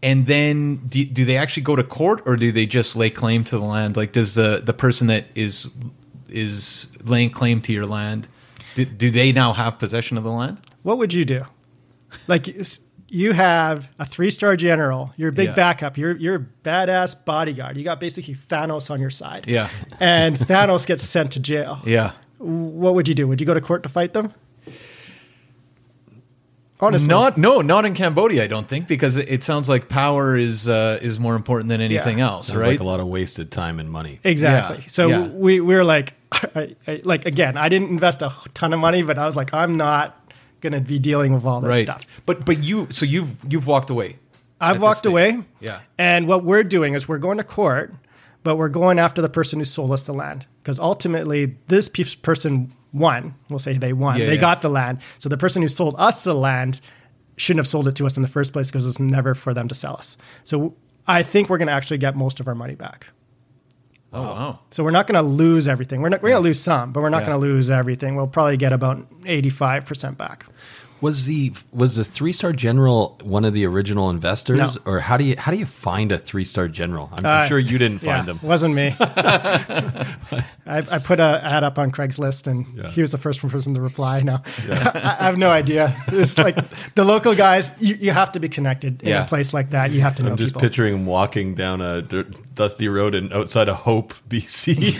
And 0.00 0.26
then 0.26 0.76
do, 0.86 1.04
do 1.04 1.24
they 1.24 1.36
actually 1.36 1.64
go 1.64 1.74
to 1.74 1.82
court 1.82 2.22
or 2.24 2.36
do 2.36 2.52
they 2.52 2.66
just 2.66 2.94
lay 2.94 3.10
claim 3.10 3.44
to 3.44 3.58
the 3.58 3.64
land? 3.64 3.96
Like 3.96 4.12
does 4.12 4.34
the, 4.34 4.62
the 4.64 4.72
person 4.72 5.08
that 5.08 5.26
is 5.34 5.68
is 6.28 6.88
laying 7.04 7.30
claim 7.30 7.62
to 7.62 7.72
your 7.72 7.86
land 7.86 8.28
do, 8.74 8.84
do 8.84 9.10
they 9.10 9.32
now 9.32 9.54
have 9.54 9.78
possession 9.78 10.18
of 10.18 10.24
the 10.24 10.30
land? 10.30 10.60
what 10.82 10.98
would 10.98 11.12
you 11.12 11.24
do? 11.24 11.42
Like 12.26 12.48
you 13.10 13.32
have 13.32 13.88
a 13.98 14.04
three 14.04 14.30
star 14.30 14.56
general, 14.56 15.12
you're 15.16 15.30
a 15.30 15.32
big 15.32 15.48
Yeah. 15.48 15.54
backup, 15.54 15.96
you're 15.96 16.16
you're 16.16 16.36
a 16.36 16.46
badass 16.64 17.14
bodyguard. 17.24 17.76
You 17.76 17.84
got 17.84 18.00
basically 18.00 18.34
Thanos 18.34 18.90
on 18.90 19.00
your 19.00 19.10
side. 19.10 19.44
Yeah. 19.46 19.68
And 20.00 20.38
Thanos 20.38 20.86
gets 20.86 21.02
sent 21.02 21.32
to 21.32 21.40
jail. 21.40 21.78
Yeah. 21.84 22.12
What 22.38 22.94
would 22.94 23.08
you 23.08 23.14
do? 23.14 23.26
Would 23.26 23.40
you 23.40 23.46
go 23.46 23.54
to 23.54 23.60
court 23.60 23.82
to 23.84 23.88
fight 23.88 24.12
them? 24.12 24.32
Honestly. 26.80 27.08
Not 27.08 27.36
no, 27.36 27.60
not 27.60 27.84
in 27.84 27.94
Cambodia, 27.94 28.44
I 28.44 28.46
don't 28.46 28.68
think, 28.68 28.86
because 28.86 29.16
it, 29.16 29.28
it 29.28 29.42
sounds 29.42 29.68
like 29.68 29.88
power 29.88 30.36
is 30.36 30.68
uh, 30.68 31.00
is 31.02 31.18
more 31.18 31.34
important 31.34 31.70
than 31.70 31.80
anything 31.80 32.18
Yeah. 32.18 32.28
else, 32.30 32.46
Sounds 32.46 32.60
right? 32.60 32.68
like 32.68 32.80
a 32.80 32.84
lot 32.84 33.00
of 33.00 33.08
wasted 33.08 33.50
time 33.50 33.80
and 33.80 33.90
money. 33.90 34.20
Exactly. 34.22 34.78
Yeah, 34.82 34.86
So 34.88 35.08
yeah. 35.08 35.26
we 35.26 35.58
we 35.60 35.74
were 35.74 35.82
like, 35.82 36.14
I, 36.32 36.76
I, 36.86 37.00
like 37.02 37.26
again, 37.26 37.56
I 37.56 37.68
didn't 37.68 37.88
invest 37.88 38.22
a 38.22 38.32
ton 38.54 38.72
of 38.72 38.78
money, 38.78 39.02
but 39.02 39.18
I 39.18 39.26
was 39.26 39.34
like, 39.34 39.52
I'm 39.52 39.76
not 39.76 40.14
going 40.60 40.72
to 40.72 40.80
be 40.80 40.98
dealing 40.98 41.32
with 41.32 41.44
all 41.44 41.60
this 41.60 41.70
right. 41.70 41.84
stuff. 41.84 42.06
But 42.26 42.44
but 42.44 42.62
you 42.62 42.88
so 42.90 43.04
you've 43.06 43.36
you've 43.50 43.66
walked 43.66 43.90
away. 43.90 44.16
I've 44.60 44.82
walked 44.82 45.06
away. 45.06 45.42
Yeah. 45.60 45.80
And 45.98 46.26
what 46.26 46.44
we're 46.44 46.64
doing 46.64 46.94
is 46.94 47.08
we're 47.08 47.18
going 47.18 47.38
to 47.38 47.44
court, 47.44 47.94
but 48.42 48.56
we're 48.56 48.68
going 48.68 48.98
after 48.98 49.22
the 49.22 49.28
person 49.28 49.60
who 49.60 49.64
sold 49.64 49.92
us 49.92 50.02
the 50.02 50.12
land 50.12 50.46
because 50.62 50.78
ultimately 50.78 51.56
this 51.68 51.88
pe- 51.88 52.04
person 52.22 52.72
won. 52.92 53.34
We'll 53.50 53.58
say 53.58 53.74
they 53.74 53.92
won. 53.92 54.18
Yeah, 54.18 54.26
they 54.26 54.34
yeah. 54.34 54.40
got 54.40 54.62
the 54.62 54.68
land. 54.68 54.98
So 55.18 55.28
the 55.28 55.36
person 55.36 55.62
who 55.62 55.68
sold 55.68 55.94
us 55.98 56.24
the 56.24 56.34
land 56.34 56.80
shouldn't 57.36 57.60
have 57.60 57.68
sold 57.68 57.86
it 57.86 57.94
to 57.96 58.06
us 58.06 58.16
in 58.16 58.22
the 58.22 58.28
first 58.28 58.52
place 58.52 58.68
because 58.68 58.84
it 58.84 58.88
was 58.88 58.98
never 58.98 59.34
for 59.34 59.54
them 59.54 59.68
to 59.68 59.74
sell 59.74 59.94
us. 59.94 60.16
So 60.44 60.74
I 61.06 61.22
think 61.22 61.48
we're 61.48 61.58
going 61.58 61.68
to 61.68 61.74
actually 61.74 61.98
get 61.98 62.16
most 62.16 62.40
of 62.40 62.48
our 62.48 62.54
money 62.54 62.74
back. 62.74 63.06
Oh 64.12 64.22
wow. 64.22 64.58
So 64.70 64.82
we're 64.84 64.90
not 64.90 65.06
going 65.06 65.22
to 65.22 65.28
lose 65.28 65.68
everything. 65.68 66.00
We're 66.00 66.08
not 66.08 66.22
we're 66.22 66.30
going 66.30 66.42
to 66.42 66.48
lose 66.48 66.60
some, 66.60 66.92
but 66.92 67.00
we're 67.02 67.10
not 67.10 67.22
Yeah. 67.22 67.28
going 67.28 67.40
to 67.40 67.46
lose 67.46 67.68
everything. 67.70 68.16
We'll 68.16 68.26
probably 68.26 68.56
get 68.56 68.72
about 68.72 69.06
85% 69.24 70.16
back. 70.16 70.46
Was 71.00 71.26
the 71.26 71.52
was 71.72 71.94
the 71.94 72.04
three 72.04 72.32
star 72.32 72.52
general 72.52 73.16
one 73.22 73.44
of 73.44 73.52
the 73.54 73.64
original 73.66 74.10
investors, 74.10 74.58
No. 74.58 74.70
or 74.84 74.98
how 75.00 75.16
do 75.16 75.24
you 75.24 75.36
how 75.38 75.52
do 75.52 75.58
you 75.58 75.66
find 75.66 76.10
a 76.10 76.18
three 76.18 76.42
star 76.44 76.66
general? 76.66 77.08
I'm, 77.12 77.24
I'm 77.24 77.44
Uh, 77.44 77.46
sure 77.46 77.58
you 77.60 77.78
didn't 77.78 78.00
find 78.00 78.26
yeah, 78.26 78.34
him. 78.34 78.40
Wasn't 78.42 78.74
me. 78.74 78.96
I, 79.00 80.06
I 80.66 80.98
put 80.98 81.20
a 81.20 81.40
ad 81.42 81.64
up 81.64 81.78
on 81.78 81.90
Craigslist, 81.92 82.46
and 82.46 82.66
he 82.90 83.00
was 83.00 83.12
the 83.12 83.18
first 83.18 83.40
person 83.40 83.74
to 83.74 83.80
reply. 83.80 84.20
No, 84.20 84.34
I, 84.68 85.16
I 85.20 85.24
have 85.24 85.38
no 85.38 85.48
idea. 85.50 85.94
It's 86.08 86.36
like 86.36 86.56
the 86.94 87.04
local 87.04 87.34
guys. 87.34 87.72
You, 87.78 87.94
you 87.94 88.10
have 88.10 88.32
to 88.32 88.40
be 88.40 88.48
connected 88.48 89.02
in 89.02 89.08
Yeah. 89.08 89.24
a 89.24 89.26
place 89.26 89.54
like 89.54 89.70
that. 89.70 89.92
You 89.92 90.00
have 90.00 90.14
to 90.16 90.22
know 90.24 90.32
I'm 90.32 90.36
just 90.36 90.54
people. 90.54 90.62
picturing 90.62 90.94
him 90.94 91.06
walking 91.06 91.54
down 91.54 91.80
a 91.80 92.02
dusty 92.02 92.88
road 92.88 93.14
in 93.14 93.32
outside 93.32 93.68
of 93.68 93.76
Hope, 93.76 94.14
BC. 94.28 94.98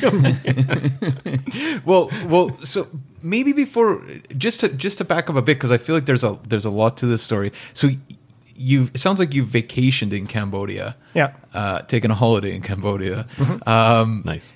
Well, 1.85 2.11
well, 2.29 2.57
so 2.65 2.87
maybe 3.23 3.53
before 3.53 4.05
just 4.37 4.61
to 4.61 4.69
just 4.69 4.99
to 4.99 5.05
back 5.05 5.29
up 5.31 5.37
a 5.37 5.43
bit 5.43 5.57
because 5.57 5.71
I 5.71 5.79
feel 5.79 5.95
like 5.95 6.07
there's 6.07 6.25
a 6.25 6.39
there's 6.47 6.65
a 6.65 6.71
lot 6.71 6.97
to 6.99 7.07
this 7.07 7.23
story. 7.23 7.53
So 7.75 7.91
you 8.55 8.91
it 8.95 8.99
sounds 8.99 9.19
like 9.19 9.35
you 9.35 9.45
vacationed 9.45 10.13
in 10.13 10.27
Cambodia. 10.27 10.97
Yeah. 11.15 11.35
Uh, 11.55 11.83
taking 11.83 12.11
a 12.11 12.15
holiday 12.15 12.55
in 12.55 12.63
Cambodia. 12.63 13.27
Um, 13.67 14.23
nice. 14.25 14.55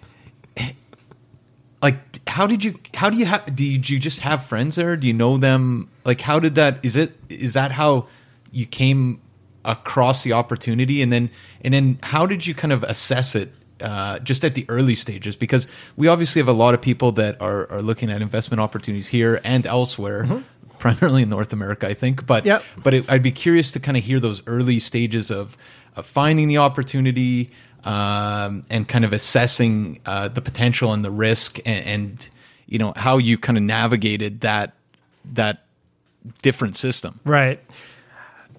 like 1.83 1.97
how 2.29 2.47
did 2.47 2.65
you 2.65 2.79
how 2.95 3.11
do 3.11 3.17
you 3.17 3.27
have 3.27 3.55
did 3.55 3.89
you 3.89 3.99
just 3.99 4.21
have 4.21 4.45
friends 4.47 4.77
there? 4.77 4.97
Do 4.97 5.07
you 5.07 5.13
know 5.13 5.37
them? 5.37 5.91
Like 6.05 6.21
how 6.21 6.39
did 6.39 6.55
that 6.57 6.79
is 6.83 6.97
it 6.97 7.13
is 7.29 7.55
that 7.55 7.73
how 7.73 8.07
you 8.51 8.67
came 8.67 9.21
across 9.65 10.25
the 10.25 10.33
opportunity 10.33 11.03
and 11.03 11.13
then 11.13 11.31
and 11.63 11.73
then 11.73 11.99
how 12.03 12.27
did 12.27 12.47
you 12.47 12.55
kind 12.55 12.73
of 12.73 12.83
assess 12.85 13.35
it 13.35 13.53
uh, 13.83 14.19
just 14.21 14.45
at 14.45 14.55
the 14.55 14.65
early 14.69 14.95
stages 14.95 15.37
because 15.37 15.67
we 15.97 16.09
obviously 16.09 16.41
have 16.41 16.49
a 16.49 16.53
lot 16.53 16.75
of 16.75 16.81
people 16.81 17.13
that 17.13 17.41
are, 17.43 17.71
are 17.71 17.83
looking 17.83 18.11
at 18.11 18.23
investment 18.23 18.61
opportunities 18.61 19.09
here 19.09 19.41
and 19.45 19.67
elsewhere 19.67 20.43
primarily 20.79 21.23
in 21.23 21.29
North 21.29 21.53
America 21.53 21.89
I 21.89 21.95
think 21.95 22.27
but 22.27 22.47
Yep. 22.47 22.63
but 22.83 22.95
it, 22.95 23.11
I'd 23.11 23.23
be 23.23 23.33
curious 23.33 23.73
to 23.73 23.81
kind 23.81 23.97
of 23.97 24.05
hear 24.05 24.19
those 24.21 24.43
early 24.47 24.79
stages 24.79 25.31
of, 25.31 25.57
of 25.97 26.07
finding 26.07 26.49
the 26.49 26.59
opportunity 26.59 27.51
um, 27.85 28.65
and 28.71 28.87
kind 28.87 29.05
of 29.05 29.13
assessing 29.13 30.01
uh, 30.07 30.29
the 30.29 30.41
potential 30.41 30.93
and 30.93 31.05
the 31.05 31.11
risk 31.11 31.59
and, 31.67 31.85
and 31.87 32.31
you 32.67 32.79
know 32.79 32.93
how 32.97 33.19
you 33.19 33.37
kind 33.37 33.59
of 33.59 33.65
navigated 33.65 34.41
that 34.41 34.75
that 35.35 35.65
different 36.43 36.77
system. 36.77 37.21
Right. 37.25 37.61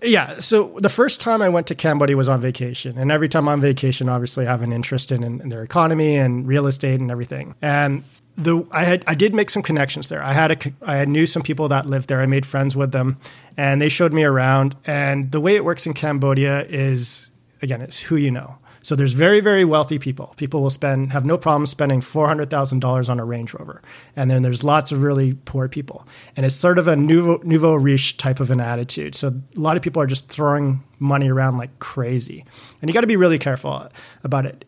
Yeah. 0.03 0.35
So 0.39 0.75
the 0.79 0.89
first 0.89 1.21
time 1.21 1.41
I 1.41 1.49
went 1.49 1.67
to 1.67 1.75
Cambodia 1.75 2.17
was 2.17 2.27
on 2.27 2.41
vacation. 2.41 2.97
And 2.97 3.11
every 3.11 3.29
time 3.29 3.47
I'm 3.47 3.53
on 3.53 3.61
vacation, 3.61 4.09
obviously 4.09 4.45
I 4.45 4.51
have 4.51 4.61
an 4.61 4.73
interest 4.73 5.11
in, 5.11 5.23
in, 5.23 5.41
in 5.41 5.49
their 5.49 5.63
economy 5.63 6.17
and 6.17 6.45
real 6.45 6.67
estate 6.67 6.99
and 6.99 7.09
everything. 7.09 7.55
And 7.61 8.03
the 8.35 8.65
I 8.71 8.83
had 8.83 9.03
I 9.07 9.15
did 9.15 9.33
make 9.33 9.49
some 9.49 9.63
connections 9.63 10.09
there. 10.09 10.21
I 10.21 10.33
had 10.33 10.51
a 10.51 10.73
I 10.81 11.05
knew 11.05 11.25
some 11.25 11.43
people 11.43 11.67
that 11.69 11.85
lived 11.85 12.09
there. 12.09 12.19
I 12.19 12.25
made 12.25 12.45
friends 12.45 12.75
with 12.75 12.91
them, 12.91 13.19
and 13.57 13.81
they 13.81 13.89
showed 13.89 14.11
me 14.11 14.23
around. 14.23 14.75
And 14.85 15.31
the 15.31 15.39
way 15.39 15.55
it 15.55 15.63
works 15.63 15.85
in 15.85 15.93
Cambodia 15.93 16.65
is 16.65 17.29
again, 17.61 17.81
it's 17.81 17.99
who 17.99 18.15
you 18.15 18.31
know. 18.31 18.57
So 18.83 18.95
there's 18.95 19.13
very, 19.13 19.39
very 19.39 19.63
wealthy 19.65 19.97
people. 19.97 20.33
People 20.35 20.61
will 20.61 20.69
spend 20.69 21.13
have 21.13 21.25
no 21.25 21.37
problem 21.37 21.65
spending 21.65 22.01
four 22.01 22.27
hundred 22.27 22.49
thousand 22.49 22.79
dollars 22.79 23.09
on 23.09 23.19
a 23.19 23.25
Range 23.25 23.51
Rover, 23.53 23.81
and 24.15 24.29
then 24.29 24.43
there's 24.43 24.61
lots 24.61 24.91
of 24.91 25.01
really 25.01 25.33
poor 25.45 25.67
people, 25.69 26.05
and 26.35 26.45
it's 26.45 26.53
sort 26.53 26.77
of 26.77 26.87
a 26.87 26.95
nouveau, 26.95 27.41
nouveau 27.43 27.75
riche 27.75 28.17
type 28.17 28.41
of 28.41 28.51
an 28.51 28.59
attitude. 28.59 29.15
So 29.15 29.29
a 29.29 29.59
lot 29.59 29.77
of 29.77 29.83
people 29.83 30.01
are 30.01 30.05
just 30.05 30.27
throwing 30.27 30.83
money 30.99 31.31
around 31.31 31.57
like 31.57 31.79
crazy, 31.79 32.43
and 32.81 32.89
you 32.89 32.93
got 32.93 33.01
to 33.01 33.07
be 33.07 33.15
really 33.15 33.39
careful 33.39 33.89
about 34.23 34.45
it. 34.45 34.65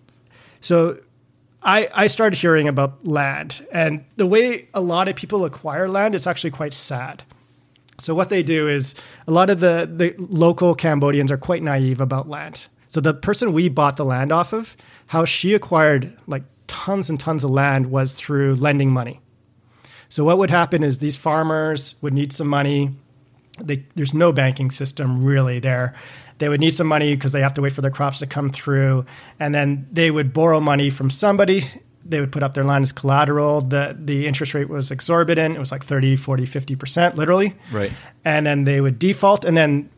So 0.61 0.97
I, 1.61 1.89
I 1.93 2.07
started 2.07 2.39
hearing 2.39 2.69
about 2.69 3.05
land, 3.05 3.67
and 3.71 4.05
the 4.15 4.27
way 4.27 4.69
a 4.73 4.81
lot 4.81 5.09
of 5.09 5.15
people 5.17 5.43
acquire 5.43 5.89
land, 5.89 6.15
it's 6.15 6.25
actually 6.25 6.51
quite 6.51 6.73
sad. 6.73 7.23
So 7.97 8.15
what 8.15 8.29
they 8.29 8.43
do 8.43 8.69
is 8.69 8.95
a 9.27 9.31
lot 9.31 9.49
of 9.49 9.59
the, 9.59 9.89
the 9.91 10.15
local 10.17 10.73
Cambodians 10.73 11.31
are 11.31 11.37
quite 11.37 11.63
naive 11.63 11.99
about 11.99 12.29
land. 12.29 12.67
So 12.95 13.01
the 13.01 13.13
person 13.13 13.51
we 13.51 13.67
bought 13.67 13.97
the 13.97 14.05
land 14.05 14.31
off 14.31 14.53
of, 14.53 14.77
how 15.07 15.25
she 15.25 15.53
acquired 15.53 16.15
like 16.27 16.43
tons 16.67 17.09
and 17.09 17.19
tons 17.19 17.43
of 17.43 17.49
land 17.49 17.87
was 17.87 18.13
through 18.13 18.55
lending 18.55 18.89
money. 18.89 19.19
So 20.07 20.23
what 20.23 20.37
would 20.37 20.49
happen 20.49 20.81
is 20.81 20.99
these 20.99 21.17
farmers 21.17 21.95
would 22.01 22.13
need 22.13 22.31
some 22.31 22.47
money. 22.47 22.91
They, 23.61 23.83
there's 23.95 24.13
no 24.13 24.31
banking 24.31 24.71
system 24.71 25.25
really 25.25 25.59
there. 25.59 25.93
They 26.37 26.47
would 26.47 26.61
need 26.61 26.73
some 26.73 26.87
money 26.87 27.13
because 27.13 27.33
they 27.33 27.41
have 27.41 27.53
to 27.55 27.61
wait 27.61 27.73
for 27.73 27.81
their 27.81 27.91
crops 27.91 28.19
to 28.19 28.27
come 28.27 28.49
through, 28.49 29.05
and 29.41 29.53
then 29.53 29.89
they 29.91 30.09
would 30.09 30.31
borrow 30.31 30.61
money 30.61 30.89
from 30.89 31.09
somebody. 31.09 31.63
They 32.05 32.21
would 32.21 32.31
put 32.31 32.43
up 32.43 32.53
their 32.53 32.63
land 32.63 32.83
as 32.83 32.93
collateral. 32.93 33.59
The 33.59 33.93
the 33.99 34.25
interest 34.25 34.53
rate 34.53 34.69
was 34.69 34.89
exorbitant. 34.89 35.57
It 35.57 35.59
was 35.59 35.73
like 35.73 35.83
30, 35.83 36.15
40, 36.15 36.45
50% 36.45 37.15
literally. 37.15 37.55
Right. 37.73 37.91
And 38.23 38.45
then 38.45 38.63
they 38.63 38.79
would 38.79 38.99
default 38.99 39.43
and 39.43 39.57
then 39.57 39.89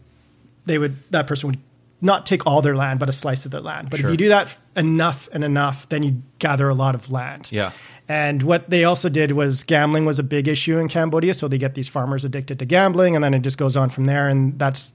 they 0.66 0.80
would 0.80 0.96
that 1.12 1.28
person 1.28 1.52
would 1.52 1.60
not 2.02 2.26
take 2.26 2.46
all 2.46 2.62
their 2.62 2.76
land, 2.76 3.00
but 3.00 3.10
a 3.10 3.12
slice 3.12 3.46
of 3.46 3.52
their 3.52 3.62
land. 3.62 3.90
But 3.90 4.00
Sure. 4.00 4.10
if 4.10 4.14
you 4.14 4.18
do 4.18 4.30
that 4.30 4.56
enough 4.76 5.28
and 5.32 5.44
enough, 5.44 5.90
then 5.90 6.04
you 6.04 6.22
gather 6.40 6.70
a 6.70 6.76
lot 6.76 6.96
of 6.96 7.12
land. 7.12 7.50
Yeah. 7.52 7.72
And 8.08 8.44
what 8.44 8.70
they 8.70 8.84
also 8.84 9.10
did 9.10 9.34
was 9.34 9.64
gambling 9.64 10.06
was 10.06 10.18
a 10.20 10.24
big 10.24 10.48
issue 10.48 10.78
in 10.78 10.88
Cambodia. 10.88 11.34
So 11.34 11.48
they 11.48 11.58
get 11.58 11.74
these 11.74 11.90
farmers 11.90 12.24
addicted 12.24 12.60
to 12.60 12.66
gambling, 12.66 13.16
and 13.16 13.24
then 13.24 13.34
it 13.34 13.42
just 13.42 13.58
goes 13.58 13.76
on 13.76 13.90
from 13.90 14.06
there. 14.06 14.30
And 14.30 14.58
that's 14.58 14.92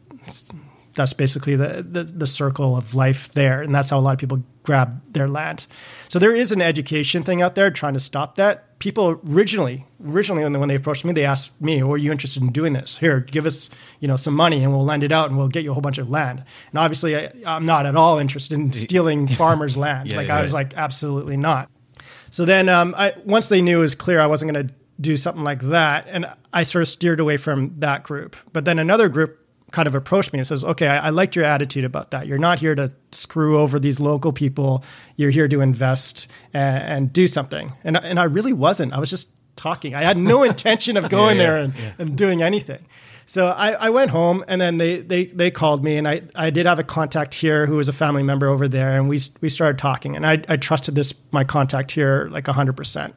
that's 0.95 1.13
basically 1.13 1.57
the, 1.57 1.85
the, 1.89 2.05
the 2.05 2.27
circle 2.27 2.77
of 2.77 2.95
life 2.95 3.33
there. 3.33 3.63
And 3.63 3.75
that's 3.75 3.91
how 3.91 3.99
a 3.99 4.01
lot 4.01 4.13
of 4.13 4.19
people 4.19 4.43
grab 4.63 5.01
their 5.13 5.29
land. 5.29 5.67
So 6.09 6.19
there 6.19 6.35
is 6.35 6.53
an 6.53 6.63
education 6.63 7.23
thing 7.23 7.43
out 7.43 7.55
there 7.55 7.71
trying 7.71 7.95
to 7.95 8.01
stop 8.01 8.37
that. 8.37 8.79
People 8.79 9.21
originally, 9.31 9.87
originally 10.05 10.45
when 10.45 10.69
they, 10.69 10.75
approached 10.75 11.05
me, 11.05 11.13
they 11.13 11.25
asked 11.25 11.51
me, 11.61 11.83
"Oh, 11.83 11.93
are 11.93 11.97
you 11.97 12.11
interested 12.11 12.43
in 12.43 12.51
doing 12.51 12.73
this? 12.73 12.99
Here, 12.99 13.21
give 13.21 13.47
us, 13.47 13.71
you 14.01 14.09
know, 14.09 14.17
some 14.17 14.35
money, 14.35 14.65
and 14.65 14.73
we'll 14.73 14.85
lend 14.85 15.05
it 15.05 15.13
out, 15.13 15.29
and 15.29 15.39
we'll 15.39 15.49
get 15.49 15.63
you 15.63 15.71
a 15.71 15.73
whole 15.73 15.83
bunch 15.83 15.99
of 15.99 16.11
land." 16.11 16.43
And 16.71 16.79
obviously, 16.79 17.17
I, 17.17 17.31
I'm 17.47 17.65
not 17.65 17.87
at 17.87 17.95
all 17.95 18.19
interested 18.19 18.55
in 18.55 18.73
stealing 18.73 19.29
farmers' 19.29 19.77
land. 19.77 20.09
Yeah, 20.09 20.17
like 20.17 20.29
yeah, 20.29 20.39
I 20.39 20.43
was 20.43 20.53
right. 20.53 20.67
like, 20.67 20.77
absolutely 20.77 21.37
not. 21.37 21.71
So 22.31 22.45
then, 22.45 22.69
um, 22.69 22.95
I, 22.97 23.15
once 23.25 23.49
they 23.49 23.63
knew 23.63 23.79
it 23.79 23.83
was 23.83 23.95
clear 23.95 24.19
I 24.19 24.27
wasn't 24.27 24.53
going 24.53 24.67
to 24.67 24.75
do 25.01 25.17
something 25.17 25.45
like 25.45 25.61
that, 25.63 26.07
and 26.09 26.27
I 26.53 26.65
sort 26.65 26.83
of 26.83 26.89
steered 26.89 27.21
away 27.21 27.37
from 27.37 27.75
that 27.79 28.03
group. 28.03 28.37
But 28.53 28.65
then 28.65 28.79
another 28.79 29.09
group 29.09 29.39
kind 29.73 29.89
of 29.89 29.95
approached 29.95 30.33
me 30.33 30.39
and 30.39 30.47
says, 30.47 30.65
"Okay, 30.65 30.87
I, 30.87 31.07
I 31.07 31.11
liked 31.11 31.35
your 31.35 31.45
attitude 31.45 31.85
about 31.85 32.13
that. 32.13 32.27
You're 32.27 32.39
not 32.39 32.61
here 32.61 32.75
to 32.75 32.93
screw 33.11 33.59
over 33.59 33.81
these 33.81 33.99
local 33.99 34.33
people. 34.33 34.85
You're 35.17 35.31
here 35.31 35.49
to 35.49 35.61
invest 35.61 36.29
and, 36.55 36.85
and 36.85 37.13
do 37.13 37.27
something." 37.27 37.73
And 37.85 37.97
and 37.97 38.21
I 38.21 38.25
really 38.25 38.53
wasn't. 38.53 38.93
I 38.93 39.01
was 39.01 39.11
just 39.11 39.29
talking. 39.57 39.95
I 39.95 40.03
had 40.03 40.17
no 40.17 40.43
intention 40.53 40.97
of 40.97 41.09
going 41.09 41.37
Yeah, 41.37 41.43
yeah, 41.43 41.51
there 41.51 41.57
and, 41.59 41.75
and 41.99 42.17
doing 42.17 42.43
anything. 42.43 42.87
So 43.27 43.49
I, 43.49 43.73
I 43.73 43.91
went 43.91 44.11
home 44.11 44.45
and 44.49 44.61
then 44.61 44.79
they, 44.79 44.99
they, 45.01 45.27
they 45.27 45.51
called 45.51 45.85
me 45.85 45.97
and 45.97 46.09
I, 46.09 46.23
I 46.35 46.51
did 46.51 46.67
have 46.67 46.79
a 46.79 46.85
contact 46.85 47.35
here 47.35 47.67
who 47.67 47.77
was 47.77 47.89
a 47.89 47.93
family 47.93 48.23
member 48.23 48.49
over 48.49 48.69
there 48.69 48.99
and 48.99 49.09
we, 49.09 49.21
we 49.41 49.49
started 49.49 49.79
talking 49.79 50.17
and 50.17 50.27
I, 50.27 50.43
I 50.49 50.57
trusted 50.57 50.95
this, 50.95 51.15
my 51.31 51.45
contact 51.45 51.93
here 51.93 52.29
like 52.31 52.47
hundred 52.47 52.77
percent. 52.77 53.15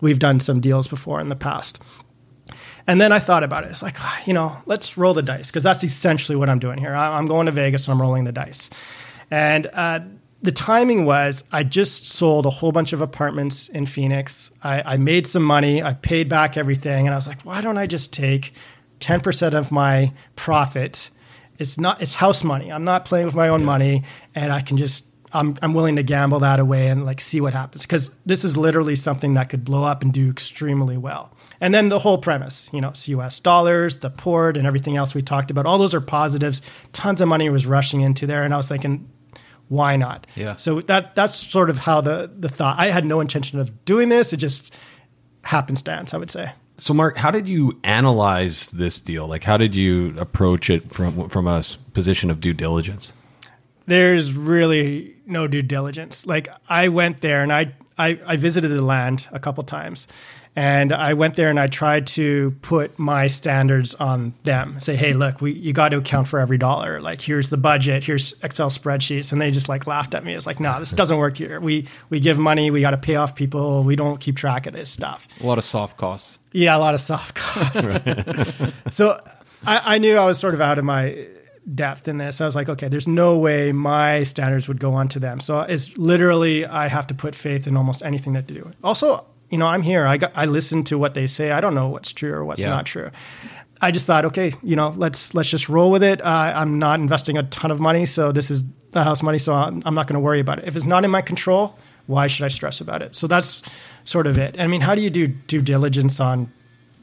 We've 0.00 0.18
done 0.18 0.40
some 0.40 0.60
deals 0.60 0.86
before 0.86 1.20
in 1.20 1.28
the 1.28 1.36
past. 1.36 1.80
And 2.88 2.98
then 3.00 3.12
I 3.12 3.18
thought 3.18 3.44
about 3.44 3.64
it. 3.64 3.70
It's 3.70 3.82
like, 3.82 4.00
ah, 4.00 4.22
you 4.24 4.32
know, 4.32 4.56
let's 4.64 4.96
roll 4.96 5.12
the 5.12 5.22
dice 5.22 5.50
because 5.50 5.62
that's 5.62 5.84
essentially 5.84 6.34
what 6.36 6.48
I'm 6.48 6.58
doing 6.58 6.78
here. 6.78 6.94
I- 6.94 7.18
I'm 7.18 7.26
going 7.26 7.46
to 7.46 7.52
Vegas 7.52 7.86
and 7.86 7.92
I'm 7.92 8.00
rolling 8.00 8.24
the 8.24 8.32
dice. 8.32 8.70
And 9.30 9.68
uh, 9.74 10.00
the 10.42 10.52
timing 10.52 11.04
was 11.04 11.44
I 11.52 11.64
just 11.64 12.08
sold 12.08 12.46
a 12.46 12.50
whole 12.50 12.72
bunch 12.72 12.94
of 12.94 13.02
apartments 13.02 13.68
in 13.68 13.84
Phoenix. 13.84 14.50
I, 14.62 14.94
I 14.94 14.96
made 14.96 15.26
some 15.26 15.42
money. 15.44 15.82
I 15.82 15.92
paid 15.92 16.30
back 16.30 16.56
everything. 16.56 17.06
And 17.06 17.12
I 17.12 17.18
was 17.18 17.28
like, 17.28 17.42
why 17.42 17.60
don't 17.60 17.76
I 17.76 17.86
just 17.86 18.10
take 18.10 18.54
10% 19.00 19.52
of 19.52 19.70
my 19.70 20.10
profit? 20.34 21.10
It's 21.58 21.78
not, 21.78 22.00
it's 22.00 22.14
house 22.14 22.42
money. 22.42 22.72
I'm 22.72 22.84
not 22.84 23.04
playing 23.04 23.26
with 23.26 23.34
my 23.34 23.50
own 23.50 23.66
money. 23.66 24.04
And 24.34 24.50
I 24.50 24.62
can 24.62 24.78
just, 24.78 25.04
I'm, 25.32 25.56
I'm 25.62 25.74
willing 25.74 25.96
to 25.96 26.02
gamble 26.02 26.40
that 26.40 26.60
away 26.60 26.88
and 26.88 27.04
like 27.04 27.20
see 27.20 27.40
what 27.40 27.52
happens. 27.52 27.82
Because 27.82 28.10
this 28.26 28.44
is 28.44 28.56
literally 28.56 28.96
something 28.96 29.34
that 29.34 29.48
could 29.48 29.64
blow 29.64 29.84
up 29.84 30.02
and 30.02 30.12
do 30.12 30.30
extremely 30.30 30.96
well. 30.96 31.36
And 31.60 31.74
then 31.74 31.88
the 31.88 31.98
whole 31.98 32.18
premise, 32.18 32.70
you 32.72 32.80
know, 32.80 32.90
it's 32.90 33.08
US 33.08 33.40
dollars, 33.40 33.98
the 33.98 34.10
port, 34.10 34.56
and 34.56 34.66
everything 34.66 34.96
else 34.96 35.14
we 35.14 35.22
talked 35.22 35.50
about, 35.50 35.66
all 35.66 35.78
those 35.78 35.94
are 35.94 36.00
positives. 36.00 36.62
Tons 36.92 37.20
of 37.20 37.28
money 37.28 37.50
was 37.50 37.66
rushing 37.66 38.00
into 38.00 38.26
there. 38.26 38.44
And 38.44 38.54
I 38.54 38.56
was 38.56 38.68
thinking, 38.68 39.08
why 39.68 39.96
not? 39.96 40.26
Yeah. 40.34 40.56
So 40.56 40.80
that 40.82 41.14
that's 41.14 41.34
sort 41.34 41.70
of 41.70 41.78
how 41.78 42.00
the 42.00 42.30
the 42.34 42.48
thought. 42.48 42.78
I 42.78 42.86
had 42.86 43.04
no 43.04 43.20
intention 43.20 43.58
of 43.58 43.84
doing 43.84 44.08
this. 44.08 44.32
It 44.32 44.38
just 44.38 44.74
happenstance, 45.42 46.14
I 46.14 46.16
would 46.16 46.30
say. 46.30 46.52
So, 46.78 46.94
Mark, 46.94 47.16
how 47.16 47.32
did 47.32 47.48
you 47.48 47.78
analyze 47.82 48.70
this 48.70 49.00
deal? 49.00 49.26
Like, 49.26 49.42
how 49.42 49.56
did 49.56 49.74
you 49.74 50.14
approach 50.18 50.70
it 50.70 50.90
from 50.90 51.28
from 51.28 51.46
a 51.46 51.62
position 51.92 52.30
of 52.30 52.40
due 52.40 52.54
diligence? 52.54 53.12
There's 53.88 54.32
really 54.32 55.16
no 55.26 55.46
due 55.48 55.62
diligence. 55.62 56.26
Like 56.26 56.48
I 56.68 56.88
went 56.88 57.20
there 57.20 57.42
and 57.42 57.52
I 57.52 57.72
I, 57.98 58.18
I 58.24 58.36
visited 58.36 58.68
the 58.68 58.82
land 58.82 59.28
a 59.32 59.40
couple 59.40 59.64
times. 59.64 60.06
And 60.56 60.92
I 60.92 61.14
went 61.14 61.36
there 61.36 61.50
and 61.50 61.60
I 61.60 61.68
tried 61.68 62.08
to 62.08 62.50
put 62.62 62.98
my 62.98 63.28
standards 63.28 63.94
on 63.94 64.34
them. 64.42 64.80
Say, 64.80 64.96
hey, 64.96 65.12
look, 65.12 65.40
we 65.40 65.52
you 65.52 65.72
got 65.72 65.90
to 65.90 65.98
account 65.98 66.26
for 66.26 66.40
every 66.40 66.58
dollar. 66.58 67.00
Like, 67.00 67.20
here's 67.20 67.48
the 67.48 67.56
budget. 67.56 68.02
Here's 68.02 68.32
Excel 68.42 68.68
spreadsheets, 68.68 69.30
and 69.30 69.40
they 69.40 69.52
just 69.52 69.68
like 69.68 69.86
laughed 69.86 70.14
at 70.14 70.24
me. 70.24 70.34
It's 70.34 70.46
like, 70.46 70.58
no, 70.58 70.80
this 70.80 70.90
doesn't 71.02 71.16
work 71.16 71.36
here. 71.36 71.60
We 71.60 71.86
we 72.10 72.18
give 72.18 72.38
money. 72.38 72.72
We 72.72 72.80
got 72.80 72.90
to 72.90 72.96
pay 72.96 73.14
off 73.14 73.36
people. 73.36 73.84
We 73.84 73.94
don't 73.94 74.18
keep 74.18 74.36
track 74.36 74.66
of 74.66 74.72
this 74.72 74.90
stuff. 74.90 75.28
A 75.40 75.46
lot 75.46 75.58
of 75.58 75.64
soft 75.64 75.96
costs. 75.96 76.40
Yeah, 76.50 76.76
a 76.76 76.80
lot 76.80 76.94
of 76.94 77.00
soft 77.00 77.36
costs. 77.36 78.00
so 78.90 79.20
I, 79.64 79.94
I 79.94 79.98
knew 79.98 80.16
I 80.16 80.24
was 80.24 80.38
sort 80.38 80.54
of 80.54 80.60
out 80.60 80.78
of 80.78 80.84
my 80.84 81.24
depth 81.74 82.08
in 82.08 82.18
this. 82.18 82.40
I 82.40 82.46
was 82.46 82.54
like, 82.56 82.68
okay, 82.68 82.88
there's 82.88 83.06
no 83.08 83.38
way 83.38 83.72
my 83.72 84.22
standards 84.22 84.68
would 84.68 84.80
go 84.80 84.92
on 84.92 85.08
to 85.08 85.18
them. 85.18 85.40
So 85.40 85.60
it's 85.60 85.96
literally 85.96 86.64
I 86.66 86.88
have 86.88 87.06
to 87.08 87.14
put 87.14 87.34
faith 87.34 87.66
in 87.66 87.76
almost 87.76 88.02
anything 88.02 88.32
that 88.34 88.48
they 88.48 88.54
do. 88.54 88.72
Also, 88.82 89.24
you 89.50 89.58
know, 89.58 89.66
I'm 89.66 89.82
here. 89.82 90.06
I 90.06 90.16
got, 90.18 90.32
I 90.36 90.46
listen 90.46 90.84
to 90.84 90.98
what 90.98 91.14
they 91.14 91.26
say. 91.26 91.50
I 91.50 91.60
don't 91.60 91.74
know 91.74 91.88
what's 91.88 92.12
true 92.12 92.32
or 92.32 92.44
what's 92.44 92.62
Yeah. 92.62 92.70
not 92.70 92.86
true. 92.86 93.10
I 93.80 93.90
just 93.92 94.06
thought, 94.06 94.24
okay, 94.26 94.52
you 94.62 94.74
know, 94.76 94.92
let's 94.96 95.34
let's 95.34 95.48
just 95.48 95.68
roll 95.68 95.90
with 95.92 96.02
it. 96.02 96.20
Uh, 96.20 96.52
I'm 96.56 96.78
not 96.78 96.98
investing 96.98 97.38
a 97.38 97.44
ton 97.44 97.70
of 97.70 97.78
money, 97.78 98.06
so 98.06 98.32
this 98.32 98.50
is 98.50 98.64
the 98.90 99.04
house 99.04 99.22
money, 99.22 99.38
so 99.38 99.54
I'm, 99.54 99.82
I'm 99.86 99.94
not 99.94 100.06
going 100.08 100.14
to 100.14 100.20
worry 100.20 100.40
about 100.40 100.58
it. 100.58 100.66
If 100.66 100.74
it's 100.74 100.84
not 100.84 101.04
in 101.04 101.10
my 101.12 101.22
control, 101.22 101.78
why 102.06 102.26
should 102.26 102.44
I 102.44 102.48
stress 102.48 102.80
about 102.80 103.02
it? 103.02 103.14
So 103.14 103.26
that's 103.28 103.62
sort 104.04 104.26
of 104.26 104.36
it. 104.36 104.58
I 104.58 104.66
mean, 104.66 104.80
how 104.80 104.94
do 104.96 105.00
you 105.02 105.10
do 105.10 105.28
due 105.28 105.60
diligence 105.60 106.18
on 106.18 106.52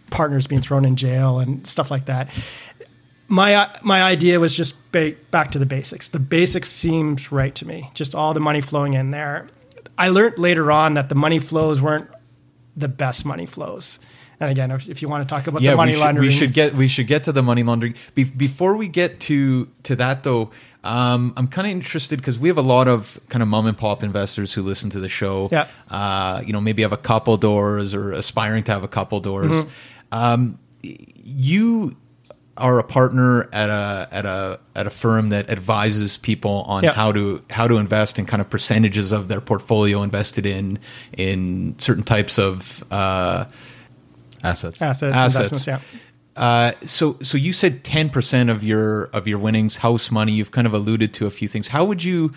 partners 0.09 0.47
being 0.47 0.61
thrown 0.61 0.83
in 0.83 0.97
jail 0.97 1.39
and 1.39 1.65
stuff 1.65 1.89
like 1.91 2.05
that? 2.05 2.29
My 3.27 3.69
my 3.83 4.03
idea 4.03 4.39
was 4.39 4.55
just 4.55 4.91
ba- 4.91 5.15
back 5.31 5.51
to 5.51 5.59
the 5.59 5.65
basics. 5.65 6.09
The 6.09 6.19
basics 6.19 6.69
seems 6.69 7.31
right 7.31 7.55
to 7.55 7.67
me. 7.67 7.89
Just 7.93 8.13
all 8.13 8.33
the 8.33 8.39
money 8.39 8.61
flowing 8.61 8.93
in 8.93 9.11
there. 9.11 9.47
I 9.97 10.09
learned 10.09 10.37
later 10.37 10.71
on 10.71 10.95
that 10.95 11.09
the 11.09 11.15
money 11.15 11.39
flows 11.39 11.81
weren't 11.81 12.09
the 12.75 12.87
best 12.87 13.25
money 13.25 13.45
flows. 13.45 13.99
And 14.39 14.51
again, 14.51 14.69
if, 14.71 14.89
if 14.89 15.01
you 15.01 15.07
want 15.07 15.27
to 15.27 15.33
talk 15.33 15.47
about 15.47 15.61
the 15.61 15.75
money 15.75 15.91
we 15.91 15.97
should, 15.97 16.03
laundering, 16.03 16.27
we 16.27 16.33
should 16.33 16.53
get 16.53 16.73
we 16.73 16.87
should 16.87 17.07
get 17.07 17.23
to 17.23 17.31
the 17.31 17.41
money 17.41 17.63
laundering. 17.63 17.95
Be, 18.13 18.25
before 18.25 18.75
we 18.75 18.87
get 18.87 19.19
to 19.21 19.69
to 19.83 19.95
that 19.95 20.23
though, 20.23 20.51
um, 20.83 21.33
I'm 21.37 21.47
kind 21.47 21.67
of 21.67 21.71
interested 21.71 22.19
because 22.19 22.37
we 22.37 22.49
have 22.49 22.57
a 22.57 22.61
lot 22.63 22.87
of 22.87 23.19
kind 23.29 23.41
of 23.41 23.47
mom 23.47 23.65
and 23.65 23.77
pop 23.77 24.03
investors 24.03 24.53
who 24.53 24.61
listen 24.61 24.89
to 24.91 24.99
the 24.99 25.09
show. 25.09 25.49
Yeah. 25.51 25.67
Uh, 25.89 26.41
you 26.45 26.53
know, 26.53 26.61
maybe 26.61 26.81
have 26.81 26.93
a 26.93 26.97
couple 26.97 27.37
doors 27.37 27.95
or 27.95 28.11
aspiring 28.11 28.63
to 28.65 28.71
have 28.71 28.83
a 28.83 28.89
couple 28.89 29.19
doors. 29.21 29.51
Mm-hmm. 29.51 29.69
Um, 30.11 30.59
you 30.83 31.95
are 32.57 32.79
a 32.79 32.83
partner 32.83 33.49
at 33.51 33.69
a 33.69 34.07
at 34.11 34.25
a 34.25 34.59
at 34.75 34.87
a 34.87 34.89
firm 34.89 35.29
that 35.29 35.49
advises 35.49 36.17
people 36.17 36.63
on 36.67 36.83
Yeah. 36.83 36.93
how 36.93 37.11
to 37.11 37.41
how 37.49 37.67
to 37.67 37.75
invest 37.77 38.17
and 38.17 38.27
kind 38.27 38.41
of 38.41 38.49
percentages 38.49 39.11
of 39.11 39.27
their 39.27 39.41
portfolio 39.41 40.03
invested 40.03 40.45
in 40.45 40.79
in 41.17 41.75
certain 41.79 42.03
types 42.03 42.39
of 42.39 42.83
uh, 42.91 43.45
assets 44.43 44.81
Assets, 44.81 45.15
investments, 45.15 45.67
yeah. 45.67 45.79
Uh, 46.35 46.71
so 46.85 47.17
so 47.23 47.37
you 47.37 47.53
said 47.53 47.83
ten 47.83 48.09
percent 48.09 48.49
of 48.49 48.63
your 48.63 49.05
of 49.05 49.27
your 49.27 49.39
winnings 49.39 49.77
house 49.77 50.11
money. 50.11 50.33
You've 50.33 50.51
kind 50.51 50.67
of 50.67 50.73
alluded 50.73 51.13
to 51.15 51.27
a 51.27 51.31
few 51.31 51.47
things. 51.47 51.69
How 51.69 51.85
would 51.85 52.03
you 52.03 52.31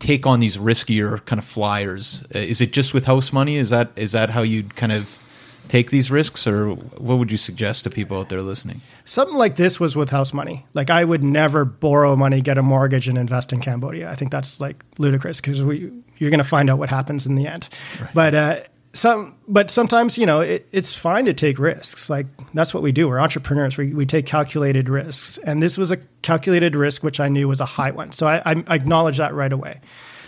take 0.00 0.26
on 0.26 0.40
these 0.40 0.56
riskier 0.58 1.24
kind 1.24 1.38
of 1.38 1.44
flyers? 1.44 2.24
Uh, 2.34 2.38
is 2.40 2.60
it 2.60 2.72
just 2.72 2.92
with 2.94 3.04
house 3.04 3.32
money? 3.32 3.56
Is 3.56 3.70
that 3.70 3.90
is 3.96 4.12
that 4.12 4.30
how 4.30 4.42
you'd 4.42 4.74
kind 4.74 4.90
of 4.92 5.20
take 5.68 5.90
these 5.90 6.10
risks, 6.10 6.46
or 6.46 6.70
what 6.70 7.18
would 7.18 7.32
you 7.32 7.38
suggest 7.38 7.84
to 7.84 7.90
people 7.90 8.18
out 8.18 8.28
there 8.28 8.42
listening? 8.42 8.80
Something 9.04 9.36
like 9.36 9.56
this 9.56 9.80
was 9.80 9.96
with 9.96 10.10
house 10.10 10.32
money. 10.32 10.66
Like 10.74 10.90
I 10.90 11.04
would 11.04 11.24
never 11.24 11.64
borrow 11.64 12.16
money, 12.16 12.40
get 12.40 12.58
a 12.58 12.62
mortgage, 12.62 13.08
and 13.08 13.18
invest 13.18 13.52
in 13.52 13.60
Cambodia. 13.60 14.10
I 14.10 14.14
think 14.14 14.30
that's 14.30 14.60
like 14.60 14.84
ludicrous 14.98 15.40
because 15.40 15.62
we 15.62 15.90
you're 16.18 16.30
going 16.30 16.38
to 16.38 16.44
find 16.44 16.70
out 16.70 16.78
what 16.78 16.90
happens 16.90 17.26
in 17.26 17.34
the 17.34 17.46
end. 17.46 17.68
Right. 18.00 18.14
But 18.14 18.34
uh, 18.34 18.60
some, 18.92 19.36
but 19.48 19.70
sometimes 19.70 20.16
you 20.16 20.26
know 20.26 20.40
it, 20.40 20.68
it's 20.72 20.96
fine 20.96 21.24
to 21.26 21.34
take 21.34 21.58
risks. 21.58 22.08
Like 22.08 22.26
that's 22.54 22.72
what 22.72 22.82
we 22.82 22.92
do. 22.92 23.08
We're 23.08 23.20
entrepreneurs. 23.20 23.76
We 23.76 23.92
we 23.92 24.06
take 24.06 24.26
calculated 24.26 24.88
risks, 24.88 25.38
and 25.38 25.62
this 25.62 25.76
was 25.76 25.90
a 25.90 25.96
calculated 26.22 26.76
risk, 26.76 27.02
which 27.02 27.20
I 27.20 27.28
knew 27.28 27.48
was 27.48 27.60
a 27.60 27.66
high 27.66 27.90
one. 27.90 28.12
So 28.12 28.26
I, 28.26 28.42
I 28.44 28.74
acknowledge 28.74 29.18
that 29.18 29.34
right 29.34 29.52
away. 29.52 29.80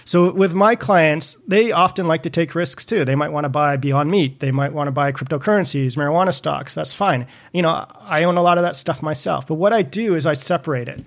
So 0.06 0.32
with 0.32 0.54
my 0.54 0.76
clients, 0.76 1.36
they 1.48 1.72
often 1.72 2.06
like 2.06 2.22
to 2.22 2.30
take 2.30 2.54
risks 2.54 2.84
too. 2.84 3.04
They 3.04 3.16
might 3.16 3.32
want 3.32 3.44
to 3.44 3.48
buy 3.48 3.76
Beyond 3.76 4.08
Meat. 4.08 4.38
They 4.38 4.52
might 4.52 4.72
want 4.72 4.86
to 4.86 4.92
buy 4.92 5.10
cryptocurrencies, 5.10 5.96
marijuana 5.96 6.32
stocks. 6.32 6.74
That's 6.74 6.94
fine. 6.94 7.26
You 7.52 7.62
know, 7.62 7.86
I 8.00 8.22
own 8.22 8.36
a 8.36 8.42
lot 8.42 8.56
of 8.56 8.62
that 8.62 8.76
stuff 8.76 9.02
myself. 9.02 9.48
But 9.48 9.54
what 9.56 9.72
I 9.72 9.82
do 9.82 10.14
is 10.14 10.24
I 10.24 10.34
separate 10.34 10.86
it. 10.86 11.04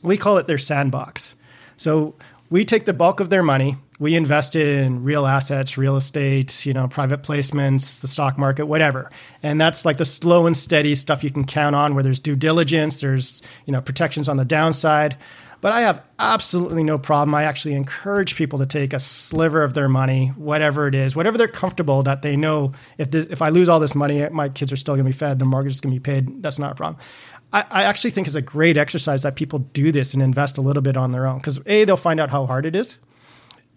We 0.00 0.16
call 0.16 0.38
it 0.38 0.46
their 0.46 0.56
sandbox. 0.56 1.36
So 1.76 2.14
we 2.48 2.64
take 2.64 2.86
the 2.86 2.94
bulk 2.94 3.20
of 3.20 3.28
their 3.28 3.42
money. 3.42 3.76
We 3.98 4.16
invest 4.16 4.56
it 4.56 4.66
in 4.66 5.04
real 5.04 5.26
assets, 5.26 5.76
real 5.76 5.96
estate, 5.96 6.64
you 6.64 6.72
know, 6.72 6.88
private 6.88 7.22
placements, 7.22 8.00
the 8.00 8.08
stock 8.08 8.38
market, 8.38 8.64
whatever. 8.64 9.10
And 9.42 9.60
that's 9.60 9.84
like 9.84 9.98
the 9.98 10.06
slow 10.06 10.46
and 10.46 10.56
steady 10.56 10.94
stuff 10.94 11.22
you 11.22 11.30
can 11.30 11.44
count 11.44 11.76
on 11.76 11.94
where 11.94 12.02
there's 12.02 12.18
due 12.18 12.34
diligence, 12.34 13.02
there's, 13.02 13.42
you 13.66 13.72
know, 13.72 13.82
protections 13.82 14.28
on 14.28 14.38
the 14.38 14.44
downside. 14.44 15.16
But 15.62 15.70
I 15.70 15.82
have 15.82 16.02
absolutely 16.18 16.82
no 16.82 16.98
problem. 16.98 17.36
I 17.36 17.44
actually 17.44 17.74
encourage 17.74 18.34
people 18.34 18.58
to 18.58 18.66
take 18.66 18.92
a 18.92 18.98
sliver 18.98 19.62
of 19.62 19.74
their 19.74 19.88
money, 19.88 20.32
whatever 20.34 20.88
it 20.88 20.94
is, 20.96 21.14
whatever 21.14 21.38
they're 21.38 21.46
comfortable 21.46 22.02
that 22.02 22.22
they 22.22 22.34
know 22.34 22.72
if 22.98 23.14
if 23.14 23.40
I 23.40 23.50
lose 23.50 23.68
all 23.68 23.78
this 23.78 23.94
money, 23.94 24.28
my 24.30 24.48
kids 24.48 24.72
are 24.72 24.76
still 24.76 24.96
going 24.96 25.04
to 25.04 25.08
be 25.08 25.16
fed, 25.16 25.38
the 25.38 25.44
mortgage 25.44 25.74
is 25.74 25.80
going 25.80 25.94
to 25.94 26.00
be 26.00 26.02
paid. 26.02 26.42
That's 26.42 26.58
not 26.58 26.72
a 26.72 26.74
problem. 26.74 27.00
I, 27.52 27.64
I 27.70 27.82
actually 27.84 28.10
think 28.10 28.26
it's 28.26 28.34
a 28.34 28.42
great 28.42 28.76
exercise 28.76 29.22
that 29.22 29.36
people 29.36 29.60
do 29.60 29.92
this 29.92 30.14
and 30.14 30.22
invest 30.22 30.58
a 30.58 30.60
little 30.60 30.82
bit 30.82 30.96
on 30.96 31.12
their 31.12 31.28
own 31.28 31.38
because 31.38 31.60
a 31.64 31.84
they'll 31.84 31.96
find 31.96 32.18
out 32.18 32.30
how 32.30 32.44
hard 32.44 32.66
it 32.66 32.74
is. 32.74 32.98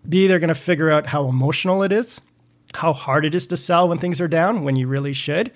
B 0.09 0.25
they're 0.25 0.39
going 0.39 0.47
to 0.47 0.55
figure 0.55 0.89
out 0.89 1.05
how 1.05 1.29
emotional 1.29 1.83
it 1.83 1.91
is, 1.91 2.19
how 2.73 2.93
hard 2.93 3.25
it 3.25 3.35
is 3.35 3.45
to 3.47 3.57
sell 3.57 3.87
when 3.87 3.99
things 3.99 4.19
are 4.19 4.27
down 4.27 4.63
when 4.63 4.75
you 4.75 4.87
really 4.87 5.13
should, 5.13 5.51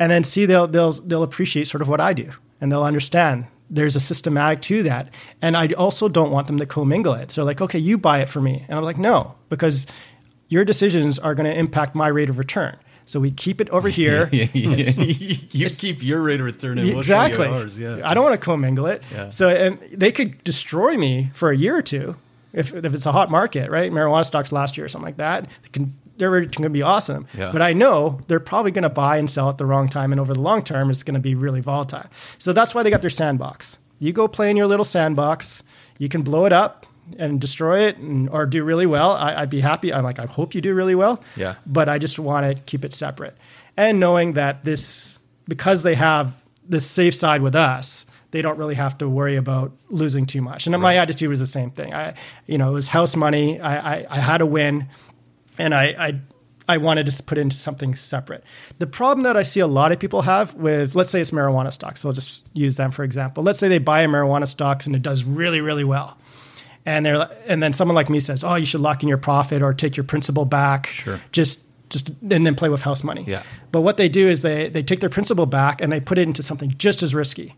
and 0.00 0.10
then 0.10 0.24
C 0.24 0.46
they'll 0.46 0.66
they'll 0.66 0.92
they'll 0.94 1.22
appreciate 1.22 1.68
sort 1.68 1.80
of 1.80 1.88
what 1.88 2.00
I 2.00 2.12
do 2.12 2.28
and 2.60 2.72
they'll 2.72 2.82
understand 2.82 3.46
there's 3.70 3.96
a 3.96 4.00
systematic 4.00 4.60
to 4.62 4.82
that. 4.82 5.08
And 5.40 5.56
I 5.56 5.68
also 5.68 6.08
don't 6.08 6.30
want 6.30 6.48
them 6.48 6.58
to 6.58 6.66
commingle 6.66 7.14
it. 7.14 7.30
So 7.30 7.44
like, 7.44 7.60
okay, 7.60 7.78
you 7.78 7.96
buy 7.96 8.20
it 8.20 8.28
for 8.28 8.40
me. 8.40 8.64
And 8.68 8.76
I'm 8.76 8.84
like, 8.84 8.98
no, 8.98 9.36
because 9.48 9.86
your 10.48 10.64
decisions 10.64 11.18
are 11.18 11.34
going 11.34 11.50
to 11.50 11.56
impact 11.56 11.94
my 11.94 12.08
rate 12.08 12.28
of 12.28 12.38
return. 12.38 12.76
So 13.06 13.18
we 13.18 13.30
keep 13.30 13.60
it 13.60 13.70
over 13.70 13.88
here. 14.00 14.28
yeah, 14.32 14.48
yeah, 14.52 14.76
yeah. 14.76 15.02
you 15.50 15.68
keep 15.70 16.02
your 16.02 16.20
rate 16.20 16.40
of 16.40 16.46
return 16.46 16.78
and 16.78 16.88
exactly. 16.90 17.46
Ours, 17.46 17.78
yeah. 17.78 18.00
I 18.04 18.14
don't 18.14 18.24
want 18.24 18.34
to 18.34 18.44
commingle 18.44 18.86
it. 18.86 19.02
So 19.30 19.48
and 19.48 19.78
they 19.92 20.12
could 20.12 20.42
destroy 20.44 20.96
me 20.96 21.30
for 21.34 21.50
a 21.50 21.56
year 21.56 21.76
or 21.76 21.82
two 21.82 22.16
if, 22.52 22.74
if 22.74 22.94
it's 22.94 23.06
a 23.06 23.12
hot 23.12 23.30
market, 23.30 23.70
right? 23.70 23.92
Marijuana 23.92 24.24
stocks 24.24 24.52
last 24.52 24.76
year 24.76 24.84
or 24.84 24.88
something 24.88 25.06
like 25.06 25.18
that. 25.18 25.44
They 25.62 25.68
can 25.72 25.94
they're 26.20 26.30
going 26.30 26.62
to 26.62 26.70
be 26.70 26.82
awesome. 26.82 27.26
Yeah. 27.36 27.50
But 27.50 27.62
I 27.62 27.72
know 27.72 28.20
they're 28.28 28.38
probably 28.38 28.70
going 28.70 28.82
to 28.82 28.90
buy 28.90 29.16
and 29.16 29.28
sell 29.28 29.48
at 29.48 29.58
the 29.58 29.66
wrong 29.66 29.88
time, 29.88 30.12
and 30.12 30.20
over 30.20 30.34
the 30.34 30.40
long 30.40 30.62
term, 30.62 30.90
it's 30.90 31.02
going 31.02 31.14
to 31.14 31.20
be 31.20 31.34
really 31.34 31.60
volatile. 31.60 32.04
So 32.38 32.52
that's 32.52 32.74
why 32.74 32.82
they 32.82 32.90
got 32.90 33.00
their 33.00 33.10
sandbox. 33.10 33.78
You 33.98 34.12
go 34.12 34.28
play 34.28 34.50
in 34.50 34.56
your 34.56 34.66
little 34.66 34.84
sandbox. 34.84 35.62
You 35.98 36.08
can 36.08 36.22
blow 36.22 36.44
it 36.44 36.52
up 36.52 36.86
and 37.18 37.40
destroy 37.40 37.80
it, 37.80 37.96
and, 37.96 38.28
or 38.28 38.46
do 38.46 38.62
really 38.62 38.86
well. 38.86 39.12
I, 39.12 39.40
would 39.40 39.50
be 39.50 39.60
happy. 39.60 39.92
I'm 39.92 40.04
like, 40.04 40.20
I 40.20 40.26
hope 40.26 40.54
you 40.54 40.60
do 40.60 40.74
really 40.74 40.94
well. 40.94 41.22
Yeah. 41.36 41.56
But 41.66 41.88
I 41.88 41.98
just 41.98 42.18
want 42.18 42.46
to 42.46 42.62
keep 42.62 42.84
it 42.84 42.92
separate, 42.92 43.36
and 43.76 43.98
knowing 43.98 44.34
that 44.34 44.64
this 44.64 45.18
because 45.48 45.82
they 45.82 45.96
have 45.96 46.34
this 46.68 46.86
safe 46.86 47.14
side 47.14 47.42
with 47.42 47.56
us 47.56 48.06
they 48.30 48.42
don't 48.42 48.58
really 48.58 48.74
have 48.74 48.98
to 48.98 49.08
worry 49.08 49.36
about 49.36 49.72
losing 49.88 50.26
too 50.26 50.42
much. 50.42 50.66
And 50.66 50.74
right. 50.74 50.82
my 50.82 50.96
attitude 50.96 51.28
was 51.28 51.40
the 51.40 51.46
same 51.46 51.70
thing. 51.70 51.92
I, 51.92 52.14
you 52.46 52.58
know, 52.58 52.70
it 52.70 52.74
was 52.74 52.88
house 52.88 53.16
money. 53.16 53.60
I, 53.60 53.94
I, 53.94 54.06
I 54.08 54.20
had 54.20 54.38
to 54.38 54.46
win 54.46 54.88
and 55.60 55.74
I, 55.74 55.84
I 55.98 56.20
I 56.70 56.76
wanted 56.76 57.06
to 57.06 57.22
put 57.24 57.36
into 57.36 57.56
something 57.56 57.96
separate. 57.96 58.44
The 58.78 58.86
problem 58.86 59.24
that 59.24 59.36
I 59.36 59.42
see 59.42 59.58
a 59.58 59.66
lot 59.66 59.90
of 59.90 59.98
people 59.98 60.22
have 60.22 60.54
with, 60.54 60.94
let's 60.94 61.10
say 61.10 61.20
it's 61.20 61.32
marijuana 61.32 61.72
stocks. 61.72 62.00
So 62.00 62.08
I'll 62.08 62.14
just 62.14 62.48
use 62.52 62.76
them 62.76 62.92
for 62.92 63.02
example. 63.02 63.42
Let's 63.42 63.58
say 63.58 63.66
they 63.66 63.78
buy 63.78 64.02
a 64.02 64.08
marijuana 64.08 64.46
stocks 64.46 64.86
and 64.86 64.94
it 64.94 65.02
does 65.02 65.24
really, 65.24 65.60
really 65.60 65.82
well. 65.82 66.16
And 66.86 67.04
they're, 67.04 67.28
and 67.46 67.60
then 67.60 67.72
someone 67.72 67.96
like 67.96 68.08
me 68.08 68.20
says, 68.20 68.44
oh, 68.44 68.54
you 68.54 68.66
should 68.66 68.80
lock 68.80 69.02
in 69.02 69.08
your 69.08 69.18
profit 69.18 69.62
or 69.62 69.74
take 69.74 69.96
your 69.96 70.04
principal 70.04 70.44
back. 70.44 70.86
Sure. 70.86 71.20
Just, 71.32 71.60
just, 71.90 72.08
and 72.08 72.46
then 72.46 72.54
play 72.54 72.68
with 72.68 72.82
house 72.82 73.02
money. 73.02 73.24
Yeah. 73.26 73.42
But 73.72 73.80
what 73.80 73.96
they 73.96 74.08
do 74.08 74.28
is 74.28 74.42
they, 74.42 74.68
they 74.68 74.82
take 74.82 75.00
their 75.00 75.10
principal 75.10 75.46
back 75.46 75.82
and 75.82 75.90
they 75.90 76.00
put 76.00 76.18
it 76.18 76.22
into 76.22 76.42
something 76.42 76.72
just 76.78 77.02
as 77.02 77.14
risky. 77.14 77.56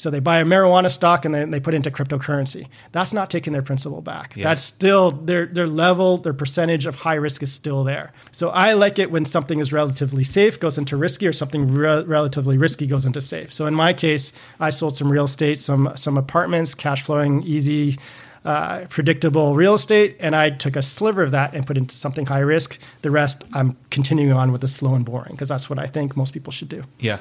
So 0.00 0.08
they 0.08 0.20
buy 0.20 0.38
a 0.38 0.44
marijuana 0.44 0.90
stock 0.90 1.26
and 1.26 1.34
then 1.34 1.50
they 1.50 1.60
put 1.60 1.74
into 1.74 1.90
cryptocurrency. 1.90 2.68
That's 2.92 3.12
not 3.12 3.28
taking 3.28 3.52
their 3.52 3.62
principal 3.62 4.00
back. 4.00 4.34
Yeah. 4.34 4.44
That's 4.44 4.62
still 4.62 5.10
their 5.10 5.44
their 5.44 5.66
level, 5.66 6.16
their 6.16 6.32
percentage 6.32 6.86
of 6.86 6.96
high 6.96 7.16
risk 7.16 7.42
is 7.42 7.52
still 7.52 7.84
there. 7.84 8.12
So 8.32 8.48
I 8.48 8.72
like 8.72 8.98
it 8.98 9.10
when 9.10 9.26
something 9.26 9.60
is 9.60 9.74
relatively 9.74 10.24
safe 10.24 10.58
goes 10.58 10.78
into 10.78 10.96
risky, 10.96 11.26
or 11.26 11.34
something 11.34 11.70
re- 11.70 12.04
relatively 12.04 12.56
risky 12.56 12.86
goes 12.86 13.04
into 13.04 13.20
safe. 13.20 13.52
So 13.52 13.66
in 13.66 13.74
my 13.74 13.92
case, 13.92 14.32
I 14.58 14.70
sold 14.70 14.96
some 14.96 15.12
real 15.12 15.24
estate, 15.24 15.58
some 15.58 15.92
some 15.96 16.16
apartments, 16.16 16.74
cash 16.74 17.02
flowing, 17.02 17.42
easy. 17.42 17.98
Uh, 18.42 18.86
predictable 18.88 19.54
real 19.54 19.74
estate, 19.74 20.16
and 20.18 20.34
I 20.34 20.48
took 20.48 20.74
a 20.74 20.80
sliver 20.80 21.22
of 21.22 21.32
that 21.32 21.54
and 21.54 21.66
put 21.66 21.76
into 21.76 21.94
something 21.94 22.24
high 22.24 22.38
risk. 22.38 22.78
The 23.02 23.10
rest, 23.10 23.44
I'm 23.52 23.76
continuing 23.90 24.32
on 24.32 24.50
with 24.50 24.62
the 24.62 24.68
slow 24.68 24.94
and 24.94 25.04
boring 25.04 25.32
because 25.32 25.50
that's 25.50 25.68
what 25.68 25.78
I 25.78 25.86
think 25.86 26.16
most 26.16 26.32
people 26.32 26.50
should 26.50 26.70
do. 26.70 26.82
Yeah, 26.98 27.18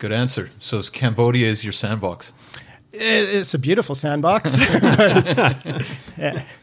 Good 0.00 0.12
answer. 0.12 0.50
So 0.58 0.82
Cambodia 0.82 1.46
is 1.46 1.62
your 1.62 1.74
sandbox. 1.74 2.32
It's 2.90 3.52
a 3.52 3.58
beautiful 3.58 3.94
sandbox. 3.94 4.58
yeah. 4.58 6.44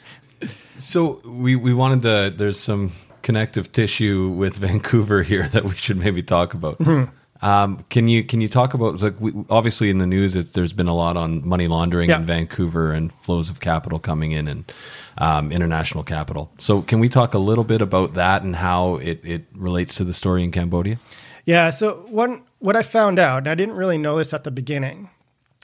So 0.79 1.21
we 1.25 1.55
we 1.55 1.73
wanted 1.73 2.03
to. 2.03 2.37
There's 2.37 2.59
some 2.59 2.91
connective 3.23 3.71
tissue 3.71 4.29
with 4.29 4.57
Vancouver 4.65 5.23
here 5.23 5.47
that 5.49 5.63
we 5.65 5.75
should 5.75 5.97
maybe 5.97 6.21
talk 6.21 6.53
about. 6.53 6.77
Mm-hmm. 6.77 7.45
Um, 7.45 7.83
can 7.89 8.07
you 8.07 8.23
can 8.23 8.41
you 8.41 8.47
talk 8.47 8.75
about 8.75 9.01
like 9.01 9.19
we, 9.19 9.31
obviously 9.49 9.89
in 9.89 9.97
the 9.97 10.05
news 10.05 10.35
it, 10.35 10.53
there's 10.53 10.73
been 10.73 10.87
a 10.87 10.93
lot 10.93 11.17
on 11.17 11.47
money 11.47 11.67
laundering 11.67 12.09
yeah. 12.09 12.17
in 12.17 12.25
Vancouver 12.25 12.91
and 12.91 13.11
flows 13.11 13.49
of 13.49 13.59
capital 13.59 13.97
coming 13.97 14.33
in 14.33 14.47
and 14.47 14.71
um, 15.17 15.51
international 15.51 16.03
capital. 16.03 16.51
So 16.59 16.83
can 16.83 16.99
we 16.99 17.09
talk 17.09 17.33
a 17.33 17.39
little 17.39 17.63
bit 17.63 17.81
about 17.81 18.13
that 18.13 18.43
and 18.43 18.55
how 18.55 18.97
it, 18.97 19.19
it 19.23 19.45
relates 19.55 19.95
to 19.95 20.03
the 20.03 20.13
story 20.13 20.43
in 20.43 20.51
Cambodia? 20.51 20.99
Yeah. 21.45 21.69
So 21.71 22.05
one, 22.09 22.43
what 22.59 22.75
I 22.75 22.81
found 22.81 23.19
out, 23.19 23.39
and 23.39 23.47
I 23.47 23.55
didn't 23.55 23.75
really 23.75 23.97
know 23.97 24.17
this 24.17 24.33
at 24.33 24.43
the 24.43 24.51
beginning, 24.51 25.09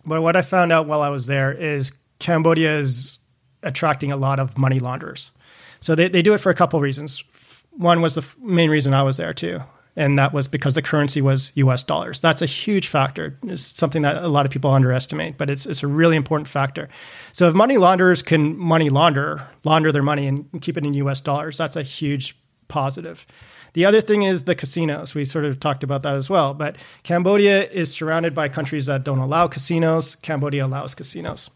but 0.06 0.22
what 0.22 0.36
I 0.36 0.42
found 0.42 0.72
out 0.72 0.88
while 0.88 1.02
I 1.02 1.10
was 1.10 1.26
there 1.26 1.52
is 1.52 1.92
Cambodia 2.20 2.78
is 2.78 3.20
attracting 3.64 4.12
a 4.12 4.18
lot 4.18 4.40
of 4.40 4.58
money 4.58 4.80
launderers. 4.80 5.32
So 5.80 5.96
they, 5.96 6.08
they 6.08 6.22
do 6.22 6.34
it 6.34 6.40
for 6.40 6.50
a 6.50 6.56
couple 6.56 6.78
of 6.78 6.84
reasons. 6.84 7.24
One 7.72 8.02
was 8.02 8.16
the 8.16 8.22
f- 8.22 8.38
main 8.40 8.70
reason 8.70 8.94
I 8.94 9.04
was 9.04 9.18
there 9.18 9.34
too, 9.34 9.62
and 9.96 10.18
that 10.20 10.34
was 10.34 10.48
because 10.48 10.74
the 10.74 10.82
currency 10.82 11.22
was 11.22 11.52
U.S. 11.56 11.84
dollars. 11.84 12.20
That's 12.20 12.42
a 12.42 12.46
huge 12.46 12.88
factor. 12.88 13.38
It's 13.44 13.78
something 13.78 14.04
that 14.04 14.24
a 14.24 14.28
lot 14.28 14.46
of 14.46 14.52
people 14.52 14.72
underestimate, 14.72 15.38
but 15.38 15.50
it's 15.50 15.66
it's 15.66 15.84
a 15.84 15.88
really 15.88 16.16
important 16.16 16.48
factor. 16.48 16.88
So 17.34 17.50
if 17.50 17.56
money 17.56 17.78
launderers 17.78 18.22
can 18.22 18.58
money 18.58 18.90
launder 18.90 19.48
launder 19.64 19.92
their 19.92 20.04
money 20.04 20.28
and 20.28 20.62
keep 20.62 20.78
it 20.78 20.86
in 20.86 20.94
U.S. 20.96 21.20
dollars, 21.20 21.58
that's 21.58 21.76
a 21.76 21.84
huge 21.84 22.38
positive. 22.68 23.26
The 23.74 23.86
other 23.86 24.02
thing 24.02 24.24
is 24.24 24.44
the 24.44 24.56
casinos. 24.56 25.16
We 25.16 25.26
sort 25.26 25.46
of 25.46 25.60
talked 25.60 25.84
about 25.84 26.04
that 26.04 26.16
as 26.16 26.30
well. 26.30 26.54
But 26.54 26.78
Cambodia 27.02 27.70
is 27.70 27.92
surrounded 27.92 28.36
by 28.36 28.48
countries 28.48 28.86
that 28.86 29.04
don't 29.04 29.20
allow 29.20 29.48
casinos. 29.48 30.16
Cambodia 30.16 30.66
allows 30.66 30.96
casinos. 30.96 31.50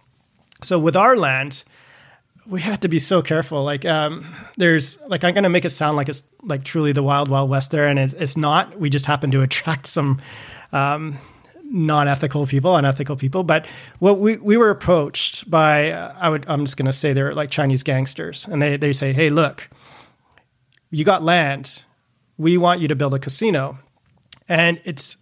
So 0.63 0.79
with 0.79 0.95
our 0.95 1.15
land, 1.15 1.63
we 2.47 2.61
have 2.61 2.79
to 2.79 2.87
be 2.87 2.99
so 2.99 3.21
careful. 3.21 3.63
Like, 3.63 3.85
um, 3.85 4.25
there's 4.57 4.99
like 5.07 5.23
I'm 5.23 5.33
going 5.33 5.43
to 5.43 5.49
make 5.49 5.65
it 5.65 5.69
sound 5.69 5.97
like 5.97 6.09
it's 6.09 6.23
like 6.41 6.63
truly 6.63 6.91
the 6.91 7.03
wild 7.03 7.29
wild 7.29 7.49
west 7.49 7.71
there, 7.71 7.87
and 7.87 7.99
it's, 7.99 8.13
it's 8.13 8.37
not. 8.37 8.79
We 8.79 8.89
just 8.89 9.05
happen 9.05 9.29
to 9.31 9.41
attract 9.41 9.85
some 9.85 10.19
um, 10.71 11.17
non-ethical 11.63 12.47
people, 12.47 12.75
unethical 12.75 13.17
people. 13.17 13.43
But 13.43 13.67
what 13.99 14.17
we 14.17 14.37
we 14.37 14.57
were 14.57 14.71
approached 14.71 15.49
by, 15.51 15.91
uh, 15.91 16.15
I 16.17 16.29
would 16.29 16.45
I'm 16.47 16.65
just 16.65 16.77
going 16.77 16.87
to 16.87 16.93
say 16.93 17.13
they're 17.13 17.35
like 17.35 17.51
Chinese 17.51 17.83
gangsters, 17.83 18.47
and 18.47 18.59
they 18.61 18.77
they 18.77 18.93
say, 18.93 19.13
hey, 19.13 19.29
look, 19.29 19.69
you 20.89 21.03
got 21.03 21.21
land 21.21 21.83
we 22.37 22.57
want 22.57 22.81
you 22.81 22.87
to 22.87 22.95
build 22.95 23.13
a 23.13 23.19
casino. 23.19 23.79
And 24.47 24.79
it's, 24.85 25.17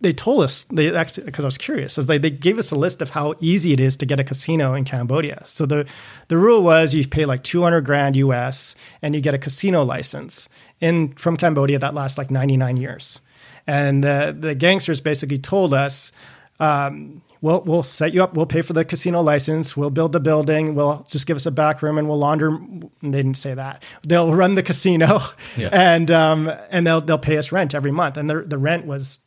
they 0.00 0.12
told 0.12 0.44
us, 0.44 0.64
they 0.64 0.94
actually, 0.94 1.24
because 1.24 1.44
I 1.44 1.48
was 1.48 1.58
curious, 1.58 1.96
they, 1.96 2.18
they 2.18 2.30
gave 2.30 2.58
us 2.58 2.70
a 2.70 2.76
list 2.76 3.02
of 3.02 3.10
how 3.10 3.34
easy 3.40 3.72
it 3.72 3.80
is 3.80 3.96
to 3.96 4.06
get 4.06 4.20
a 4.20 4.24
casino 4.24 4.74
in 4.74 4.84
Cambodia. 4.84 5.42
So 5.44 5.66
the, 5.66 5.88
the 6.28 6.36
rule 6.38 6.62
was 6.62 6.94
you 6.94 7.06
pay 7.06 7.24
like 7.24 7.42
200 7.42 7.80
grand 7.82 8.16
US 8.16 8.76
and 9.02 9.14
you 9.14 9.20
get 9.20 9.34
a 9.34 9.38
casino 9.38 9.82
license 9.84 10.48
in, 10.80 11.12
from 11.14 11.36
Cambodia 11.36 11.78
that 11.78 11.94
lasts 11.94 12.18
like 12.18 12.30
99 12.30 12.76
years. 12.76 13.20
And 13.66 14.04
the, 14.04 14.36
the 14.38 14.54
gangsters 14.54 15.00
basically 15.00 15.38
told 15.38 15.74
us, 15.74 16.12
um, 16.60 17.22
we'll, 17.40 17.60
we'll 17.62 17.82
set 17.82 18.12
you 18.14 18.22
up. 18.22 18.34
We'll 18.34 18.46
pay 18.46 18.62
for 18.62 18.72
the 18.72 18.84
casino 18.84 19.20
license. 19.22 19.76
We'll 19.76 19.90
build 19.90 20.12
the 20.12 20.20
building. 20.20 20.74
We'll 20.74 21.06
just 21.08 21.26
give 21.26 21.36
us 21.36 21.46
a 21.46 21.50
back 21.50 21.82
room 21.82 21.98
and 21.98 22.08
we'll 22.08 22.18
launder. 22.18 22.58
They 23.02 23.10
didn't 23.10 23.34
say 23.36 23.54
that. 23.54 23.84
They'll 24.02 24.34
run 24.34 24.54
the 24.54 24.62
casino 24.62 25.20
yeah. 25.56 25.68
and, 25.72 26.10
um, 26.10 26.52
and 26.70 26.86
they'll, 26.86 27.00
they'll 27.00 27.18
pay 27.18 27.38
us 27.38 27.52
rent 27.52 27.74
every 27.74 27.90
month. 27.90 28.16
And 28.16 28.28
the, 28.28 28.42
the 28.42 28.58
rent 28.58 28.86
was 28.86 29.18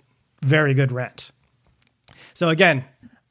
very 0.41 0.73
good 0.73 0.91
rent. 0.91 1.31
So 2.33 2.49
again, 2.49 2.85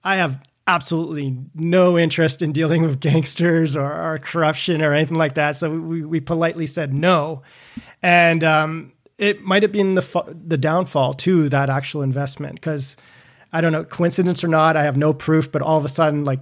I 0.05 0.17
have 0.17 0.41
absolutely 0.67 1.37
no 1.55 1.99
interest 1.99 2.43
in 2.43 2.53
dealing 2.53 2.83
with 2.83 3.01
gangsters 3.01 3.75
or, 3.75 3.93
or 3.93 4.19
corruption 4.19 4.83
or 4.83 4.93
anything 4.93 5.17
like 5.17 5.35
that. 5.35 5.57
So 5.57 5.71
we, 5.71 6.05
we 6.05 6.21
politely 6.21 6.67
said 6.67 6.95
no. 6.95 7.43
And 8.03 8.45
um, 8.45 8.93
it 9.19 9.43
might 9.43 9.63
have 9.63 9.73
been 9.73 9.95
the, 9.97 10.35
the 10.47 10.57
downfall 10.57 11.15
to 11.15 11.49
that 11.49 11.69
actual 11.69 12.03
investment 12.03 12.55
because 12.55 12.97
I 13.53 13.61
don't 13.61 13.73
know, 13.73 13.85
coincidence 13.85 14.45
or 14.45 14.49
not, 14.49 14.77
I 14.77 14.85
have 14.85 14.97
no 14.97 15.13
proof, 15.13 15.51
but 15.51 15.63
all 15.63 15.79
of 15.79 15.85
a 15.85 15.89
sudden, 15.89 16.25
like 16.25 16.41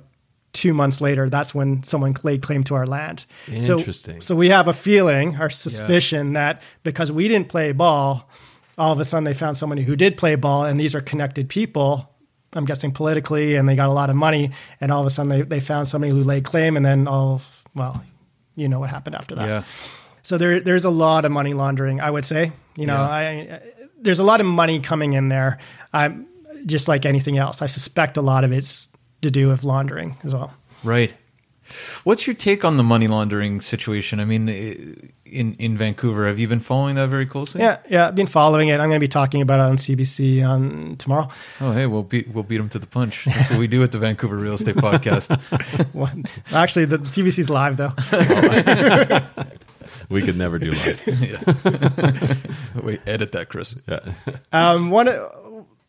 two 0.52 0.74
months 0.74 1.00
later, 1.00 1.28
that's 1.28 1.54
when 1.54 1.82
someone 1.82 2.14
laid 2.22 2.42
claim 2.42 2.64
to 2.64 2.74
our 2.74 2.86
land. 2.86 3.26
Interesting. 3.46 4.20
So, 4.20 4.34
so 4.34 4.36
we 4.36 4.48
have 4.48 4.68
a 4.68 4.72
feeling, 4.72 5.36
our 5.36 5.50
suspicion 5.50 6.28
yeah. 6.28 6.32
that 6.34 6.62
because 6.82 7.12
we 7.12 7.28
didn't 7.28 7.48
play 7.48 7.72
ball, 7.72 8.28
all 8.76 8.92
of 8.92 9.00
a 9.00 9.04
sudden 9.04 9.24
they 9.24 9.34
found 9.34 9.56
somebody 9.56 9.82
who 9.82 9.96
did 9.96 10.16
play 10.16 10.36
ball, 10.36 10.64
and 10.64 10.78
these 10.78 10.94
are 10.94 11.00
connected 11.00 11.48
people. 11.48 12.08
I'm 12.54 12.64
guessing 12.64 12.92
politically, 12.92 13.56
and 13.56 13.68
they 13.68 13.76
got 13.76 13.88
a 13.88 13.92
lot 13.92 14.08
of 14.08 14.16
money, 14.16 14.52
and 14.80 14.90
all 14.90 15.00
of 15.00 15.06
a 15.06 15.10
sudden 15.10 15.28
they, 15.28 15.42
they 15.42 15.60
found 15.60 15.88
somebody 15.88 16.12
who 16.12 16.22
laid 16.22 16.44
claim, 16.44 16.76
and 16.76 16.84
then 16.84 17.06
all 17.06 17.42
well, 17.74 18.02
you 18.56 18.68
know 18.68 18.80
what 18.80 18.90
happened 18.90 19.16
after 19.16 19.34
that. 19.34 19.46
Yeah. 19.46 19.64
So 20.22 20.38
there 20.38 20.60
there's 20.60 20.84
a 20.84 20.90
lot 20.90 21.24
of 21.24 21.32
money 21.32 21.54
laundering, 21.54 22.00
I 22.00 22.10
would 22.10 22.24
say. 22.24 22.52
You 22.76 22.86
know, 22.86 22.94
yeah. 22.94 23.08
I, 23.08 23.22
I, 23.22 23.60
there's 24.00 24.18
a 24.18 24.24
lot 24.24 24.40
of 24.40 24.46
money 24.46 24.80
coming 24.80 25.12
in 25.12 25.28
there. 25.28 25.58
I'm 25.92 26.26
just 26.66 26.88
like 26.88 27.06
anything 27.06 27.38
else. 27.38 27.62
I 27.62 27.66
suspect 27.66 28.16
a 28.16 28.22
lot 28.22 28.44
of 28.44 28.52
it's 28.52 28.88
to 29.22 29.30
do 29.30 29.48
with 29.48 29.64
laundering 29.64 30.16
as 30.24 30.34
well. 30.34 30.52
Right. 30.84 31.14
What's 32.04 32.26
your 32.26 32.34
take 32.34 32.64
on 32.64 32.76
the 32.76 32.82
money 32.82 33.08
laundering 33.08 33.60
situation? 33.60 34.20
I 34.20 34.24
mean, 34.24 34.48
in 34.48 35.54
in 35.54 35.76
Vancouver, 35.76 36.26
have 36.26 36.38
you 36.38 36.48
been 36.48 36.60
following 36.60 36.96
that 36.96 37.08
very 37.08 37.26
closely? 37.26 37.60
Yeah, 37.60 37.78
yeah, 37.88 38.08
I've 38.08 38.14
been 38.14 38.26
following 38.26 38.68
it. 38.68 38.80
I'm 38.80 38.88
going 38.88 38.98
to 38.98 39.00
be 39.00 39.08
talking 39.08 39.42
about 39.42 39.60
it 39.60 39.64
on 39.64 39.76
CBC 39.76 40.48
on 40.48 40.96
tomorrow. 40.96 41.28
Oh, 41.60 41.72
hey, 41.72 41.86
we'll 41.86 42.02
beat 42.02 42.28
we'll 42.28 42.44
beat 42.44 42.58
them 42.58 42.68
to 42.70 42.78
the 42.78 42.86
punch. 42.86 43.24
That's 43.26 43.50
what 43.50 43.58
we 43.58 43.66
do 43.66 43.82
at 43.82 43.92
the 43.92 43.98
Vancouver 43.98 44.36
Real 44.36 44.54
Estate 44.54 44.76
Podcast. 44.76 45.38
well, 45.94 46.10
actually, 46.52 46.86
the 46.86 46.98
CBC's 46.98 47.50
live 47.50 47.76
though. 47.76 47.92
we 50.08 50.22
could 50.22 50.36
never 50.36 50.58
do 50.58 50.70
live. 50.72 51.00
Wait, 52.82 53.00
edit 53.06 53.32
that, 53.32 53.48
Chris. 53.48 53.76
Yeah. 53.86 54.00
Um, 54.52 54.90
one 54.90 55.08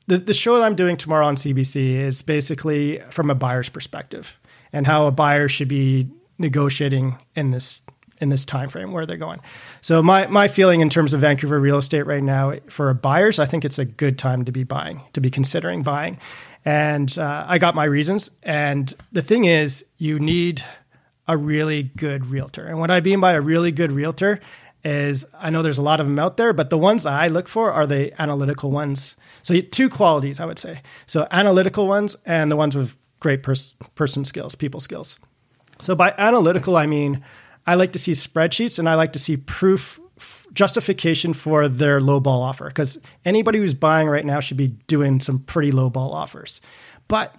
the 0.10 0.17
the 0.17 0.34
show 0.34 0.58
that 0.58 0.63
I'm 0.63 0.76
doing 0.76 0.98
tomorrow 0.98 1.26
on 1.26 1.36
CBC 1.36 1.95
is 1.95 2.22
basically 2.22 3.00
from 3.12 3.30
a 3.30 3.36
buyer's 3.36 3.69
perspective 3.69 4.38
and 4.74 4.86
how 4.86 5.08
a 5.08 5.12
buyer 5.12 5.48
should 5.48 5.67
be 5.67 6.10
negotiating 6.38 7.17
in 7.36 7.52
this 7.52 7.82
in 8.19 8.30
this 8.30 8.43
time 8.43 8.67
frame 8.69 8.91
where 8.91 9.06
they're 9.06 9.17
going. 9.17 9.39
So 9.82 10.02
my 10.02 10.28
my 10.28 10.48
feeling 10.48 10.82
in 10.82 10.89
terms 10.89 11.13
of 11.13 11.22
Vancouver 11.22 11.60
real 11.60 11.78
estate 11.78 12.06
right 12.06 12.24
now 12.24 12.56
for 12.67 12.93
buyers, 12.93 13.39
I 13.39 13.45
think 13.45 13.63
it's 13.63 13.80
a 13.80 13.86
good 13.86 14.17
time 14.17 14.45
to 14.45 14.52
be 14.52 14.63
buying, 14.63 15.02
to 15.13 15.22
be 15.22 15.30
considering 15.30 15.84
buying. 15.84 16.17
And 16.65 17.15
uh, 17.17 17.45
I 17.48 17.58
got 17.58 17.74
my 17.76 17.86
reasons. 17.86 18.32
And 18.43 18.93
the 19.13 19.22
thing 19.22 19.45
is, 19.45 19.86
you 19.98 20.19
need 20.19 20.63
a 21.28 21.38
really 21.38 21.84
good 21.84 22.26
realtor. 22.26 22.65
And 22.65 22.80
what 22.80 22.91
I 22.91 23.00
mean 23.00 23.22
by 23.22 23.34
a 23.34 23.41
really 23.41 23.72
good 23.72 23.91
realtor 23.91 24.41
is 24.83 25.25
I 25.37 25.49
know 25.49 25.61
there's 25.61 25.77
a 25.77 25.83
lot 25.83 25.99
of 25.99 26.07
them 26.07 26.19
out 26.19 26.37
there, 26.37 26.53
but 26.53 26.69
the 26.69 26.77
ones 26.77 27.03
that 27.03 27.13
I 27.13 27.27
look 27.27 27.47
for 27.47 27.71
are 27.71 27.85
the 27.85 28.19
analytical 28.21 28.71
ones. 28.71 29.17
So 29.43 29.59
two 29.59 29.89
qualities, 29.89 30.39
I 30.39 30.45
would 30.45 30.59
say. 30.59 30.81
So 31.05 31.27
analytical 31.31 31.87
ones 31.87 32.15
and 32.25 32.51
the 32.51 32.55
ones 32.55 32.75
with 32.75 32.95
great 33.19 33.43
pers- 33.43 33.75
person 33.95 34.23
skills, 34.23 34.55
people 34.55 34.79
skills. 34.79 35.19
So 35.79 35.95
by 35.95 36.13
analytical, 36.17 36.77
I 36.77 36.85
mean 36.85 37.23
I 37.67 37.75
like 37.75 37.91
to 37.93 37.99
see 37.99 38.13
spreadsheets 38.13 38.79
and 38.79 38.87
I 38.89 38.95
like 38.95 39.13
to 39.13 39.19
see 39.19 39.37
proof 39.37 39.99
justification 40.53 41.33
for 41.33 41.67
their 41.67 42.01
low 42.01 42.19
ball 42.19 42.41
offer 42.41 42.67
because 42.67 42.97
anybody 43.25 43.59
who's 43.59 43.73
buying 43.73 44.07
right 44.07 44.25
now 44.25 44.39
should 44.39 44.57
be 44.57 44.69
doing 44.87 45.19
some 45.19 45.39
pretty 45.39 45.71
low 45.71 45.89
ball 45.89 46.13
offers. 46.13 46.61
But 47.07 47.35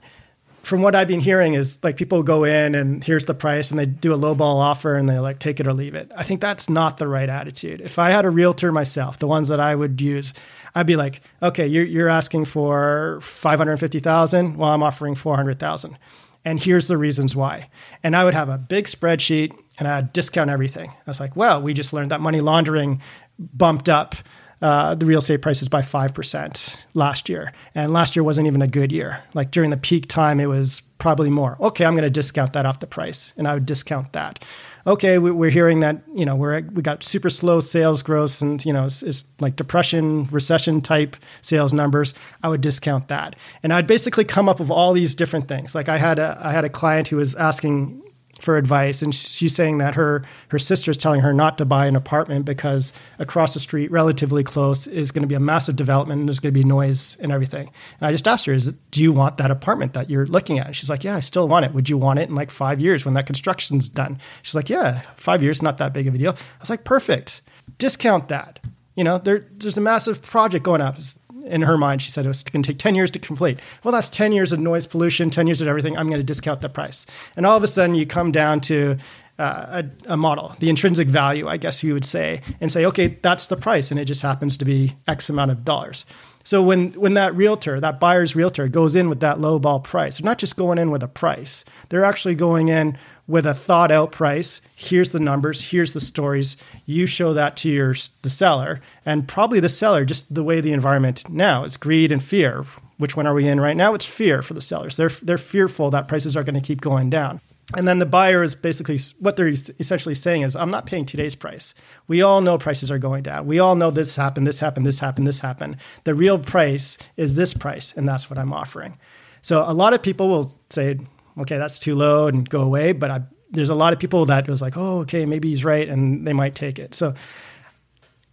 from 0.62 0.83
what 0.83 0.94
I've 0.94 1.09
been 1.09 1.20
hearing 1.20 1.55
is 1.55 1.79
like 1.83 1.96
people 1.96 2.23
go 2.23 2.44
in 2.44 2.75
and 2.75 3.03
here's 3.03 3.25
the 3.25 3.35
price 3.35 3.70
and 3.70 3.79
they 3.79 3.87
do 3.87 4.12
a 4.12 4.16
low 4.16 4.35
ball 4.35 4.61
offer 4.61 4.94
and 4.96 5.09
they 5.09 5.18
like 5.18 5.38
take 5.38 5.59
it 5.61 5.66
or 5.66 5.73
leave 5.73 5.94
it. 5.94 6.11
I 6.16 6.23
think 6.23 6.40
that's 6.40 6.68
not 6.68 6.99
the 6.99 7.09
right 7.09 7.29
attitude. 7.29 7.81
If 7.81 7.99
I 7.99 8.11
had 8.11 8.25
a 8.25 8.31
realtor 8.31 8.70
myself, 8.70 9.18
the 9.18 9.27
ones 9.27 9.49
that 9.49 9.61
I 9.61 9.75
would 9.75 10.01
use, 10.01 10.35
I'd 10.75 10.87
be 10.87 10.96
like, 10.96 11.23
okay, 11.42 11.66
you're, 11.66 11.85
you're 11.85 12.09
asking 12.09 12.44
for 12.44 13.20
550,000. 13.23 14.57
Well, 14.57 14.70
I'm 14.70 14.83
offering 14.83 15.14
400,000. 15.14 15.96
And 16.44 16.62
here's 16.62 16.88
the 16.88 16.99
reasons 16.99 17.35
why. 17.37 17.68
And 18.03 18.14
I 18.14 18.25
would 18.25 18.35
have 18.35 18.49
a 18.49 18.59
big 18.59 18.87
spreadsheet 18.87 19.53
and 19.79 19.88
I'd 19.88 20.12
discount 20.12 20.51
everything. 20.51 20.90
I 20.90 21.11
was 21.11 21.20
like, 21.20 21.37
well, 21.37 21.61
we 21.61 21.75
just 21.75 21.92
learned 21.92 22.11
that 22.11 22.20
money 22.20 22.40
laundering 22.40 23.01
bumped 23.38 23.88
up 23.88 24.14
uh, 24.62 24.94
the 24.94 25.07
real 25.07 25.18
estate 25.18 25.42
prices 25.42 25.68
by 25.68 25.83
5% 25.83 26.87
last 26.94 27.29
year. 27.29 27.53
And 27.75 27.92
last 27.92 28.14
year 28.14 28.23
wasn't 28.23 28.46
even 28.46 28.62
a 28.62 28.68
good 28.68 28.92
year. 28.92 29.23
Like 29.35 29.51
during 29.51 29.70
the 29.70 29.77
peak 29.77 30.07
time, 30.07 30.40
it 30.40 30.46
was 30.46 30.83
probably 30.99 31.31
more. 31.31 31.57
Okay, 31.61 31.85
I'm 31.85 31.94
going 31.94 32.05
to 32.05 32.11
discount 32.11 32.53
that 32.53 32.66
off 32.66 32.81
the 32.81 32.87
price. 32.87 33.33
And 33.37 33.49
I 33.49 33.55
would 33.55 33.66
discount 33.66 34.12
that 34.12 34.44
okay, 34.87 35.18
we, 35.18 35.46
are 35.46 35.51
hearing 35.51 35.81
that 35.81 36.03
you 36.14 36.25
know 36.25 36.37
we're 36.37 36.61
we 36.61 36.83
got 36.83 37.05
super 37.05 37.31
slow 37.31 37.61
sales 37.61 38.03
growth 38.03 38.40
and 38.40 38.64
you 38.64 38.73
know 38.73 38.87
it's, 38.87 39.03
it's, 39.03 39.25
like 39.38 39.57
depression, 39.57 40.27
recession 40.27 40.81
type 40.81 41.16
sales 41.42 41.73
numbers. 41.73 42.14
I 42.42 42.49
would 42.49 42.61
discount 42.61 43.09
that, 43.09 43.37
and 43.62 43.73
I'd 43.73 43.87
basically 43.87 44.25
come 44.25 44.49
up 44.49 44.61
with 44.61 44.70
all 44.70 44.92
these 44.92 45.14
different 45.14 45.49
things. 45.49 45.75
Like 45.75 45.88
I 45.88 45.99
had 45.99 46.18
a 46.18 46.38
I 46.42 46.53
had 46.53 46.64
a 46.64 46.68
client 46.68 47.09
who 47.09 47.16
was 47.16 47.35
asking 47.35 48.03
for 48.40 48.57
advice. 48.57 49.03
And 49.03 49.14
she's 49.14 49.55
saying 49.55 49.79
that 49.79 49.94
her 49.94 50.24
her 50.48 50.59
sister's 50.59 50.96
telling 50.96 51.20
her 51.20 51.33
not 51.33 51.59
to 51.59 51.64
buy 51.64 51.87
an 51.87 51.96
apartment 51.96 52.44
because 52.44 52.92
across 53.18 53.55
the 53.55 53.61
street 53.61 53.90
relatively 53.90 54.42
close 54.42 54.87
is 54.87 55.11
going 55.11 55.22
to 55.22 55.29
be 55.29 55.35
a 55.35 55.40
massive 55.40 55.76
development 55.76 56.20
and 56.20 56.29
there's 56.29 56.40
going 56.40 56.53
to 56.53 56.59
be 56.59 56.64
noise 56.64 57.16
and 57.20 57.33
everything. 57.33 57.70
And 58.00 58.07
i 58.07 58.12
just 58.12 58.26
asked 58.26 58.46
her 58.46 58.53
is 58.53 58.72
do 58.90 59.03
you 59.03 59.12
want 59.12 59.37
that 59.38 59.50
apartment 59.50 59.92
that 59.94 60.11
you're 60.11 60.26
looking 60.26 60.59
at? 60.59 60.66
And 60.66 60.76
she's 60.76 60.90
like 60.90 61.05
yeah 61.05 61.16
i 61.16 61.20
still 61.20 61.48
want 61.48 61.64
it. 61.64 61.74
Would 61.74 61.88
you 61.88 61.98
want 61.98 62.18
it 62.18 62.29
in 62.29 62.35
like 62.35 62.50
five 62.50 62.81
years 62.81 63.05
when 63.05 63.14
that 63.14 63.26
construction's 63.26 63.88
done? 63.88 64.18
She's 64.42 64.55
like 64.55 64.68
yeah 64.68 65.03
five 65.16 65.42
years 65.42 65.62
not 65.62 65.79
that 65.79 65.92
big 65.92 66.07
of 66.07 66.14
a 66.14 66.18
deal. 66.18 66.33
I 66.33 66.61
was 66.61 66.70
like 66.70 66.85
perfect. 66.85 67.40
Discount 67.79 68.29
that. 68.29 68.59
You 68.96 69.05
know 69.05 69.18
there, 69.18 69.46
there's 69.53 69.79
a 69.79 69.83
massive 69.83 70.22
project 70.22 70.64
going 70.64 70.81
up 70.81 70.96
in 71.44 71.62
her 71.62 71.79
mind, 71.79 72.03
she 72.03 72.11
said 72.11 72.24
it 72.24 72.29
was 72.29 72.42
going 72.42 72.62
to 72.62 72.72
take 72.72 72.79
10 72.79 72.94
years 72.94 73.11
to 73.12 73.18
complete. 73.18 73.59
Well, 73.85 73.92
that's 73.92 74.09
10 74.09 74.33
years 74.33 74.53
of 74.53 74.61
noise 74.61 74.87
pollution, 74.87 75.31
10 75.31 75.46
years 75.46 75.61
of 75.61 75.68
everything. 75.68 75.96
I'm 75.96 76.09
going 76.09 76.20
to 76.20 76.24
discount 76.24 76.61
the 76.61 76.68
price. 76.68 77.07
And 77.37 77.46
all 77.46 77.57
of 77.57 77.62
a 77.62 77.68
sudden, 77.68 77.94
you 77.94 78.07
come 78.07 78.33
down 78.33 78.61
to 78.62 78.96
uh, 79.38 79.83
a, 80.07 80.12
a, 80.12 80.16
model, 80.16 80.55
the 80.59 80.68
intrinsic 80.68 81.09
value, 81.09 81.48
I 81.48 81.57
guess 81.57 81.83
you 81.83 81.94
would 81.94 82.05
say, 82.05 82.42
and 82.61 82.70
say, 82.70 82.85
okay, 82.85 83.18
that's 83.22 83.46
the 83.46 83.57
price. 83.57 83.90
And 83.90 83.98
it 83.98 84.05
just 84.05 84.20
happens 84.20 84.59
to 84.59 84.66
be 84.66 84.96
X 85.09 85.31
amount 85.31 85.50
of 85.50 85.64
dollars. 85.64 86.05
So 86.42 86.62
when, 86.62 86.92
when 86.92 87.14
that 87.14 87.35
realtor, 87.35 87.81
that 87.81 88.00
buyer's 88.00 88.35
realtor 88.35 88.68
goes 88.68 88.96
in 88.96 89.09
with 89.09 89.20
that 89.20 89.40
low 89.40 89.59
ball 89.59 89.81
price, 89.81 90.18
they're 90.18 90.24
not 90.24 90.38
just 90.38 90.57
going 90.57 90.79
in 90.79 90.90
with 90.90 91.03
a 91.03 91.09
price, 91.09 91.64
they're 91.88 92.05
actually 92.05 92.35
going 92.35 92.68
in 92.68 92.96
with 93.31 93.46
a 93.46 93.55
thought 93.55 93.92
out 93.92 94.11
price. 94.11 94.61
Here's 94.74 95.11
the 95.11 95.20
numbers. 95.20 95.70
Here's 95.70 95.92
the 95.92 96.00
stories. 96.00 96.57
You 96.85 97.07
show 97.07 97.33
that 97.33 97.57
to 97.59 97.68
your 97.68 97.94
the 98.22 98.31
seller, 98.31 98.81
and 99.07 99.29
probably 99.29 99.61
the 99.61 99.68
seller, 99.68 100.05
just 100.05 100.35
the 100.35 100.42
way 100.42 100.61
the 100.61 100.72
environment 100.72 101.29
now 101.31 101.64
is 101.64 101.76
greed 101.76 102.11
and 102.11 102.22
fear. 102.22 102.64
Which 102.98 103.16
one 103.16 103.26
are 103.26 103.35
we 103.35 103.46
in 103.46 103.61
right 103.61 103.76
now? 103.76 103.94
It's 103.94 104.05
fear 104.05 104.42
for 104.42 104.55
the 104.55 104.61
sellers. 104.61 104.96
They're 104.96 105.11
they're 105.22 105.38
fearful 105.38 105.90
that 105.92 106.09
prices 106.09 106.37
are 106.37 106.42
going 106.42 106.57
to 106.57 106.61
keep 106.61 106.81
going 106.81 107.09
down. 107.09 107.40
And 107.77 107.87
then 107.87 108.01
the 108.01 108.07
buyer 108.07 108.43
is 108.43 108.55
basically 108.55 108.99
what 109.21 109.37
they're 109.37 109.49
essentially 109.49 110.15
saying 110.15 110.43
is, 110.43 110.57
I'm 110.57 110.71
not 110.71 110.87
paying 110.87 111.07
today's 111.07 111.37
price. 111.37 111.75
We 112.09 112.21
all 112.21 112.41
know 112.41 112.59
prices 112.59 112.91
are 112.91 112.99
going 112.99 113.23
down. 113.23 113.47
We 113.47 113.61
all 113.61 113.77
know 113.77 113.93
this 113.93 114.17
happened, 114.17 114.47
this 114.47 114.59
happened, 114.59 114.87
this 114.87 114.99
happened, 114.99 115.27
this 115.27 115.41
happened. 115.41 115.77
The 116.05 116.15
real 116.15 116.39
price 116.39 116.99
is 117.17 117.37
this 117.37 117.55
price, 117.55 117.93
and 117.97 118.09
that's 118.09 118.29
what 118.29 118.39
I'm 118.39 118.53
offering. 118.53 118.99
So 119.43 119.65
a 119.67 119.73
lot 119.73 119.93
of 119.93 120.03
people 120.03 120.29
will 120.29 120.59
say, 120.71 120.99
okay, 121.39 121.59
that's 121.59 121.79
too 121.79 121.95
low 121.95 122.27
and 122.27 122.49
go 122.49 122.63
away. 122.63 122.93
But 122.93 123.11
I, 123.11 123.21
there's 123.51 123.71
a 123.71 123.75
lot 123.75 123.93
of 123.93 124.01
people 124.01 124.27
that 124.27 124.49
was 124.49 124.61
like, 124.61 124.77
oh, 124.77 125.01
okay, 125.01 125.25
maybe 125.25 125.49
he's 125.49 125.65
right, 125.65 125.89
and 125.89 126.27
they 126.27 126.33
might 126.33 126.57
take 126.57 126.79
it. 126.79 126.95
So 126.95 127.15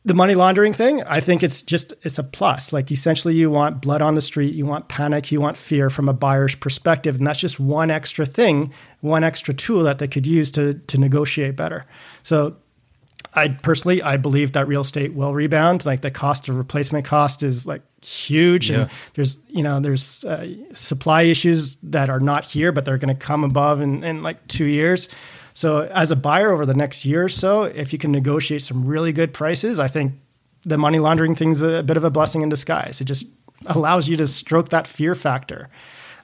the 0.07 0.13
money 0.13 0.35
laundering 0.35 0.71
thing, 0.71 1.03
I 1.03 1.19
think 1.19 1.43
it's 1.43 1.61
just 1.61 1.93
it's 2.01 2.17
a 2.17 2.23
plus. 2.23 2.71
Like 2.71 2.89
essentially, 2.91 3.35
you 3.35 3.51
want 3.51 3.81
blood 3.81 4.01
on 4.01 4.15
the 4.15 4.21
street, 4.21 4.55
you 4.55 4.65
want 4.65 4.87
panic, 4.87 5.33
you 5.33 5.41
want 5.41 5.57
fear 5.57 5.89
from 5.89 6.07
a 6.07 6.13
buyer's 6.13 6.55
perspective, 6.55 7.17
and 7.17 7.27
that's 7.27 7.39
just 7.39 7.59
one 7.59 7.91
extra 7.91 8.25
thing, 8.25 8.71
one 9.01 9.25
extra 9.25 9.53
tool 9.53 9.83
that 9.83 9.99
they 9.99 10.07
could 10.07 10.25
use 10.25 10.49
to 10.51 10.75
to 10.75 10.97
negotiate 10.97 11.57
better. 11.57 11.85
So 12.23 12.55
I 13.33 13.49
personally, 13.49 14.01
I 14.01 14.15
believe 14.15 14.53
that 14.53 14.65
real 14.69 14.79
estate 14.79 15.13
will 15.13 15.33
rebound. 15.33 15.85
Like 15.85 15.99
the 15.99 16.11
cost 16.11 16.47
of 16.47 16.55
replacement 16.55 17.03
cost 17.03 17.43
is 17.43 17.67
like 17.67 17.81
huge, 18.01 18.71
yeah. 18.71 18.83
and 18.83 18.89
there's 19.15 19.35
you 19.49 19.61
know 19.61 19.81
there's 19.81 20.23
uh, 20.23 20.47
supply 20.73 21.23
issues 21.23 21.75
that 21.83 22.09
are 22.09 22.21
not 22.21 22.45
here, 22.45 22.71
but 22.71 22.85
they're 22.85 22.97
going 22.97 23.13
to 23.13 23.25
come 23.25 23.43
above 23.43 23.81
in, 23.81 24.05
in 24.05 24.23
like 24.23 24.47
two 24.47 24.65
years. 24.65 25.09
So 25.57 25.89
as 25.91 26.11
a 26.11 26.15
buyer 26.15 26.51
over 26.51 26.67
the 26.67 26.75
next 26.75 27.03
year 27.03 27.23
or 27.23 27.29
so, 27.29 27.63
if 27.63 27.91
you 27.91 27.97
can 27.97 28.11
negotiate 28.11 28.61
some 28.61 28.85
really 28.85 29.11
good 29.11 29.33
prices, 29.33 29.79
I 29.79 29.87
think 29.87 30.13
the 30.61 30.77
money 30.77 30.99
laundering 30.99 31.33
thing's 31.33 31.63
a 31.63 31.81
bit 31.81 31.97
of 31.97 32.03
a 32.03 32.11
blessing 32.11 32.43
in 32.43 32.49
disguise. 32.49 33.01
It 33.01 33.05
just 33.05 33.25
allows 33.65 34.07
you 34.07 34.15
to 34.17 34.27
stroke 34.27 34.69
that 34.69 34.85
fear 34.85 35.15
factor. 35.15 35.67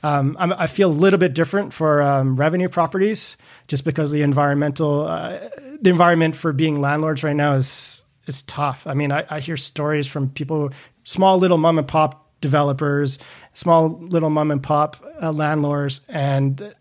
Um, 0.03 0.37
i 0.39 0.67
feel 0.67 0.91
a 0.91 0.93
little 0.93 1.17
bit 1.17 1.33
different 1.33 1.73
for 1.73 1.99
um, 2.03 2.35
revenue 2.35 2.69
properties, 2.69 3.35
just 3.67 3.85
because 3.85 4.11
the 4.11 4.21
environmental, 4.21 5.07
uh, 5.07 5.39
the 5.81 5.89
environment 5.89 6.35
for 6.35 6.53
being 6.53 6.79
landlords 6.79 7.23
right 7.23 7.35
now 7.35 7.53
is 7.53 8.03
is 8.27 8.43
tough. 8.43 8.85
I 8.85 8.93
mean, 8.93 9.11
I, 9.11 9.25
I 9.31 9.39
hear 9.39 9.57
stories 9.57 10.05
from 10.05 10.29
people, 10.29 10.69
small 11.05 11.39
little 11.39 11.57
mom 11.57 11.79
and 11.79 11.87
pop 11.87 12.29
developers, 12.39 13.17
small 13.53 13.89
little 13.99 14.29
mom 14.29 14.51
and 14.51 14.61
pop 14.61 15.03
uh, 15.23 15.31
landlords, 15.31 16.01
and 16.07 16.75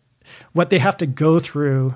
what 0.52 0.68
they 0.68 0.78
have 0.78 0.98
to 0.98 1.06
go 1.06 1.38
through 1.38 1.94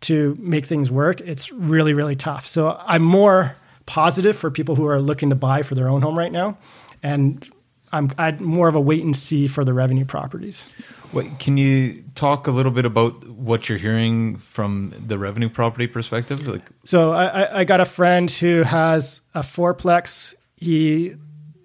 to 0.00 0.36
make 0.40 0.66
things 0.66 0.90
work. 0.90 1.20
It's 1.20 1.50
really, 1.52 1.94
really 1.94 2.16
tough. 2.16 2.46
So 2.46 2.80
I'm 2.84 3.02
more 3.02 3.56
positive 3.86 4.36
for 4.36 4.50
people 4.50 4.74
who 4.74 4.86
are 4.86 5.00
looking 5.00 5.30
to 5.30 5.34
buy 5.34 5.62
for 5.62 5.74
their 5.74 5.88
own 5.88 6.02
home 6.02 6.16
right 6.16 6.32
now, 6.32 6.58
and 7.02 7.48
I'm 7.92 8.10
I'd 8.18 8.40
more 8.40 8.68
of 8.68 8.74
a 8.74 8.80
wait 8.80 9.02
and 9.02 9.16
see 9.16 9.48
for 9.48 9.64
the 9.64 9.72
revenue 9.72 10.04
properties. 10.04 10.68
Wait, 11.12 11.38
can 11.38 11.56
you 11.56 12.04
talk 12.14 12.46
a 12.46 12.50
little 12.50 12.70
bit 12.70 12.84
about 12.84 13.26
what 13.28 13.68
you're 13.68 13.78
hearing 13.78 14.36
from 14.36 14.92
the 15.06 15.18
revenue 15.18 15.48
property 15.48 15.86
perspective? 15.86 16.46
Like, 16.46 16.62
so 16.84 17.12
I, 17.12 17.60
I 17.60 17.64
got 17.64 17.80
a 17.80 17.86
friend 17.86 18.30
who 18.30 18.62
has 18.62 19.22
a 19.34 19.40
fourplex. 19.40 20.34
He 20.56 21.14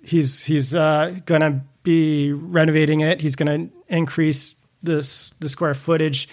he's 0.01 0.45
he's 0.45 0.73
uh, 0.73 1.19
gonna 1.25 1.61
be 1.84 2.31
renovating 2.31 3.01
it. 3.01 3.19
He's 3.19 3.36
gonna 3.36 3.67
increase 3.89 4.55
this 4.81 5.34
the 5.39 5.49
square 5.49 5.73
footage. 5.73 6.29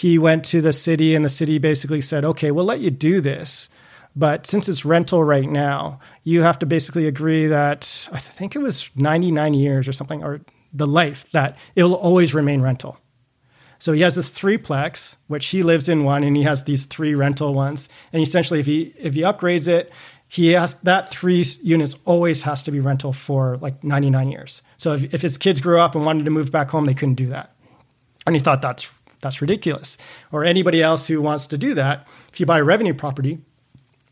He 0.00 0.18
went 0.18 0.46
to 0.46 0.62
the 0.62 0.72
city, 0.72 1.14
and 1.14 1.22
the 1.22 1.28
city 1.28 1.58
basically 1.58 2.00
said, 2.00 2.24
"Okay, 2.24 2.50
we'll 2.50 2.64
let 2.64 2.80
you 2.80 2.90
do 2.90 3.20
this." 3.20 3.68
But 4.16 4.46
since 4.46 4.66
it's 4.66 4.86
rental 4.86 5.22
right 5.22 5.48
now, 5.48 6.00
you 6.24 6.40
have 6.40 6.58
to 6.60 6.66
basically 6.66 7.06
agree 7.06 7.46
that 7.48 8.08
I 8.10 8.18
think 8.18 8.56
it 8.56 8.60
was 8.60 8.88
99 8.96 9.52
years 9.52 9.86
or 9.86 9.92
something, 9.92 10.24
or 10.24 10.40
the 10.72 10.86
life 10.86 11.26
that 11.32 11.58
it'll 11.76 11.92
always 11.92 12.32
remain 12.32 12.62
rental. 12.62 12.98
So 13.78 13.92
he 13.92 14.00
has 14.00 14.14
this 14.14 14.30
threeplex, 14.30 15.16
which 15.26 15.48
he 15.48 15.62
lives 15.62 15.86
in 15.86 16.04
one, 16.04 16.24
and 16.24 16.34
he 16.34 16.44
has 16.44 16.64
these 16.64 16.86
three 16.86 17.14
rental 17.14 17.52
ones. 17.52 17.90
And 18.10 18.22
essentially, 18.22 18.58
if 18.58 18.64
he 18.64 18.94
if 18.98 19.12
he 19.12 19.20
upgrades 19.20 19.68
it, 19.68 19.92
he 20.28 20.48
has 20.52 20.76
that 20.76 21.10
three 21.10 21.44
units 21.62 21.94
always 22.06 22.42
has 22.44 22.62
to 22.62 22.70
be 22.70 22.80
rental 22.80 23.12
for 23.12 23.58
like 23.58 23.84
99 23.84 24.30
years. 24.30 24.62
So 24.78 24.94
if, 24.94 25.12
if 25.12 25.20
his 25.20 25.36
kids 25.36 25.60
grew 25.60 25.78
up 25.78 25.94
and 25.94 26.06
wanted 26.06 26.24
to 26.24 26.30
move 26.30 26.50
back 26.50 26.70
home, 26.70 26.86
they 26.86 26.94
couldn't 26.94 27.16
do 27.16 27.26
that. 27.26 27.54
And 28.26 28.34
he 28.34 28.40
thought 28.40 28.62
that's 28.62 28.90
that's 29.20 29.40
ridiculous. 29.40 29.98
Or 30.32 30.44
anybody 30.44 30.82
else 30.82 31.06
who 31.06 31.20
wants 31.20 31.46
to 31.48 31.58
do 31.58 31.74
that, 31.74 32.06
if 32.32 32.40
you 32.40 32.46
buy 32.46 32.58
a 32.58 32.64
revenue 32.64 32.94
property, 32.94 33.38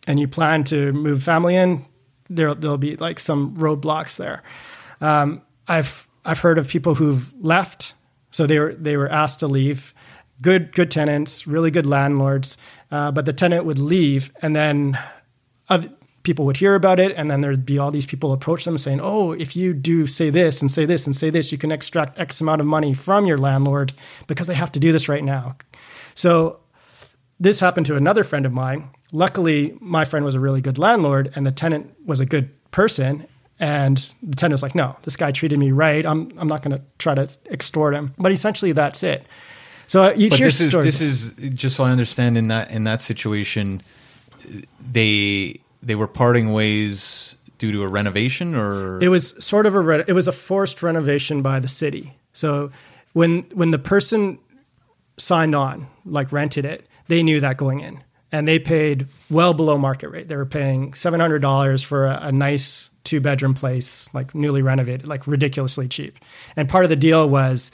and 0.07 0.19
you 0.19 0.27
plan 0.27 0.65
to 0.65 0.93
move 0.93 1.23
family 1.23 1.55
in, 1.55 1.85
there 2.31 2.55
there'll 2.55 2.79
be 2.79 2.97
like 2.97 3.21
some 3.21 3.55
roadblocks 3.57 4.17
there. 4.17 4.43
Um, 5.01 5.43
I've 5.69 6.09
I've 6.25 6.41
heard 6.41 6.59
of 6.59 6.69
people 6.69 6.95
who've 6.95 7.33
left, 7.43 7.95
so 8.31 8.47
they 8.47 8.59
were 8.59 8.75
they 8.75 8.97
were 8.97 9.09
asked 9.09 9.41
to 9.41 9.47
leave. 9.47 9.95
Good 10.43 10.75
good 10.75 10.91
tenants, 10.91 11.47
really 11.47 11.71
good 11.71 11.87
landlords, 11.87 12.57
uh, 12.91 13.13
but 13.13 13.27
the 13.27 13.33
tenant 13.33 13.65
would 13.65 13.79
leave, 13.79 14.33
and 14.41 14.55
then 14.57 14.99
other, 15.69 15.91
people 16.29 16.45
would 16.45 16.57
hear 16.57 16.75
about 16.75 17.01
it, 17.01 17.13
and 17.17 17.31
then 17.31 17.41
there'd 17.41 17.67
be 17.67 17.79
all 17.79 17.91
these 17.91 18.07
people 18.07 18.33
approach 18.33 18.65
them 18.65 18.79
saying, 18.79 19.01
"Oh, 19.03 19.33
if 19.33 19.57
you 19.57 19.75
do 19.75 20.07
say 20.07 20.31
this 20.31 20.61
and 20.61 20.71
say 20.71 20.85
this 20.87 21.07
and 21.07 21.17
say 21.17 21.31
this, 21.31 21.51
you 21.51 21.59
can 21.59 21.73
extract 21.73 22.19
X 22.19 22.41
amount 22.41 22.61
of 22.61 22.67
money 22.67 22.95
from 22.95 23.27
your 23.27 23.39
landlord 23.39 23.93
because 24.27 24.47
they 24.47 24.55
have 24.55 24.73
to 24.73 24.81
do 24.81 24.93
this 24.93 25.09
right 25.09 25.25
now." 25.25 25.57
So 26.15 26.61
this 27.41 27.61
happened 27.61 27.87
to 27.87 27.97
another 27.97 28.25
friend 28.25 28.47
of 28.47 28.53
mine 28.53 28.91
luckily, 29.13 29.77
my 29.81 30.05
friend 30.05 30.25
was 30.25 30.35
a 30.35 30.41
really 30.41 30.61
good 30.61 30.79
landlord, 30.79 31.33
and 31.35 31.47
the 31.47 31.53
tenant 31.53 31.95
was 32.05 32.21
a 32.21 32.27
good 32.27 32.51
person. 32.71 33.27
And 33.61 33.97
the 34.23 34.37
tenant 34.37 34.53
was 34.53 34.63
like, 34.63 34.77
"No, 34.77 34.97
this 35.03 35.17
guy 35.17 35.33
treated 35.33 35.59
me 35.59 35.73
right. 35.73 36.07
I'm 36.07 36.31
I'm 36.39 36.47
not 36.47 36.63
going 36.63 36.77
to 36.77 36.83
try 36.99 37.17
to 37.17 37.29
extort 37.51 37.93
him." 37.93 38.15
But 38.17 38.31
essentially, 38.31 38.71
that's 38.71 39.03
it. 39.03 39.27
So 39.89 40.13
you 40.13 40.31
hear 40.31 40.47
this 40.47 40.69
stories. 40.69 41.01
is 41.01 41.35
this 41.35 41.45
is 41.45 41.55
just 41.55 41.75
so 41.75 41.83
I 41.83 41.91
understand 41.91 42.39
in 42.39 42.49
that 42.49 42.71
in 42.71 42.85
that 42.85 43.03
situation, 43.03 43.83
they 44.93 45.59
they 45.83 45.95
were 45.95 46.09
parting 46.09 46.53
ways 46.53 47.37
due 47.59 47.73
to 47.73 47.83
a 47.83 47.89
renovation, 47.89 48.55
or 48.55 49.03
it 49.03 49.09
was 49.09 49.35
sort 49.45 49.67
of 49.67 49.75
a 49.75 49.81
re- 49.81 50.05
it 50.07 50.13
was 50.13 50.29
a 50.29 50.33
forced 50.33 50.83
renovation 50.83 51.43
by 51.43 51.61
the 51.61 51.69
city. 51.69 52.17
So 52.33 52.71
when 53.13 53.43
when 53.55 53.71
the 53.71 53.79
person 53.79 54.39
signed 55.17 55.55
on, 55.55 55.89
like 56.05 56.33
rented 56.33 56.65
it, 56.65 56.87
they 57.09 57.23
knew 57.23 57.41
that 57.41 57.57
going 57.57 57.81
in 57.81 58.03
and 58.33 58.47
they 58.47 58.59
paid 58.59 59.07
well 59.31 59.55
below 59.55 59.79
market 59.79 60.09
rate. 60.09 60.29
They 60.29 60.37
were 60.37 60.47
paying 60.47 60.95
seven 60.95 61.21
hundred 61.21 61.41
dollars 61.41 61.83
for 61.83 62.07
a, 62.07 62.19
a, 62.23 62.33
nice 62.33 62.91
two 63.05 63.21
bedroom 63.21 63.55
place, 63.55 64.09
like 64.13 64.35
newly 64.35 64.63
renovated, 64.63 65.07
like 65.07 65.27
ridiculously 65.27 65.89
cheap. 65.89 66.19
And 66.57 66.69
part 66.69 66.85
of 66.85 66.91
the 66.91 66.97
deal 66.97 67.29
was, 67.29 67.71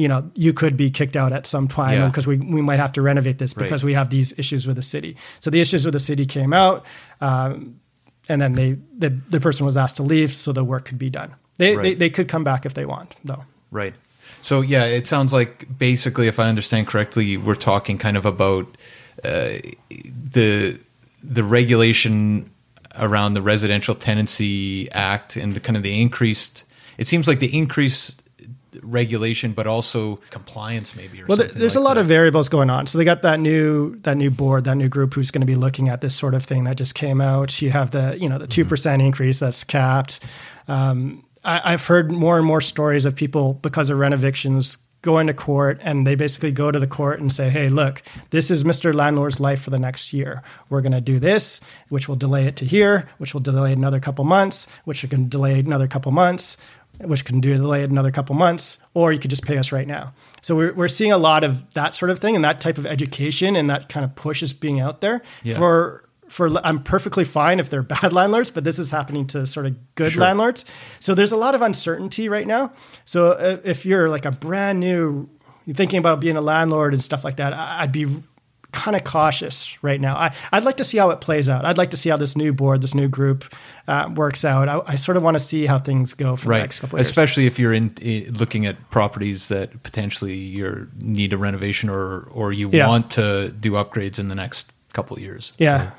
you 0.00 0.08
know, 0.08 0.30
you 0.34 0.54
could 0.54 0.78
be 0.78 0.90
kicked 0.90 1.14
out 1.14 1.30
at 1.30 1.46
some 1.46 1.68
time 1.68 2.10
because 2.10 2.24
yeah. 2.24 2.30
we 2.30 2.54
we 2.54 2.62
might 2.62 2.78
have 2.78 2.92
to 2.92 3.02
renovate 3.02 3.36
this 3.36 3.52
because 3.52 3.82
right. 3.82 3.88
we 3.88 3.92
have 3.92 4.08
these 4.08 4.36
issues 4.38 4.66
with 4.66 4.76
the 4.76 4.82
city. 4.82 5.14
So 5.40 5.50
the 5.50 5.60
issues 5.60 5.84
with 5.84 5.92
the 5.92 6.00
city 6.00 6.24
came 6.24 6.54
out, 6.54 6.86
um, 7.20 7.78
and 8.26 8.40
then 8.40 8.54
they 8.54 8.78
the 8.96 9.10
the 9.28 9.40
person 9.40 9.66
was 9.66 9.76
asked 9.76 9.96
to 9.96 10.02
leave 10.02 10.32
so 10.32 10.52
the 10.52 10.64
work 10.64 10.86
could 10.86 10.98
be 10.98 11.10
done. 11.10 11.34
They 11.58 11.76
right. 11.76 11.82
they, 11.82 11.94
they 11.94 12.10
could 12.10 12.28
come 12.28 12.44
back 12.44 12.64
if 12.64 12.72
they 12.72 12.86
want, 12.86 13.14
though. 13.24 13.44
Right. 13.70 13.94
So 14.40 14.62
yeah, 14.62 14.84
it 14.84 15.06
sounds 15.06 15.34
like 15.34 15.66
basically, 15.78 16.28
if 16.28 16.38
I 16.38 16.48
understand 16.48 16.86
correctly, 16.86 17.36
we're 17.36 17.54
talking 17.54 17.98
kind 17.98 18.16
of 18.16 18.24
about 18.24 18.74
uh, 19.22 19.58
the 19.90 20.80
the 21.22 21.44
regulation 21.44 22.50
around 22.98 23.34
the 23.34 23.42
Residential 23.42 23.94
Tenancy 23.94 24.90
Act 24.92 25.36
and 25.36 25.54
the 25.54 25.60
kind 25.60 25.76
of 25.76 25.82
the 25.82 26.00
increased. 26.00 26.64
It 26.96 27.06
seems 27.06 27.28
like 27.28 27.40
the 27.40 27.54
increased 27.54 28.22
regulation, 28.82 29.52
but 29.52 29.66
also 29.66 30.16
compliance, 30.30 30.94
maybe. 30.94 31.22
well, 31.24 31.36
there's 31.36 31.52
like 31.52 31.74
a 31.74 31.80
lot 31.80 31.94
that. 31.94 32.02
of 32.02 32.06
variables 32.06 32.48
going 32.48 32.70
on. 32.70 32.86
So 32.86 32.98
they 32.98 33.04
got 33.04 33.22
that 33.22 33.40
new 33.40 33.96
that 34.00 34.16
new 34.16 34.30
board, 34.30 34.64
that 34.64 34.76
new 34.76 34.88
group 34.88 35.14
who's 35.14 35.30
going 35.30 35.42
to 35.42 35.46
be 35.46 35.56
looking 35.56 35.88
at 35.88 36.00
this 36.00 36.14
sort 36.14 36.34
of 36.34 36.44
thing 36.44 36.64
that 36.64 36.76
just 36.76 36.94
came 36.94 37.20
out. 37.20 37.60
You 37.60 37.70
have 37.70 37.90
the 37.90 38.16
you 38.18 38.28
know 38.28 38.38
the 38.38 38.46
two 38.46 38.64
percent 38.64 39.00
mm-hmm. 39.00 39.06
increase 39.06 39.38
that's 39.38 39.64
capped. 39.64 40.20
Um, 40.68 41.24
I, 41.44 41.72
I've 41.72 41.86
heard 41.86 42.12
more 42.12 42.36
and 42.36 42.46
more 42.46 42.60
stories 42.60 43.04
of 43.04 43.14
people 43.16 43.54
because 43.54 43.90
of 43.90 43.98
rent 43.98 44.14
evictions 44.14 44.78
going 45.02 45.26
to 45.26 45.34
court 45.34 45.80
and 45.82 46.06
they 46.06 46.14
basically 46.14 46.52
go 46.52 46.70
to 46.70 46.78
the 46.78 46.86
court 46.86 47.20
and 47.20 47.32
say, 47.32 47.48
hey, 47.48 47.68
look, 47.70 48.02
this 48.30 48.50
is 48.50 48.64
Mr. 48.64 48.94
Landlord's 48.94 49.40
life 49.40 49.62
for 49.62 49.70
the 49.70 49.78
next 49.78 50.12
year. 50.12 50.42
We're 50.68 50.82
going 50.82 50.92
to 50.92 51.00
do 51.00 51.18
this, 51.18 51.60
which 51.88 52.06
will 52.06 52.16
delay 52.16 52.46
it 52.46 52.56
to 52.56 52.66
here, 52.66 53.08
which 53.18 53.32
will 53.32 53.40
delay 53.40 53.72
another 53.72 53.98
couple 53.98 54.24
months, 54.24 54.66
which 54.84 55.08
can 55.08 55.28
delay 55.28 55.58
another 55.58 55.88
couple 55.88 56.12
months, 56.12 56.58
which 57.02 57.24
can 57.24 57.40
delay 57.40 57.82
it 57.82 57.90
another 57.90 58.10
couple 58.10 58.34
months, 58.34 58.78
or 58.94 59.12
you 59.12 59.18
could 59.18 59.30
just 59.30 59.44
pay 59.44 59.58
us 59.58 59.72
right 59.72 59.86
now. 59.86 60.12
So 60.42 60.56
we're, 60.56 60.72
we're 60.72 60.88
seeing 60.88 61.12
a 61.12 61.18
lot 61.18 61.44
of 61.44 61.72
that 61.74 61.94
sort 61.94 62.10
of 62.10 62.18
thing 62.18 62.34
and 62.34 62.44
that 62.44 62.60
type 62.60 62.78
of 62.78 62.86
education 62.86 63.56
and 63.56 63.70
that 63.70 63.88
kind 63.88 64.04
of 64.04 64.14
push 64.14 64.42
is 64.42 64.52
being 64.52 64.80
out 64.80 65.00
there 65.00 65.22
yeah. 65.42 65.56
for 65.56 66.04
for 66.28 66.48
I'm 66.64 66.82
perfectly 66.82 67.24
fine 67.24 67.58
if 67.58 67.70
they're 67.70 67.82
bad 68.00 68.12
landlords, 68.12 68.50
but 68.50 68.64
this 68.64 68.78
is 68.78 68.90
happening 68.90 69.26
to 69.28 69.46
sort 69.46 69.66
of 69.66 69.76
good 69.96 70.12
sure. 70.12 70.22
landlords. 70.22 70.64
So 71.00 71.14
there's 71.14 71.32
a 71.32 71.36
lot 71.36 71.54
of 71.54 71.62
uncertainty 71.62 72.28
right 72.28 72.46
now. 72.46 72.72
So 73.04 73.32
uh, 73.32 73.58
if 73.64 73.84
you're 73.84 74.08
like 74.08 74.24
a 74.24 74.30
brand 74.30 74.80
new, 74.80 75.28
you're 75.66 75.76
thinking 75.76 75.98
about 75.98 76.20
being 76.20 76.36
a 76.36 76.40
landlord 76.40 76.94
and 76.94 77.02
stuff 77.02 77.24
like 77.24 77.36
that, 77.36 77.52
I'd 77.52 77.92
be 77.92 78.06
kind 78.72 78.96
of 78.96 79.04
cautious 79.04 79.82
right 79.82 80.00
now. 80.00 80.16
I, 80.16 80.32
would 80.52 80.64
like 80.64 80.76
to 80.78 80.84
see 80.84 80.98
how 80.98 81.10
it 81.10 81.20
plays 81.20 81.48
out. 81.48 81.64
I'd 81.64 81.78
like 81.78 81.90
to 81.90 81.96
see 81.96 82.10
how 82.10 82.16
this 82.16 82.36
new 82.36 82.52
board, 82.52 82.82
this 82.82 82.94
new 82.94 83.08
group 83.08 83.44
uh, 83.88 84.10
works 84.14 84.44
out. 84.44 84.68
I, 84.68 84.80
I, 84.86 84.96
sort 84.96 85.16
of 85.16 85.22
want 85.22 85.34
to 85.36 85.40
see 85.40 85.66
how 85.66 85.78
things 85.78 86.14
go 86.14 86.36
for 86.36 86.48
right. 86.48 86.58
the 86.58 86.62
next 86.62 86.80
couple 86.80 86.96
of 86.96 87.00
years. 87.00 87.06
Especially 87.06 87.46
if 87.46 87.58
you're 87.58 87.72
in, 87.72 87.94
in, 88.00 88.32
looking 88.34 88.66
at 88.66 88.90
properties 88.90 89.48
that 89.48 89.82
potentially 89.82 90.36
you 90.36 90.88
need 90.98 91.32
a 91.32 91.38
renovation 91.38 91.88
or, 91.88 92.28
or 92.32 92.52
you 92.52 92.68
yeah. 92.70 92.88
want 92.88 93.10
to 93.12 93.50
do 93.50 93.72
upgrades 93.72 94.18
in 94.18 94.28
the 94.28 94.34
next 94.34 94.70
couple 94.92 95.16
of 95.16 95.22
years. 95.22 95.52
Yeah. 95.58 95.82
yeah. 95.84 95.90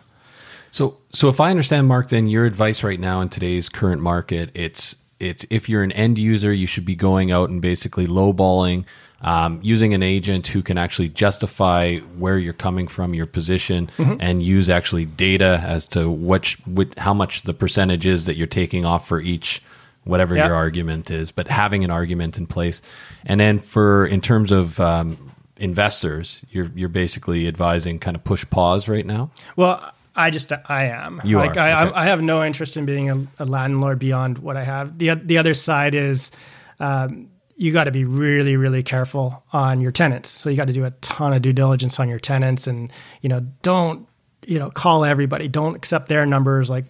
So, 0.72 0.98
so 1.14 1.28
if 1.28 1.40
I 1.40 1.50
understand, 1.50 1.88
Mark, 1.88 2.10
then 2.10 2.28
your 2.28 2.46
advice 2.46 2.84
right 2.84 3.00
now 3.00 3.20
in 3.20 3.30
today's 3.30 3.68
current 3.68 4.02
market, 4.02 4.52
it's 4.54 4.96
it's 5.20 5.46
if 5.50 5.70
you're 5.70 5.84
an 5.84 5.92
end 5.92 6.18
user, 6.18 6.52
you 6.52 6.66
should 6.66 6.86
be 6.86 6.96
going 6.96 7.32
out 7.32 7.50
and 7.50 7.62
basically 7.62 8.08
lowballing, 8.08 8.86
um, 9.22 9.60
using 9.62 9.94
an 9.94 10.04
agent 10.04 10.48
who 10.48 10.62
can 10.62 10.78
actually 10.78 11.10
justify 11.10 11.98
where 12.18 12.38
you're 12.38 12.54
coming 12.54 12.88
from, 12.88 13.14
your 13.14 13.28
position, 13.28 13.90
mm-hmm. 13.98 14.16
and 14.20 14.42
use 14.42 14.70
actually 14.70 15.06
data 15.06 15.62
as 15.64 15.88
to 15.90 16.10
which, 16.10 16.58
which 16.66 16.94
how 16.98 17.14
much 17.14 17.44
the 17.44 17.54
percentage 17.54 18.06
is 18.06 18.26
that 18.26 18.36
you're 18.36 18.48
taking 18.48 18.86
off 18.86 19.08
for 19.08 19.20
each 19.20 19.62
whatever 20.04 20.36
yep. 20.36 20.48
your 20.48 20.56
argument 20.56 21.12
is, 21.12 21.32
but 21.32 21.48
having 21.48 21.84
an 21.84 21.92
argument 21.92 22.38
in 22.38 22.48
place. 22.48 22.82
And 23.26 23.40
then 23.40 23.60
for 23.60 24.06
in 24.06 24.22
terms 24.22 24.52
of 24.52 24.80
um, 24.80 25.32
investors, 25.58 26.44
you're 26.52 26.72
you're 26.76 26.90
basically 26.90 27.48
advising 27.48 28.00
kind 28.00 28.16
of 28.16 28.24
push 28.24 28.46
pause 28.50 28.88
right 28.88 29.06
now. 29.06 29.32
Well, 29.56 29.94
I 30.16 30.30
just 30.30 30.52
I 30.52 30.86
am. 30.86 31.22
You 31.24 31.38
like, 31.38 31.56
are. 31.56 31.60
I, 31.60 31.86
okay. 31.86 31.96
I 31.96 32.06
have 32.06 32.22
no 32.22 32.44
interest 32.44 32.78
in 32.78 32.86
being 32.86 33.10
a, 33.10 33.28
a, 33.40 33.46
landlord 33.46 34.00
beyond 34.00 34.40
what 34.40 34.58
I 34.58 34.64
have. 34.64 34.98
the 34.98 35.16
The 35.16 35.38
other 35.38 35.54
side 35.54 35.96
is 35.96 36.32
um, 36.80 37.30
you 37.62 37.72
got 37.72 37.84
to 37.86 37.92
be 37.92 38.06
really 38.06 38.58
really 38.58 38.84
careful 38.84 39.44
on 39.54 39.82
your 39.82 39.92
tenants. 39.92 40.30
So 40.30 40.50
you 40.50 40.58
got 40.58 40.68
to 40.68 40.74
do 40.74 40.86
a 40.86 40.92
ton 41.02 41.34
of 41.34 41.42
due 41.42 41.54
diligence 41.54 42.00
on 42.00 42.10
your 42.10 42.20
tenants, 42.20 42.68
and 42.68 42.92
you 43.22 43.30
know 43.30 43.42
don't 43.62 44.08
you 44.48 44.58
know, 44.58 44.72
call 44.72 45.06
everybody. 45.06 45.48
Don't 45.48 45.76
accept 45.76 46.08
their 46.08 46.26
numbers. 46.26 46.68
Like, 46.68 46.86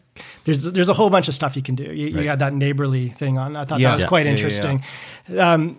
there's 0.45 0.63
there's 0.63 0.87
a 0.87 0.93
whole 0.93 1.09
bunch 1.09 1.27
of 1.27 1.35
stuff 1.35 1.57
you 1.57 1.61
can 1.61 1.75
do. 1.75 1.83
You, 1.83 2.15
Right. 2.15 2.23
you 2.23 2.29
had 2.29 2.39
that 2.39 2.53
neighborly 2.53 3.09
thing 3.09 3.37
on. 3.37 3.57
I 3.57 3.65
thought 3.65 3.81
Yeah. 3.81 3.89
that 3.89 3.95
was 3.95 4.03
Yeah. 4.03 4.07
quite 4.07 4.19
Yeah, 4.25 4.31
yeah, 4.31 4.37
interesting. 4.37 4.83
Um, 5.37 5.77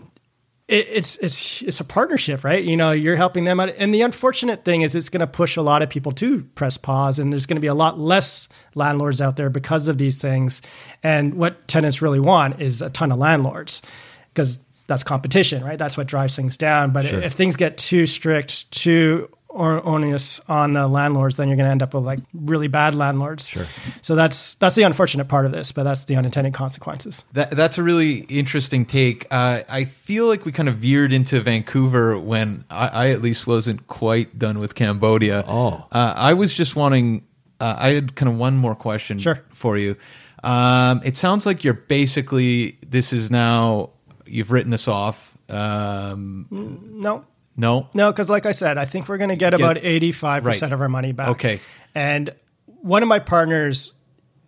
it, 0.68 0.86
it's 0.90 1.16
it's 1.16 1.62
it's 1.62 1.80
a 1.80 1.84
partnership, 1.84 2.44
right? 2.44 2.62
You 2.62 2.76
know, 2.76 2.90
you're 2.92 3.16
helping 3.16 3.44
them 3.44 3.58
out, 3.58 3.70
and 3.78 3.94
the 3.94 4.02
unfortunate 4.02 4.66
thing 4.66 4.82
is, 4.82 4.94
it's 4.94 5.08
going 5.08 5.20
to 5.20 5.26
push 5.26 5.56
a 5.56 5.62
lot 5.62 5.80
of 5.80 5.88
people 5.88 6.12
to 6.12 6.42
press 6.54 6.76
pause, 6.76 7.18
and 7.18 7.32
there's 7.32 7.46
going 7.46 7.56
to 7.56 7.60
be 7.62 7.68
a 7.68 7.74
lot 7.74 7.98
less 7.98 8.50
landlords 8.74 9.22
out 9.22 9.36
there 9.36 9.48
because 9.48 9.88
of 9.88 9.96
these 9.96 10.20
things. 10.20 10.60
And 11.02 11.32
what 11.34 11.66
tenants 11.68 12.02
really 12.02 12.20
want 12.20 12.60
is 12.60 12.82
a 12.82 12.90
ton 12.90 13.10
of 13.12 13.16
landlords, 13.18 13.80
because 14.34 14.58
that's 14.86 15.04
competition, 15.04 15.64
right? 15.64 15.78
That's 15.78 15.96
what 15.96 16.06
drives 16.06 16.36
things 16.36 16.56
down. 16.56 16.92
But 16.92 17.04
if 17.06 17.32
things 17.34 17.56
get 17.56 17.78
too 17.78 18.06
strict, 18.06 18.70
too 18.70 19.28
or 19.48 19.86
onus 19.86 20.40
on 20.48 20.72
the 20.72 20.88
landlords, 20.88 21.36
then 21.36 21.46
you're 21.48 21.58
going 21.58 21.66
to 21.66 21.70
end 21.70 21.82
up 21.82 21.92
with 21.92 22.02
like 22.04 22.20
really 22.32 22.68
bad 22.68 22.94
landlords. 22.94 23.46
Sure. 23.46 23.66
So 24.00 24.14
that's 24.14 24.54
that's 24.54 24.74
the 24.74 24.82
unfortunate 24.84 25.28
part 25.28 25.44
of 25.44 25.52
this, 25.52 25.72
but 25.72 25.82
that's 25.82 26.06
the 26.06 26.16
unintended 26.16 26.54
consequences. 26.54 27.22
That, 27.34 27.50
that's 27.50 27.76
a 27.76 27.82
really 27.82 28.20
interesting 28.30 28.86
take. 28.86 29.26
Uh, 29.30 29.60
I 29.68 29.84
feel 29.84 30.26
like 30.26 30.46
we 30.46 30.52
kind 30.52 30.70
of 30.70 30.76
veered 30.76 31.12
into 31.12 31.38
Vancouver 31.40 32.18
when 32.18 32.64
I, 32.70 32.88
I 32.88 33.10
at 33.10 33.20
least 33.20 33.46
wasn't 33.46 33.86
quite 33.88 34.38
done 34.38 34.58
with 34.58 34.74
Cambodia. 34.74 35.44
Oh. 35.46 35.86
Uh, 35.92 36.14
I 36.16 36.32
was 36.32 36.54
just 36.54 36.74
wanting, 36.74 37.26
uh, 37.60 37.76
I 37.78 37.92
had 37.92 38.16
kind 38.16 38.32
of 38.32 38.38
one 38.38 38.56
more 38.56 38.74
question 38.74 39.18
Sure. 39.18 39.44
for 39.50 39.76
you. 39.76 39.96
Um, 40.42 41.02
it 41.04 41.18
sounds 41.18 41.44
like 41.44 41.62
you're 41.62 41.74
basically, 41.74 42.78
this 42.88 43.12
is 43.12 43.30
now, 43.30 43.90
you've 44.32 44.50
written 44.50 44.70
this 44.70 44.88
off. 44.88 45.36
Um, 45.48 46.46
No, 46.50 47.24
no? 47.56 47.88
No, 47.94 48.10
because 48.10 48.30
like 48.30 48.46
I 48.46 48.52
said, 48.52 48.78
I 48.78 48.84
think 48.86 49.08
we're 49.08 49.18
going 49.18 49.30
to 49.30 49.36
get 49.36 49.54
about 49.54 49.78
eighty-five 49.78 50.44
Right. 50.44 50.52
percent 50.52 50.72
of 50.72 50.80
our 50.80 50.88
money 50.88 51.12
back. 51.12 51.28
Okay. 51.30 51.60
And 51.94 52.30
one 52.66 53.02
of 53.02 53.08
my 53.08 53.18
partners, 53.18 53.92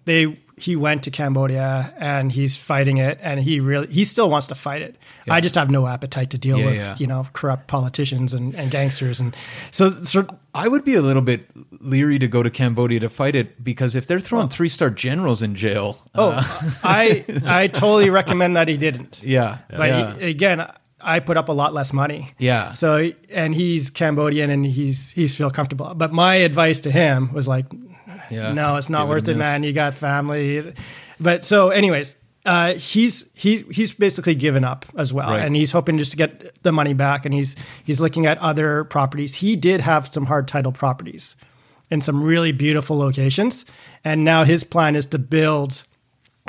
they 0.07 0.41
he 0.57 0.77
went 0.77 1.03
to 1.03 1.11
Cambodia 1.11 1.93
and 1.99 2.31
he's 2.31 2.57
fighting 2.57 2.99
it, 2.99 3.19
and 3.23 3.41
he 3.41 3.61
really 3.61 3.87
he 3.89 4.05
still 4.05 4.31
wants 4.31 4.47
to 4.49 4.55
fight 4.55 4.83
it. 4.83 4.97
I 5.29 5.41
just 5.41 5.55
have 5.55 5.71
no 5.71 5.87
appetite 5.87 6.31
to 6.31 6.39
deal 6.39 6.59
Yeah, 6.59 6.65
with 6.67 6.77
yeah. 6.77 6.97
you 6.99 7.07
know 7.07 7.27
corrupt 7.33 7.67
politicians 7.67 8.33
and, 8.33 8.55
and 8.55 8.71
gangsters, 8.71 9.21
and 9.21 9.35
so 9.71 10.03
so 10.03 10.27
I 10.55 10.69
would 10.69 10.85
be 10.85 10.95
a 10.95 11.03
little 11.03 11.23
bit 11.23 11.47
leery 11.81 12.19
to 12.19 12.29
go 12.29 12.43
to 12.43 12.51
Cambodia 12.51 13.01
to 13.01 13.09
fight 13.11 13.35
it 13.35 13.63
because 13.65 13.95
if 13.95 14.07
they're 14.07 14.21
throwing 14.21 14.49
three 14.49 14.69
star 14.69 14.91
generals 14.91 15.43
in 15.43 15.55
jail, 15.55 16.03
oh 16.15 16.31
uh, 16.31 16.43
I 16.85 17.25
I 17.45 17.67
totally 17.83 18.11
recommend 18.11 18.57
that 18.57 18.69
he 18.69 18.77
didn't. 18.77 19.23
yeah, 19.25 19.59
But 19.71 19.89
yeah. 19.89 20.15
he, 20.19 20.31
again, 20.31 20.67
I 21.01 21.21
put 21.21 21.37
up 21.37 21.49
a 21.49 21.53
lot 21.53 21.75
less 21.75 21.93
money. 21.93 22.33
Yeah. 22.39 22.73
So 22.73 23.11
and 23.31 23.55
he's 23.55 23.91
Cambodian 23.91 24.51
and 24.51 24.65
he's 24.65 25.11
he's 25.11 25.37
feel 25.37 25.51
comfortable. 25.51 25.95
But 25.95 26.13
my 26.13 26.37
advice 26.37 26.81
to 26.81 26.91
him 26.91 27.33
was 27.33 27.49
like, 27.49 27.67
Yeah. 28.31 28.53
no, 28.53 28.77
it's 28.77 28.91
not 28.91 29.09
worth 29.09 29.29
it, 29.29 29.37
man. 29.37 29.63
You 29.63 29.73
got 29.73 29.95
family. 29.95 30.73
But 31.21 31.45
so, 31.45 31.71
anyways, 31.71 32.17
uh, 32.45 32.75
he's 32.75 33.25
he 33.35 33.65
he's 33.71 33.93
basically 33.93 34.35
given 34.35 34.65
up 34.65 34.85
as 34.97 35.13
well, 35.13 35.31
Right. 35.31 35.41
and 35.45 35.57
he's 35.57 35.73
hoping 35.73 35.97
just 35.99 36.11
to 36.11 36.17
get 36.17 36.63
the 36.63 36.73
money 36.73 36.93
back. 36.93 37.25
And 37.25 37.35
he's 37.35 37.57
he's 37.85 38.01
looking 38.01 38.27
at 38.27 38.39
other 38.39 38.85
properties. 38.85 39.35
He 39.37 39.57
did 39.57 39.81
have 39.81 40.09
some 40.09 40.27
hard 40.27 40.47
title 40.49 40.73
properties 40.73 41.37
in 41.91 42.01
some 42.01 42.23
really 42.23 42.53
beautiful 42.53 42.97
locations, 42.99 43.65
and 44.05 44.25
now 44.25 44.45
his 44.45 44.65
plan 44.65 44.97
is 44.97 45.07
to 45.07 45.19
build 45.19 45.85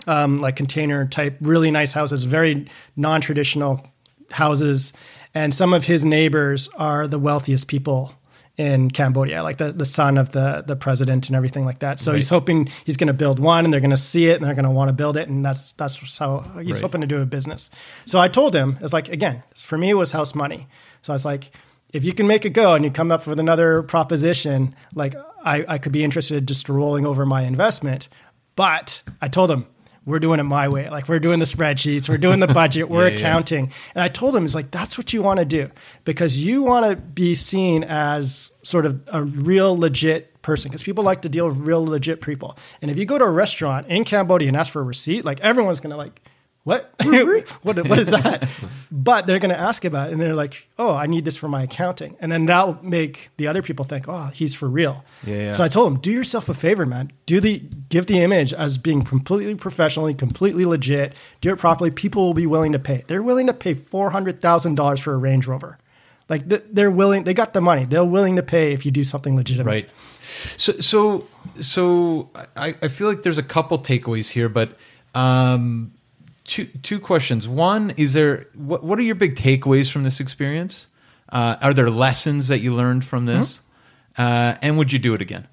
um, 0.08 0.42
like 0.42 0.56
container 0.56 1.08
type, 1.08 1.38
really 1.42 1.72
nice 1.72 1.94
houses, 1.94 2.24
very 2.24 2.68
non 2.96 3.22
traditional 3.22 3.86
houses. 4.32 4.92
And 5.34 5.54
some 5.54 5.74
of 5.74 5.86
his 5.86 6.06
neighbors 6.06 6.70
are 6.78 7.08
the 7.08 7.20
wealthiest 7.20 7.68
people 7.68 8.14
in 8.58 8.90
Cambodia, 8.90 9.44
like 9.44 9.58
the, 9.58 9.72
the 9.72 9.86
son 9.86 10.18
of 10.18 10.32
the, 10.32 10.64
the 10.66 10.76
president 10.76 11.28
and 11.28 11.36
everything 11.36 11.66
like 11.66 11.80
that. 11.80 12.00
So 12.00 12.14
he's 12.14 12.30
hoping 12.30 12.70
he's 12.86 12.96
going 12.96 13.08
to 13.08 13.14
build 13.14 13.40
one 13.40 13.66
and 13.66 13.74
they're 13.74 13.82
going 13.82 13.92
to 13.92 13.98
see 13.98 14.28
it 14.28 14.38
and 14.38 14.46
they're 14.46 14.56
going 14.56 14.66
to 14.66 14.72
want 14.72 14.90
to 14.90 14.94
build 14.94 15.18
it. 15.18 15.28
And 15.28 15.44
that's, 15.44 15.74
that's 15.74 16.18
how 16.18 16.40
he's 16.62 16.80
hoping 16.80 17.02
to 17.02 17.08
do 17.08 17.22
a 17.22 17.26
business. 17.26 17.70
So 18.06 18.18
I 18.20 18.30
told 18.30 18.56
him, 18.56 18.78
it's 18.82 18.94
like, 18.94 19.10
again, 19.10 19.44
for 19.56 19.78
me, 19.78 19.90
it 19.90 19.96
was 19.96 20.12
house 20.12 20.34
money. 20.34 20.68
So 21.02 21.12
I 21.12 21.16
was 21.16 21.26
like, 21.26 21.52
if 21.92 22.04
you 22.04 22.14
can 22.14 22.28
make 22.28 22.46
it 22.46 22.52
go 22.52 22.76
and 22.76 22.86
you 22.86 22.92
come 22.92 23.12
up 23.12 23.28
with 23.28 23.40
another 23.40 23.84
proposition, 23.84 24.74
like 24.94 25.16
I, 25.44 25.66
I 25.68 25.78
could 25.78 25.92
be 25.92 26.04
interested 26.04 26.48
just 26.48 26.70
rolling 26.70 27.06
over 27.06 27.26
my 27.26 27.44
investment. 27.44 28.10
But 28.56 29.02
I 29.22 29.28
told 29.28 29.52
him, 29.52 29.68
we're 30.06 30.20
doing 30.20 30.40
it 30.40 30.44
my 30.44 30.70
way. 30.70 30.90
Like 30.90 31.08
we're 31.08 31.20
doing 31.20 31.40
the 31.40 31.46
spreadsheets, 31.46 32.08
we're 32.08 32.18
doing 32.18 32.40
the 32.40 32.48
budget, 32.54 32.90
we're 32.90 33.08
yeah. 33.08 33.16
accounting. 33.16 33.72
And 33.94 34.04
I 34.04 34.08
told 34.08 34.36
him, 34.36 34.46
it's 34.46 34.56
like, 34.56 34.72
that's 34.72 34.98
what 34.98 35.14
you 35.14 35.22
want 35.22 35.40
to 35.40 35.46
do 35.46 35.70
because 36.04 36.38
you 36.38 36.64
want 36.64 36.90
to 36.90 36.96
be 36.96 37.36
seen 37.36 37.84
as 37.84 38.52
sort 38.64 38.86
of 38.86 39.02
a 39.12 39.24
real 39.24 39.78
legit 39.78 40.42
person 40.42 40.70
because 40.70 40.84
people 40.84 41.04
like 41.04 41.24
to 41.24 41.30
deal 41.30 41.48
with 41.48 41.58
real 41.58 41.84
legit 41.84 42.22
people. 42.22 42.58
And 42.82 42.92
if 42.92 42.98
you 42.98 43.06
go 43.06 43.18
to 43.18 43.26
a 43.26 43.32
restaurant 43.32 43.88
in 43.88 44.04
Cambodia 44.04 44.48
and 44.48 44.56
ask 44.56 44.72
for 44.72 44.82
a 44.82 44.86
receipt, 44.86 45.26
like 45.26 45.40
everyone's 45.40 45.80
going 45.80 45.92
to 45.92 45.98
like, 45.98 46.22
what? 46.66 46.92
what? 47.62 47.88
What 47.88 48.00
is 48.00 48.08
that? 48.12 48.50
but 48.92 49.28
they're 49.28 49.38
going 49.40 49.54
to 49.54 49.60
ask 49.60 49.86
about 49.86 50.10
it, 50.10 50.14
and 50.14 50.22
they're 50.22 50.34
like, 50.34 50.68
"Oh, 50.80 50.96
I 50.96 51.06
need 51.06 51.24
this 51.24 51.38
for 51.38 51.48
my 51.48 51.62
accounting," 51.64 52.18
and 52.20 52.32
then 52.32 52.48
that'll 52.48 52.80
make 52.84 53.30
the 53.38 53.48
other 53.48 53.62
people 53.62 53.86
think, 53.86 54.06
"Oh, 54.08 54.32
he's 54.34 54.56
for 54.56 54.68
real." 54.68 55.06
Yeah, 55.28 55.36
yeah. 55.36 55.54
So 55.54 55.64
I 55.64 55.68
told 55.68 55.92
him, 55.92 56.00
"Do 56.00 56.12
yourself 56.12 56.50
a 56.50 56.56
favor, 56.56 56.88
man. 56.88 57.12
Do 57.28 57.40
the 57.40 57.60
give 57.90 58.08
the 58.08 58.20
image 58.20 58.52
as 58.52 58.80
being 58.80 59.04
completely 59.04 59.54
professionally, 59.54 60.16
completely 60.16 60.66
legit. 60.66 61.14
Do 61.40 61.54
it 61.54 61.60
properly. 61.60 61.92
People 61.92 62.26
will 62.26 62.34
be 62.34 62.48
willing 62.48 62.72
to 62.72 62.80
pay. 62.80 63.04
They're 63.06 63.24
willing 63.24 63.46
to 63.46 63.54
pay 63.54 63.76
four 63.76 64.10
hundred 64.10 64.42
thousand 64.42 64.74
dollars 64.74 65.00
for 65.00 65.14
a 65.14 65.18
Range 65.18 65.46
Rover. 65.46 65.78
Like 66.30 66.46
they're 66.48 66.90
willing. 66.90 67.26
They 67.26 67.36
got 67.36 67.54
the 67.54 67.62
money. 67.62 67.86
They're 67.86 68.04
willing 68.04 68.38
to 68.38 68.44
pay 68.44 68.74
if 68.74 68.88
you 68.88 68.92
do 68.92 69.04
something 69.04 69.36
legitimate. 69.36 69.70
Right. 69.70 69.90
So 70.58 70.74
so 70.74 71.28
so 71.62 72.32
I, 72.56 72.74
I 72.82 72.88
feel 72.88 73.08
like 73.08 73.22
there's 73.22 73.38
a 73.38 73.44
couple 73.44 73.78
takeaways 73.78 74.30
here, 74.30 74.50
but 74.50 74.76
um, 75.14 75.94
two 76.46 76.66
two 76.84 77.00
questions. 77.00 77.48
One 77.48 77.92
is 77.98 78.14
there 78.14 78.48
what 78.56 78.84
what 78.84 78.98
are 79.00 79.04
your 79.04 79.16
big 79.16 79.36
takeaways 79.36 79.92
from 79.92 80.04
this 80.04 80.20
experience? 80.20 80.88
Uh, 81.30 81.56
are 81.62 81.74
there 81.74 81.90
lessons 81.90 82.48
that 82.48 82.60
you 82.60 82.74
learned 82.74 83.04
from 83.04 83.26
this? 83.26 83.62
Uh, 84.18 84.56
and 84.62 84.78
would 84.78 84.94
you 84.94 85.00
do 85.00 85.14
it 85.14 85.22
again? 85.22 85.48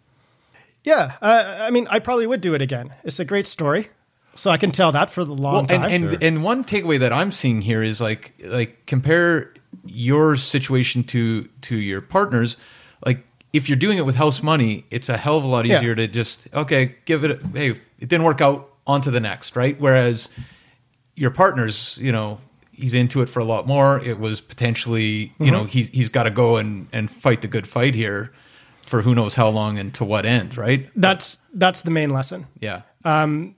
Yeah. 0.85 1.13
Uh, 1.21 1.59
I 1.61 1.71
mean, 1.71 1.87
I 1.91 1.99
probably 1.99 2.27
would 2.27 2.41
do 2.41 2.55
it 2.55 2.63
again. 2.63 2.93
It's 3.05 3.19
a 3.21 3.25
great 3.25 3.47
story, 3.47 3.89
so 4.35 4.51
I 4.51 4.57
can 4.57 4.71
tell 4.73 4.93
that 4.93 5.11
for 5.11 5.25
the 5.25 5.33
long 5.35 5.55
Well, 5.55 5.67
time. 5.67 5.83
and 5.91 6.05
and, 6.13 6.23
and 6.23 6.43
one 6.45 6.63
takeaway 6.65 6.99
that 7.01 7.13
I'm 7.13 7.33
seeing 7.33 7.63
here 7.63 7.83
is 7.83 8.01
like 8.01 8.35
like 8.45 8.85
compare 8.87 9.53
your 9.87 10.37
situation 10.37 11.03
to 11.05 11.49
to 11.63 11.77
your 11.77 12.01
partners. 12.03 12.57
Like 13.05 13.25
if 13.53 13.69
you're 13.69 13.79
doing 13.79 13.99
it 13.99 14.05
with 14.07 14.17
house 14.17 14.43
money, 14.43 14.85
it's 14.91 15.09
a 15.09 15.17
hell 15.17 15.39
of 15.39 15.45
a 15.45 15.47
lot 15.47 15.67
Yeah. 15.67 15.79
easier 15.79 15.95
to 15.95 16.07
just 16.07 16.49
okay, 16.53 16.97
give 17.07 17.25
it. 17.25 17.31
A, 17.31 17.49
hey, 17.49 17.71
it 17.99 18.09
didn't 18.09 18.25
work 18.25 18.41
out. 18.41 18.69
On 18.85 19.01
to 19.03 19.13
the 19.13 19.21
next, 19.21 19.55
right? 19.55 19.81
Whereas 19.81 20.29
your 21.23 21.31
partner's, 21.31 21.97
you 21.99 22.11
know, 22.11 22.41
he's 22.73 22.95
into 22.95 23.23
it 23.23 23.29
for 23.29 23.39
a 23.39 23.45
lot 23.45 23.65
more. 23.65 24.01
It 24.01 24.19
was 24.19 24.41
potentially, 24.41 25.33
you 25.39 25.53
know, 25.53 25.63
he's 25.63 25.89
he's 25.91 26.09
got 26.09 26.25
to 26.25 26.33
go 26.33 26.57
and 26.57 26.89
and 26.93 27.09
fight 27.09 27.43
the 27.43 27.47
good 27.47 27.69
fight 27.69 27.95
here 27.95 28.33
for 28.87 29.03
who 29.03 29.15
knows 29.15 29.37
how 29.37 29.49
long 29.49 29.79
and 29.79 29.95
to 29.95 30.05
what 30.05 30.27
end, 30.27 30.57
right? 30.57 30.91
that's 30.97 31.39
that's 31.55 31.83
the 31.83 31.93
main 31.93 32.11
lesson. 32.11 32.49
Yeah. 32.61 32.83
Um, 33.05 33.55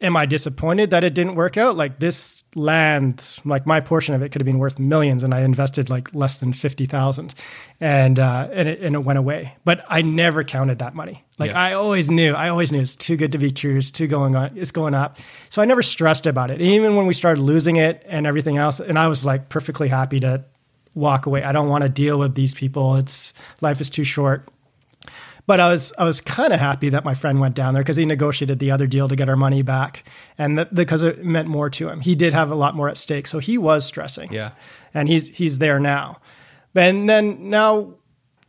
am 0.00 0.16
I 0.16 0.24
disappointed 0.24 0.88
that 0.90 1.04
it 1.04 1.12
didn't 1.12 1.34
work 1.34 1.58
out? 1.58 1.76
Like 1.76 1.98
this 1.98 2.42
land, 2.54 3.38
like 3.44 3.66
my 3.66 3.80
portion 3.80 4.14
of 4.14 4.22
it 4.22 4.30
could 4.30 4.40
have 4.40 4.46
been 4.46 4.58
worth 4.58 4.78
millions, 4.78 5.22
and 5.22 5.34
I 5.34 5.42
invested 5.42 5.90
like 5.90 6.14
less 6.14 6.38
than 6.38 6.52
fifty 6.52 6.86
thousand, 6.86 7.34
and 7.80 8.18
uh, 8.18 8.48
and 8.52 8.68
it 8.68 8.80
and 8.80 8.94
it 8.94 9.00
went 9.00 9.18
away. 9.18 9.54
But 9.64 9.84
I 9.88 10.02
never 10.02 10.44
counted 10.44 10.78
that 10.78 10.94
money. 10.94 11.24
Like 11.38 11.50
Yeah. 11.50 11.60
I 11.60 11.72
always 11.72 12.10
knew, 12.10 12.32
I 12.32 12.48
always 12.48 12.70
knew 12.70 12.80
it's 12.80 12.94
too 12.94 13.16
good 13.16 13.32
to 13.32 13.38
be 13.38 13.50
true. 13.50 13.76
It's 13.76 13.90
too 13.90 14.06
going 14.06 14.36
on. 14.36 14.56
It's 14.56 14.70
going 14.70 14.94
up. 14.94 15.18
So 15.50 15.60
I 15.60 15.64
never 15.64 15.82
stressed 15.82 16.26
about 16.26 16.50
it. 16.50 16.60
Even 16.60 16.94
when 16.94 17.06
we 17.06 17.14
started 17.14 17.40
losing 17.40 17.76
it 17.76 18.04
and 18.06 18.26
everything 18.26 18.56
else, 18.56 18.78
and 18.80 18.98
I 18.98 19.08
was 19.08 19.24
like 19.24 19.48
perfectly 19.48 19.88
happy 19.88 20.20
to 20.20 20.44
walk 20.94 21.26
away. 21.26 21.42
I 21.42 21.52
don't 21.52 21.68
want 21.68 21.82
to 21.82 21.88
deal 21.88 22.18
with 22.18 22.36
these 22.36 22.54
people. 22.54 22.96
It's 22.96 23.34
life 23.60 23.80
is 23.80 23.90
too 23.90 24.04
short. 24.04 24.48
But 25.46 25.60
I 25.60 25.68
was 25.68 25.92
I 25.98 26.04
was 26.04 26.20
kind 26.20 26.52
of 26.52 26.60
happy 26.60 26.88
that 26.88 27.04
my 27.04 27.14
friend 27.14 27.38
went 27.38 27.54
down 27.54 27.74
there 27.74 27.82
because 27.82 27.96
he 27.96 28.06
negotiated 28.06 28.58
the 28.58 28.70
other 28.70 28.86
deal 28.86 29.08
to 29.08 29.16
get 29.16 29.28
our 29.28 29.36
money 29.36 29.62
back, 29.62 30.04
and 30.38 30.58
that, 30.58 30.74
because 30.74 31.02
it 31.02 31.24
meant 31.24 31.48
more 31.48 31.68
to 31.70 31.88
him. 31.88 32.00
He 32.00 32.14
did 32.14 32.32
have 32.32 32.50
a 32.50 32.54
lot 32.54 32.74
more 32.74 32.88
at 32.88 32.96
stake, 32.96 33.26
so 33.26 33.38
he 33.40 33.58
was 33.58 33.84
stressing. 33.84 34.32
Yeah. 34.32 34.52
and 34.94 35.08
he's 35.08 35.28
he's 35.28 35.58
there 35.58 35.78
now, 35.78 36.18
and 36.74 37.08
then 37.08 37.50
now 37.50 37.94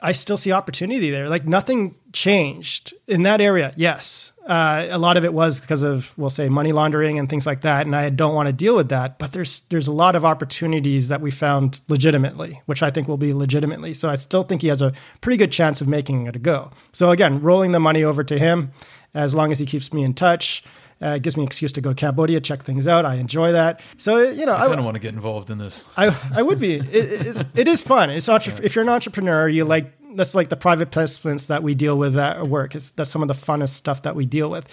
I 0.01 0.11
still 0.11 0.37
see 0.37 0.51
opportunity 0.51 1.09
there. 1.09 1.29
Like 1.29 1.45
nothing 1.45 1.95
changed 2.11 2.93
in 3.07 3.23
that 3.23 3.41
area. 3.41 3.73
Yes, 3.75 4.31
uh, 4.45 4.87
a 4.89 4.97
lot 4.97 5.17
of 5.17 5.23
it 5.23 5.33
was 5.33 5.59
because 5.59 5.81
of 5.81 6.15
we'll 6.17 6.29
say 6.29 6.49
money 6.49 6.71
laundering 6.71 7.17
and 7.17 7.29
things 7.29 7.45
like 7.45 7.61
that, 7.61 7.85
and 7.85 7.95
I 7.95 8.09
don't 8.09 8.35
want 8.35 8.47
to 8.47 8.53
deal 8.53 8.75
with 8.75 8.89
that. 8.89 9.17
But 9.17 9.31
there's 9.31 9.61
there's 9.69 9.87
a 9.87 9.93
lot 9.93 10.15
of 10.15 10.25
opportunities 10.25 11.07
that 11.07 11.21
we 11.21 11.31
found 11.31 11.81
legitimately, 11.87 12.61
which 12.65 12.83
I 12.83 12.91
think 12.91 13.07
will 13.07 13.17
be 13.17 13.33
legitimately. 13.33 13.93
So 13.93 14.09
I 14.09 14.17
still 14.17 14.43
think 14.43 14.61
he 14.61 14.67
has 14.67 14.81
a 14.81 14.93
pretty 15.21 15.37
good 15.37 15.51
chance 15.51 15.81
of 15.81 15.87
making 15.87 16.27
it 16.27 16.35
a 16.35 16.39
go. 16.39 16.71
So 16.91 17.11
again, 17.11 17.41
rolling 17.41 17.71
the 17.71 17.79
money 17.79 18.03
over 18.03 18.23
to 18.23 18.37
him, 18.37 18.71
as 19.13 19.33
long 19.33 19.51
as 19.51 19.59
he 19.59 19.65
keeps 19.65 19.91
me 19.93 20.03
in 20.03 20.13
touch. 20.13 20.63
Uh, 21.01 21.07
it 21.17 21.21
gives 21.23 21.35
me 21.35 21.43
an 21.43 21.47
excuse 21.47 21.71
to 21.73 21.81
go 21.81 21.89
to 21.89 21.95
Cambodia, 21.95 22.39
check 22.39 22.63
things 22.63 22.87
out. 22.87 23.05
I 23.05 23.15
enjoy 23.15 23.51
that. 23.51 23.81
So 23.97 24.29
you 24.29 24.45
know, 24.45 24.53
I 24.53 24.65
of 24.65 24.83
want 24.83 24.95
to 24.95 24.99
get 25.01 25.13
involved 25.13 25.49
in 25.49 25.57
this. 25.57 25.83
I, 25.97 26.15
I 26.33 26.41
would 26.41 26.59
be. 26.59 26.75
It, 26.75 26.85
it, 26.95 27.27
is- 27.27 27.37
it 27.53 27.67
is 27.67 27.81
fun. 27.81 28.09
It's 28.09 28.29
entre- 28.29 28.63
if 28.63 28.75
you're 28.75 28.83
an 28.83 28.89
entrepreneur, 28.89 29.47
you 29.49 29.65
like 29.65 29.91
that's 30.15 30.33
like 30.33 30.47
the 30.47 30.55
private 30.55 30.91
placements 30.91 31.47
that 31.47 31.61
we 31.63 31.75
deal 31.75 31.97
with 31.97 32.15
at 32.17 32.47
work. 32.47 32.73
It's, 32.75 32.91
that's 32.91 33.09
some 33.09 33.21
of 33.21 33.27
the 33.27 33.33
funnest 33.33 33.69
stuff 33.73 34.03
that 34.03 34.15
we 34.15 34.25
deal 34.25 34.49
with. 34.49 34.65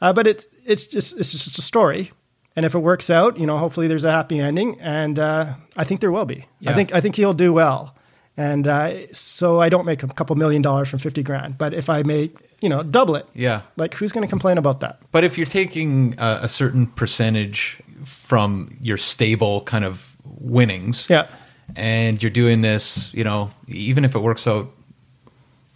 Uh, 0.00 0.12
but 0.12 0.26
it, 0.28 0.46
it's 0.64 0.84
just 0.84 1.18
it's 1.18 1.32
just 1.32 1.58
a 1.58 1.62
story, 1.62 2.12
and 2.54 2.64
if 2.64 2.74
it 2.76 2.78
works 2.78 3.10
out, 3.10 3.36
you 3.38 3.46
know, 3.46 3.58
hopefully 3.58 3.88
there's 3.88 4.04
a 4.04 4.12
happy 4.12 4.38
ending, 4.38 4.80
and 4.80 5.18
uh, 5.18 5.54
I 5.76 5.82
think 5.82 6.00
there 6.00 6.12
will 6.12 6.24
be. 6.26 6.46
Yeah. 6.60 6.70
I 6.70 6.74
think 6.74 6.94
I 6.94 7.00
think 7.00 7.16
he'll 7.16 7.34
do 7.34 7.52
well, 7.52 7.96
and 8.36 8.68
uh, 8.68 9.12
so 9.12 9.60
I 9.60 9.68
don't 9.68 9.84
make 9.86 10.04
a 10.04 10.06
couple 10.06 10.36
million 10.36 10.62
dollars 10.62 10.88
from 10.88 11.00
fifty 11.00 11.24
grand, 11.24 11.58
but 11.58 11.74
if 11.74 11.90
I 11.90 12.04
make 12.04 12.36
you 12.60 12.68
know 12.68 12.82
double 12.82 13.14
it, 13.16 13.26
Yeah. 13.34 13.62
like 13.76 13.94
who's 13.94 14.12
going 14.12 14.22
to 14.26 14.28
complain 14.30 14.58
about 14.58 14.80
that? 14.80 14.98
But 15.12 15.24
if 15.24 15.36
you're 15.38 15.46
taking 15.46 16.14
a, 16.18 16.40
a 16.42 16.48
certain 16.48 16.86
percentage 16.86 17.82
from 18.04 18.76
your 18.80 18.96
stable 18.96 19.62
kind 19.62 19.84
of 19.84 20.16
winnings, 20.24 21.08
Yeah. 21.10 21.26
and 21.76 22.22
you're 22.22 22.30
doing 22.30 22.60
this, 22.62 23.12
you 23.14 23.24
know, 23.24 23.50
even 23.68 24.04
if 24.04 24.14
it 24.14 24.20
works 24.20 24.46
out 24.46 24.70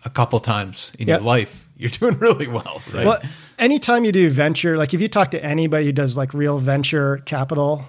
a 0.04 0.10
couple 0.10 0.40
times 0.40 0.92
in 0.98 1.08
Yeah. 1.08 1.16
your 1.16 1.24
life, 1.24 1.66
you're 1.76 1.90
doing 2.00 2.18
really 2.18 2.46
well, 2.46 2.80
right? 2.92 3.06
Well, 3.06 3.20
anytime 3.58 4.04
you 4.04 4.12
do 4.12 4.28
venture, 4.30 4.76
like 4.78 4.94
if 4.94 5.00
you 5.00 5.08
talk 5.08 5.30
to 5.32 5.44
anybody 5.44 5.86
who 5.86 5.92
does 5.92 6.16
like 6.16 6.34
real 6.34 6.58
venture 6.58 7.18
capital, 7.24 7.84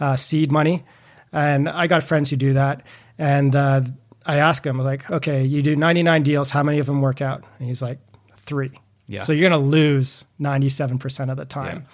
uh, 0.00 0.16
seed 0.16 0.50
money, 0.52 0.84
and 1.32 1.68
I 1.68 1.86
got 1.86 2.02
friends 2.02 2.30
who 2.30 2.36
do 2.36 2.54
that, 2.54 2.82
and 3.18 3.54
uh, 3.54 3.82
I 4.24 4.36
ask 4.36 4.64
him 4.64 4.78
like, 4.78 5.10
okay, 5.10 5.44
you 5.44 5.62
do 5.62 5.76
99 5.76 6.22
deals, 6.22 6.50
how 6.50 6.62
many 6.62 6.78
of 6.78 6.86
them 6.86 7.00
work 7.00 7.20
out? 7.20 7.44
And 7.58 7.68
he's 7.68 7.82
like, 7.82 7.98
three. 8.48 8.72
Yeah. 9.06 9.22
So 9.22 9.32
you're 9.32 9.48
going 9.48 9.60
to 9.60 9.66
lose 9.66 10.24
97% 10.40 11.30
of 11.30 11.36
the 11.36 11.44
time. 11.44 11.86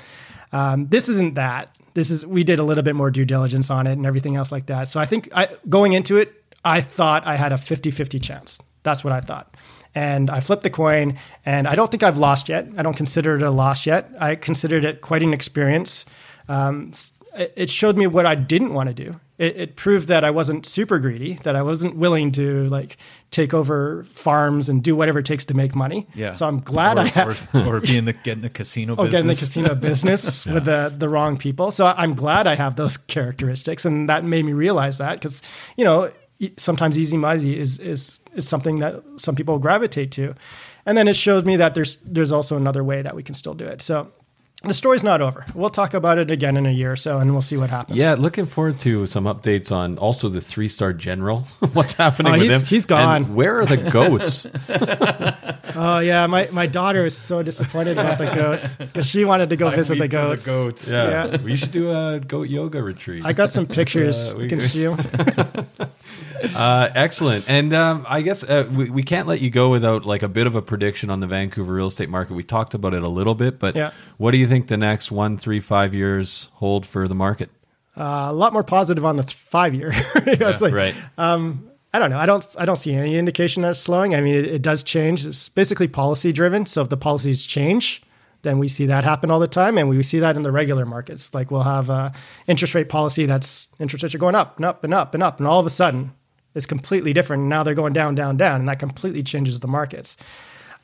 Um, 0.52 0.86
this 0.88 1.08
isn't 1.08 1.34
that. 1.34 1.76
This 1.94 2.10
is 2.10 2.24
we 2.26 2.42
did 2.44 2.58
a 2.58 2.62
little 2.62 2.82
bit 2.82 2.94
more 2.94 3.10
due 3.10 3.24
diligence 3.24 3.70
on 3.70 3.86
it 3.86 3.92
and 3.92 4.06
everything 4.06 4.36
else 4.36 4.50
like 4.50 4.66
that. 4.66 4.88
So 4.88 4.98
I 4.98 5.04
think 5.04 5.28
I, 5.34 5.48
going 5.68 5.92
into 5.92 6.16
it, 6.16 6.32
I 6.64 6.80
thought 6.80 7.26
I 7.26 7.36
had 7.36 7.52
a 7.52 7.56
50-50 7.56 8.22
chance. 8.22 8.58
That's 8.82 9.04
what 9.04 9.12
I 9.12 9.20
thought. 9.20 9.54
And 9.94 10.28
I 10.30 10.40
flipped 10.40 10.64
the 10.64 10.70
coin, 10.70 11.18
and 11.46 11.68
I 11.68 11.76
don't 11.76 11.88
think 11.90 12.02
I've 12.02 12.18
lost 12.18 12.48
yet. 12.48 12.66
I 12.76 12.82
don't 12.82 12.96
consider 12.96 13.36
it 13.36 13.42
a 13.42 13.50
loss 13.50 13.86
yet. 13.86 14.10
I 14.18 14.34
considered 14.34 14.84
it 14.84 15.00
quite 15.02 15.22
an 15.22 15.32
experience. 15.32 16.04
Um, 16.48 16.92
it 17.34 17.70
showed 17.70 17.96
me 17.96 18.08
what 18.08 18.26
I 18.26 18.34
didn't 18.34 18.74
want 18.74 18.88
to 18.88 18.94
do. 18.94 19.20
It, 19.36 19.56
it 19.56 19.76
proved 19.76 20.06
that 20.08 20.22
I 20.22 20.30
wasn't 20.30 20.64
super 20.64 21.00
greedy, 21.00 21.40
that 21.42 21.56
I 21.56 21.62
wasn't 21.62 21.96
willing 21.96 22.30
to 22.32 22.66
like 22.66 22.96
take 23.32 23.52
over 23.52 24.04
farms 24.04 24.68
and 24.68 24.80
do 24.80 24.94
whatever 24.94 25.18
it 25.18 25.26
takes 25.26 25.44
to 25.46 25.54
make 25.54 25.74
money. 25.74 26.06
yeah. 26.14 26.34
So 26.34 26.46
I'm 26.46 26.60
glad 26.60 26.98
or, 26.98 27.00
I 27.00 27.04
have. 27.06 27.48
or, 27.52 27.76
or 27.76 27.80
be 27.80 27.96
in 27.98 28.04
the 28.04 28.12
get 28.12 28.36
in 28.36 28.42
the 28.42 28.48
casino 28.50 28.92
Oh, 28.98 29.04
business. 29.04 29.10
get 29.10 29.20
in 29.22 29.26
the 29.26 29.34
casino 29.34 29.74
business 29.88 30.46
with 30.46 30.64
the 30.66 30.94
the 30.96 31.08
wrong 31.08 31.36
people. 31.36 31.72
So 31.72 31.86
I'm 31.86 32.14
glad 32.14 32.46
I 32.46 32.54
have 32.54 32.76
those 32.76 32.96
characteristics, 33.14 33.84
and 33.84 34.08
that 34.08 34.22
made 34.24 34.44
me 34.44 34.52
realize 34.52 34.98
that 34.98 35.14
because 35.20 35.42
you 35.76 35.84
know 35.84 36.10
sometimes 36.56 36.96
easy 36.98 37.16
money 37.16 37.58
is 37.58 37.78
is 37.80 38.20
is 38.34 38.48
something 38.48 38.78
that 38.80 39.02
some 39.16 39.34
people 39.34 39.58
gravitate 39.58 40.12
to, 40.12 40.34
and 40.86 40.96
then 40.96 41.08
it 41.08 41.16
showed 41.16 41.44
me 41.44 41.56
that 41.56 41.74
there's 41.74 41.96
there's 42.04 42.30
also 42.30 42.56
another 42.56 42.84
way 42.84 43.02
that 43.02 43.16
we 43.16 43.22
can 43.24 43.34
still 43.34 43.54
do 43.54 43.64
it. 43.64 43.82
So 43.82 44.12
the 44.66 44.74
story's 44.74 45.02
not 45.02 45.20
over. 45.20 45.44
We'll 45.54 45.70
talk 45.70 45.94
about 45.94 46.18
it 46.18 46.30
again 46.30 46.56
in 46.56 46.66
a 46.66 46.70
year 46.70 46.92
or 46.92 46.96
so, 46.96 47.18
and 47.18 47.32
we'll 47.32 47.42
see 47.42 47.56
what 47.56 47.70
happens. 47.70 47.98
Yeah, 47.98 48.14
looking 48.14 48.46
forward 48.46 48.78
to 48.80 49.06
some 49.06 49.24
updates 49.24 49.70
on 49.72 49.98
also 49.98 50.28
the 50.28 50.40
three 50.40 50.68
star 50.68 50.92
general. 50.92 51.40
What's 51.72 51.92
happening 51.94 52.32
Oh, 52.34 52.38
with 52.38 52.42
he's- 52.50 52.60
him? 52.60 52.66
he's 52.66 52.86
gone. 52.86 53.16
And 53.24 53.34
where 53.34 53.60
are 53.60 53.66
the 53.66 53.76
goats? 53.90 54.46
Oh 55.76 55.98
yeah, 55.98 56.26
my 56.26 56.48
my 56.52 56.66
daughter 56.66 57.04
is 57.06 57.16
so 57.16 57.42
disappointed 57.42 57.98
about 57.98 58.18
the 58.18 58.26
goats 58.34 58.76
because 58.76 59.06
she 59.06 59.24
wanted 59.24 59.50
to 59.50 59.56
go 59.56 59.70
visit 59.70 59.94
the 59.96 60.02
weep 60.04 60.10
for 60.12 60.18
the 60.18 60.28
goats. 60.28 60.46
goats. 60.46 60.88
yeah. 60.88 61.26
Yeah. 61.26 61.42
we 61.42 61.56
should 61.56 61.72
do 61.72 61.90
a 61.90 62.20
goat 62.20 62.48
yoga 62.48 62.82
retreat. 62.82 63.24
I 63.24 63.32
got 63.32 63.50
some 63.50 63.66
pictures. 63.78 64.32
Uh, 64.32 64.36
we 64.36 64.42
we- 64.44 64.48
can 64.48 64.60
see 64.60 64.86
'em. 64.86 64.96
Uh, 66.42 66.90
excellent. 66.94 67.48
And 67.48 67.72
um, 67.74 68.04
I 68.08 68.22
guess 68.22 68.42
uh, 68.44 68.68
we, 68.72 68.90
we 68.90 69.02
can't 69.02 69.26
let 69.26 69.40
you 69.40 69.50
go 69.50 69.70
without 69.70 70.04
like 70.04 70.22
a 70.22 70.28
bit 70.28 70.46
of 70.46 70.54
a 70.54 70.62
prediction 70.62 71.10
on 71.10 71.20
the 71.20 71.26
Vancouver 71.26 71.72
real 71.74 71.86
estate 71.86 72.08
market. 72.08 72.34
We 72.34 72.42
talked 72.42 72.74
about 72.74 72.94
it 72.94 73.02
a 73.02 73.08
little 73.08 73.34
bit, 73.34 73.58
but 73.58 73.74
Yeah. 73.76 73.90
what 74.18 74.30
do 74.32 74.38
you 74.38 74.46
think 74.48 74.68
the 74.68 74.76
next 74.76 75.10
one, 75.12 75.38
three, 75.38 75.60
five 75.60 75.94
years 75.94 76.48
hold 76.54 76.86
for 76.86 77.06
the 77.08 77.14
market? 77.14 77.50
Uh, 77.96 78.26
a 78.28 78.32
lot 78.32 78.52
more 78.52 78.64
positive 78.64 79.04
on 79.04 79.16
the 79.16 79.22
th- 79.22 79.34
five 79.36 79.72
year. 79.74 79.92
it's 80.16 80.60
like, 80.60 80.74
right. 80.74 80.94
I 81.16 81.98
don't 82.00 82.10
know. 82.10 82.18
I 82.18 82.26
don't. 82.26 82.44
I 82.58 82.64
don't 82.64 82.74
see 82.76 82.92
any 82.92 83.16
indication 83.16 83.62
that 83.62 83.70
it's 83.70 83.78
slowing. 83.78 84.16
I 84.16 84.20
mean, 84.20 84.34
it, 84.34 84.46
it 84.46 84.62
does 84.62 84.82
change. 84.82 85.24
It's 85.24 85.48
basically 85.48 85.86
policy 85.86 86.32
driven. 86.32 86.66
So 86.66 86.82
if 86.82 86.88
the 86.88 86.96
policies 86.96 87.46
change, 87.46 88.02
then 88.42 88.58
we 88.58 88.66
see 88.66 88.86
that 88.86 89.04
happen 89.04 89.30
all 89.30 89.38
the 89.38 89.46
time, 89.46 89.78
and 89.78 89.88
we 89.88 90.02
see 90.02 90.18
that 90.18 90.34
in 90.34 90.42
the 90.42 90.50
regular 90.50 90.84
markets. 90.86 91.32
Like 91.32 91.52
we'll 91.52 91.62
have 91.62 91.90
a 91.90 92.12
interest 92.48 92.74
rate 92.74 92.88
policy 92.88 93.26
that's 93.26 93.68
interest 93.78 94.02
rates 94.02 94.12
are 94.12 94.18
going 94.18 94.34
up 94.34 94.56
and 94.56 94.64
up 94.64 94.82
and 94.82 94.92
up 94.92 95.14
and 95.14 95.22
up, 95.22 95.38
and 95.38 95.46
all 95.46 95.60
of 95.60 95.66
a 95.66 95.70
sudden 95.70 96.10
it's 96.54 96.66
completely 96.66 97.12
different. 97.12 97.44
Now 97.44 97.62
they're 97.62 97.74
going 97.74 97.92
down, 97.92 98.14
down, 98.14 98.36
down, 98.36 98.60
and 98.60 98.68
that 98.68 98.78
completely 98.78 99.22
changes 99.22 99.60
the 99.60 99.68
markets. 99.68 100.16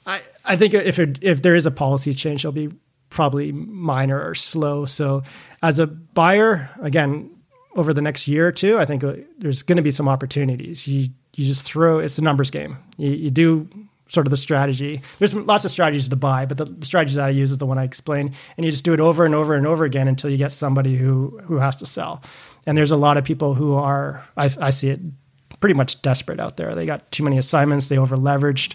I, 0.07 0.21
I 0.45 0.57
think 0.57 0.75
if 0.75 0.99
it, 0.99 1.19
if 1.23 1.43
there 1.43 1.55
is 1.55 1.67
a 1.67 1.71
policy 1.71 2.15
change, 2.15 2.41
it'll 2.41 2.53
be 2.53 2.71
probably 3.11 3.53
minor 3.53 4.21
or 4.21 4.35
slow. 4.35 4.85
So 4.87 5.23
as 5.63 5.79
a 5.79 5.87
buyer, 5.87 6.71
again, 6.81 7.31
over 7.77 7.93
the 7.93 8.03
next 8.03 8.27
year 8.27 8.49
or 8.49 8.53
two, 8.53 8.79
I 8.79 8.85
think 8.85 9.05
uh, 9.05 9.15
there's 9.39 9.63
going 9.63 9.77
to 9.77 9.83
be 9.83 9.91
some 9.91 10.09
opportunities. 10.09 10.89
You 10.89 11.11
you 11.37 11.47
just 11.47 11.63
throw 11.63 12.01
it's 12.01 12.19
a 12.19 12.23
numbers 12.23 12.51
game. 12.51 12.77
You, 12.97 13.11
you 13.11 13.31
do 13.31 13.69
sort 14.09 14.27
of 14.27 14.33
the 14.33 14.37
strategy. 14.37 15.01
There's 15.21 15.33
lots 15.33 15.65
of 15.65 15.71
strategies 15.71 16.09
to 16.09 16.17
buy, 16.17 16.45
but 16.45 16.57
the, 16.57 16.65
the 16.65 16.85
strategy 16.85 17.15
that 17.15 17.27
I 17.27 17.31
use 17.31 17.53
is 17.53 17.59
the 17.59 17.67
one 17.67 17.79
I 17.79 17.85
explained, 17.85 18.35
and 18.57 18.67
you 18.67 18.73
just 18.73 18.85
do 18.85 18.93
it 18.93 18.99
over 18.99 19.25
and 19.25 19.35
over 19.35 19.55
and 19.55 19.67
over 19.67 19.85
again 19.85 20.09
until 20.09 20.31
you 20.31 20.37
get 20.37 20.53
somebody 20.53 20.97
who 20.97 21.39
who 21.45 21.59
has 21.59 21.77
to 21.77 21.87
sell. 21.87 22.23
And 22.67 22.77
there's 22.77 22.91
a 22.91 22.97
lot 22.97 23.17
of 23.17 23.25
people 23.25 23.55
who 23.55 23.75
are 23.75 24.25
I, 24.37 24.51
I 24.61 24.71
see 24.71 24.89
it 24.91 25.01
pretty 25.61 25.75
much 25.75 26.03
desperate 26.03 26.41
out 26.41 26.57
there. 26.57 26.75
They 26.75 26.87
got 26.87 27.11
too 27.13 27.23
many 27.23 27.39
assignments. 27.39 27.89
They 27.89 27.99
over 27.99 28.17
leveraged 28.17 28.75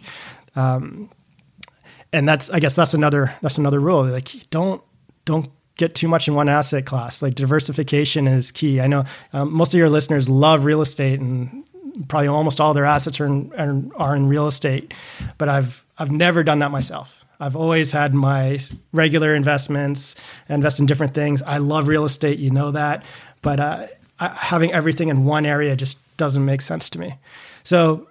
and 2.16 2.28
that's 2.28 2.50
I 2.50 2.60
guess 2.60 2.76
that's 2.76 2.94
another 2.94 3.36
that's 3.42 3.58
another 3.58 3.80
rule. 3.80 4.06
Like 4.06 4.30
don't 4.50 4.82
don't 5.26 5.50
get 5.78 5.96
too 5.96 6.08
much 6.08 6.28
in 6.28 6.34
one 6.36 6.48
asset 6.48 6.86
class. 6.86 7.22
Like 7.22 7.36
diversification 7.36 8.28
is 8.28 8.52
key. 8.52 8.80
I 8.80 8.88
know 8.88 9.04
um, 9.34 9.52
most 9.54 9.74
of 9.74 9.78
your 9.78 9.90
listeners 9.90 10.30
love 10.30 10.64
real 10.64 10.82
estate, 10.82 11.20
and 11.20 11.66
probably 12.08 12.30
almost 12.30 12.62
all 12.62 12.74
their 12.74 12.86
assets 12.86 13.20
are 13.20 13.26
in, 13.26 13.52
are, 13.58 13.84
are 13.98 14.16
in 14.16 14.28
real 14.30 14.48
estate. 14.48 14.94
But 15.38 15.50
I've 15.50 15.86
I've 15.98 16.12
never 16.12 16.44
done 16.44 16.60
that 16.60 16.72
myself. 16.72 17.24
I've 17.38 17.58
always 17.58 17.92
had 17.92 18.14
my 18.14 18.60
regular 18.94 19.36
investments, 19.36 20.16
invest 20.48 20.80
in 20.80 20.86
different 20.86 21.14
things. 21.14 21.44
I 21.44 21.58
love 21.58 21.90
real 21.90 22.06
estate, 22.06 22.40
you 22.40 22.50
know 22.50 22.72
that, 22.72 23.04
but 23.42 23.60
uh, 23.60 23.88
having 24.18 24.72
everything 24.72 25.10
in 25.10 25.26
one 25.26 25.46
area 25.46 25.76
just 25.76 26.00
doesn't 26.18 26.46
make 26.46 26.62
sense 26.62 26.90
to 26.92 27.00
me. 27.00 27.16
So 27.64 28.08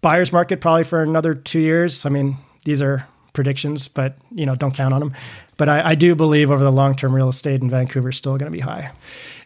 buyer's 0.00 0.32
market 0.32 0.60
probably 0.60 0.84
for 0.84 1.02
another 1.02 1.34
two 1.34 1.60
years. 1.60 2.06
I 2.06 2.08
mean, 2.08 2.36
these 2.64 2.80
are 2.82 3.06
predictions, 3.32 3.88
but 3.88 4.16
you 4.30 4.46
know, 4.46 4.54
don't 4.54 4.74
count 4.74 4.94
on 4.94 5.00
them. 5.00 5.14
But 5.56 5.68
I, 5.68 5.90
I 5.90 5.94
do 5.94 6.14
believe 6.14 6.50
over 6.50 6.64
the 6.64 6.72
long 6.72 6.96
term, 6.96 7.14
real 7.14 7.28
estate 7.28 7.60
in 7.60 7.68
Vancouver 7.68 8.08
is 8.08 8.16
still 8.16 8.38
going 8.38 8.50
to 8.50 8.56
be 8.56 8.60
high. 8.60 8.92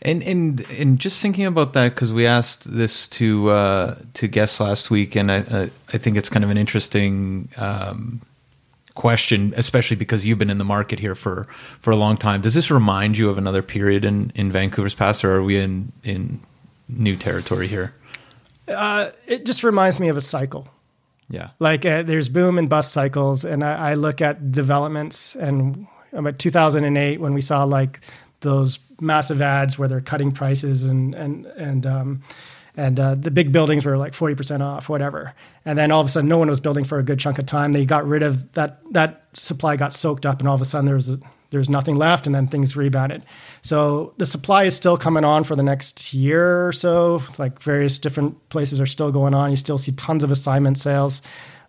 And 0.02 0.22
and 0.22 0.60
and 0.70 0.98
just 0.98 1.20
thinking 1.20 1.46
about 1.46 1.72
that 1.72 1.94
because 1.94 2.12
we 2.12 2.26
asked 2.26 2.72
this 2.72 3.08
to 3.08 3.50
uh, 3.50 3.96
to 4.14 4.28
guests 4.28 4.60
last 4.60 4.90
week, 4.90 5.16
and 5.16 5.32
I 5.32 5.70
I 5.92 5.98
think 5.98 6.16
it's 6.16 6.28
kind 6.28 6.44
of 6.44 6.50
an 6.50 6.58
interesting 6.58 7.48
um, 7.56 8.20
question, 8.94 9.54
especially 9.56 9.96
because 9.96 10.24
you've 10.24 10.38
been 10.38 10.50
in 10.50 10.58
the 10.58 10.64
market 10.64 11.00
here 11.00 11.14
for 11.14 11.48
for 11.80 11.90
a 11.90 11.96
long 11.96 12.16
time. 12.16 12.42
Does 12.42 12.54
this 12.54 12.70
remind 12.70 13.16
you 13.16 13.28
of 13.28 13.38
another 13.38 13.62
period 13.62 14.04
in 14.04 14.30
in 14.36 14.52
Vancouver's 14.52 14.94
past, 14.94 15.24
or 15.24 15.34
are 15.34 15.42
we 15.42 15.58
in 15.58 15.90
in 16.04 16.40
new 16.88 17.16
territory 17.16 17.68
here? 17.68 17.94
Uh, 18.68 19.10
it 19.26 19.44
just 19.44 19.62
reminds 19.62 20.00
me 20.00 20.08
of 20.08 20.16
a 20.16 20.20
cycle. 20.20 20.68
Yeah, 21.30 21.50
Like 21.58 21.86
uh, 21.86 22.02
there's 22.02 22.28
boom 22.28 22.58
and 22.58 22.68
bust 22.68 22.92
cycles, 22.92 23.44
and 23.44 23.64
I, 23.64 23.90
I 23.90 23.94
look 23.94 24.20
at 24.20 24.52
developments 24.52 25.34
and 25.34 25.86
about 26.12 26.38
2008 26.38 27.18
when 27.18 27.34
we 27.34 27.40
saw 27.40 27.64
like 27.64 28.00
those 28.40 28.78
massive 29.00 29.40
ads 29.40 29.78
where 29.78 29.88
they're 29.88 30.02
cutting 30.02 30.32
prices 30.32 30.84
and 30.84 31.14
and 31.14 31.46
and 31.46 31.86
um, 31.86 32.22
and 32.76 32.98
uh, 32.98 33.14
the 33.14 33.30
big 33.30 33.52
buildings 33.52 33.84
were 33.84 33.96
like 33.96 34.12
40% 34.12 34.60
off, 34.60 34.88
whatever. 34.88 35.32
And 35.64 35.78
then 35.78 35.92
all 35.92 36.00
of 36.00 36.06
a 36.08 36.10
sudden, 36.10 36.28
no 36.28 36.38
one 36.38 36.50
was 36.50 36.58
building 36.58 36.84
for 36.84 36.98
a 36.98 37.04
good 37.04 37.20
chunk 37.20 37.38
of 37.38 37.46
time. 37.46 37.72
They 37.72 37.84
got 37.84 38.06
rid 38.06 38.22
of 38.22 38.52
that 38.54 38.80
that 38.92 39.24
supply 39.32 39.76
got 39.76 39.94
soaked 39.94 40.26
up, 40.26 40.40
and 40.40 40.48
all 40.48 40.54
of 40.54 40.60
a 40.60 40.64
sudden 40.64 40.86
there 40.86 40.96
was 40.96 41.10
a, 41.10 41.18
there 41.50 41.58
was 41.58 41.68
nothing 41.68 41.96
left, 41.96 42.26
and 42.26 42.34
then 42.34 42.48
things 42.48 42.76
rebounded. 42.76 43.24
So 43.64 44.12
the 44.18 44.26
supply 44.26 44.64
is 44.64 44.76
still 44.76 44.96
coming 44.98 45.24
on 45.24 45.42
for 45.42 45.56
the 45.56 45.62
next 45.62 46.12
year 46.12 46.68
or 46.68 46.72
so. 46.72 47.22
Like 47.38 47.60
various 47.62 47.98
different 47.98 48.48
places 48.50 48.78
are 48.78 48.86
still 48.86 49.10
going 49.10 49.32
on. 49.34 49.50
You 49.50 49.56
still 49.56 49.78
see 49.78 49.92
tons 49.92 50.22
of 50.22 50.30
assignment 50.30 50.78
sales, 50.78 51.22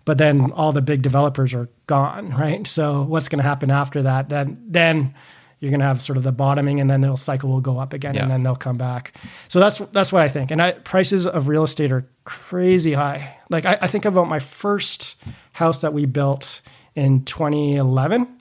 but 0.04 0.18
then 0.18 0.52
all 0.52 0.74
the 0.74 0.82
big 0.82 1.02
developers 1.02 1.54
are 1.54 1.70
gone, 1.88 2.32
right? 2.32 2.68
So 2.68 3.04
what's 3.04 3.30
going 3.30 3.40
to 3.40 3.48
happen 3.48 3.72
after 3.72 4.02
that? 4.04 4.28
Then 4.30 4.62
then 4.68 5.14
you're 5.62 5.72
going 5.72 5.80
to 5.80 5.86
have 5.86 6.02
sort 6.02 6.18
of 6.18 6.24
the 6.24 6.34
bottoming, 6.34 6.82
and 6.82 6.90
then 6.92 7.00
the 7.00 7.16
cycle 7.16 7.50
will 7.50 7.62
go 7.62 7.80
up 7.80 7.94
again, 7.94 8.14
Yeah. 8.14 8.24
and 8.24 8.30
then 8.30 8.44
they'll 8.44 8.58
come 8.58 8.78
back. 8.78 9.14
So 9.48 9.62
that's 9.62 9.78
that's 9.94 10.12
what 10.12 10.22
I 10.22 10.28
think. 10.28 10.52
And 10.52 10.62
I, 10.62 10.74
prices 10.74 11.26
of 11.26 11.48
real 11.48 11.64
estate 11.64 11.94
are 11.94 12.06
crazy 12.26 12.92
high. 12.92 13.38
Like 13.50 13.64
I, 13.66 13.78
I 13.82 13.88
think 13.88 14.04
about 14.04 14.28
my 14.28 14.40
first 14.40 15.16
house 15.54 15.80
that 15.82 15.94
we 15.94 16.06
built 16.06 16.60
in 16.94 17.24
2011, 17.24 18.35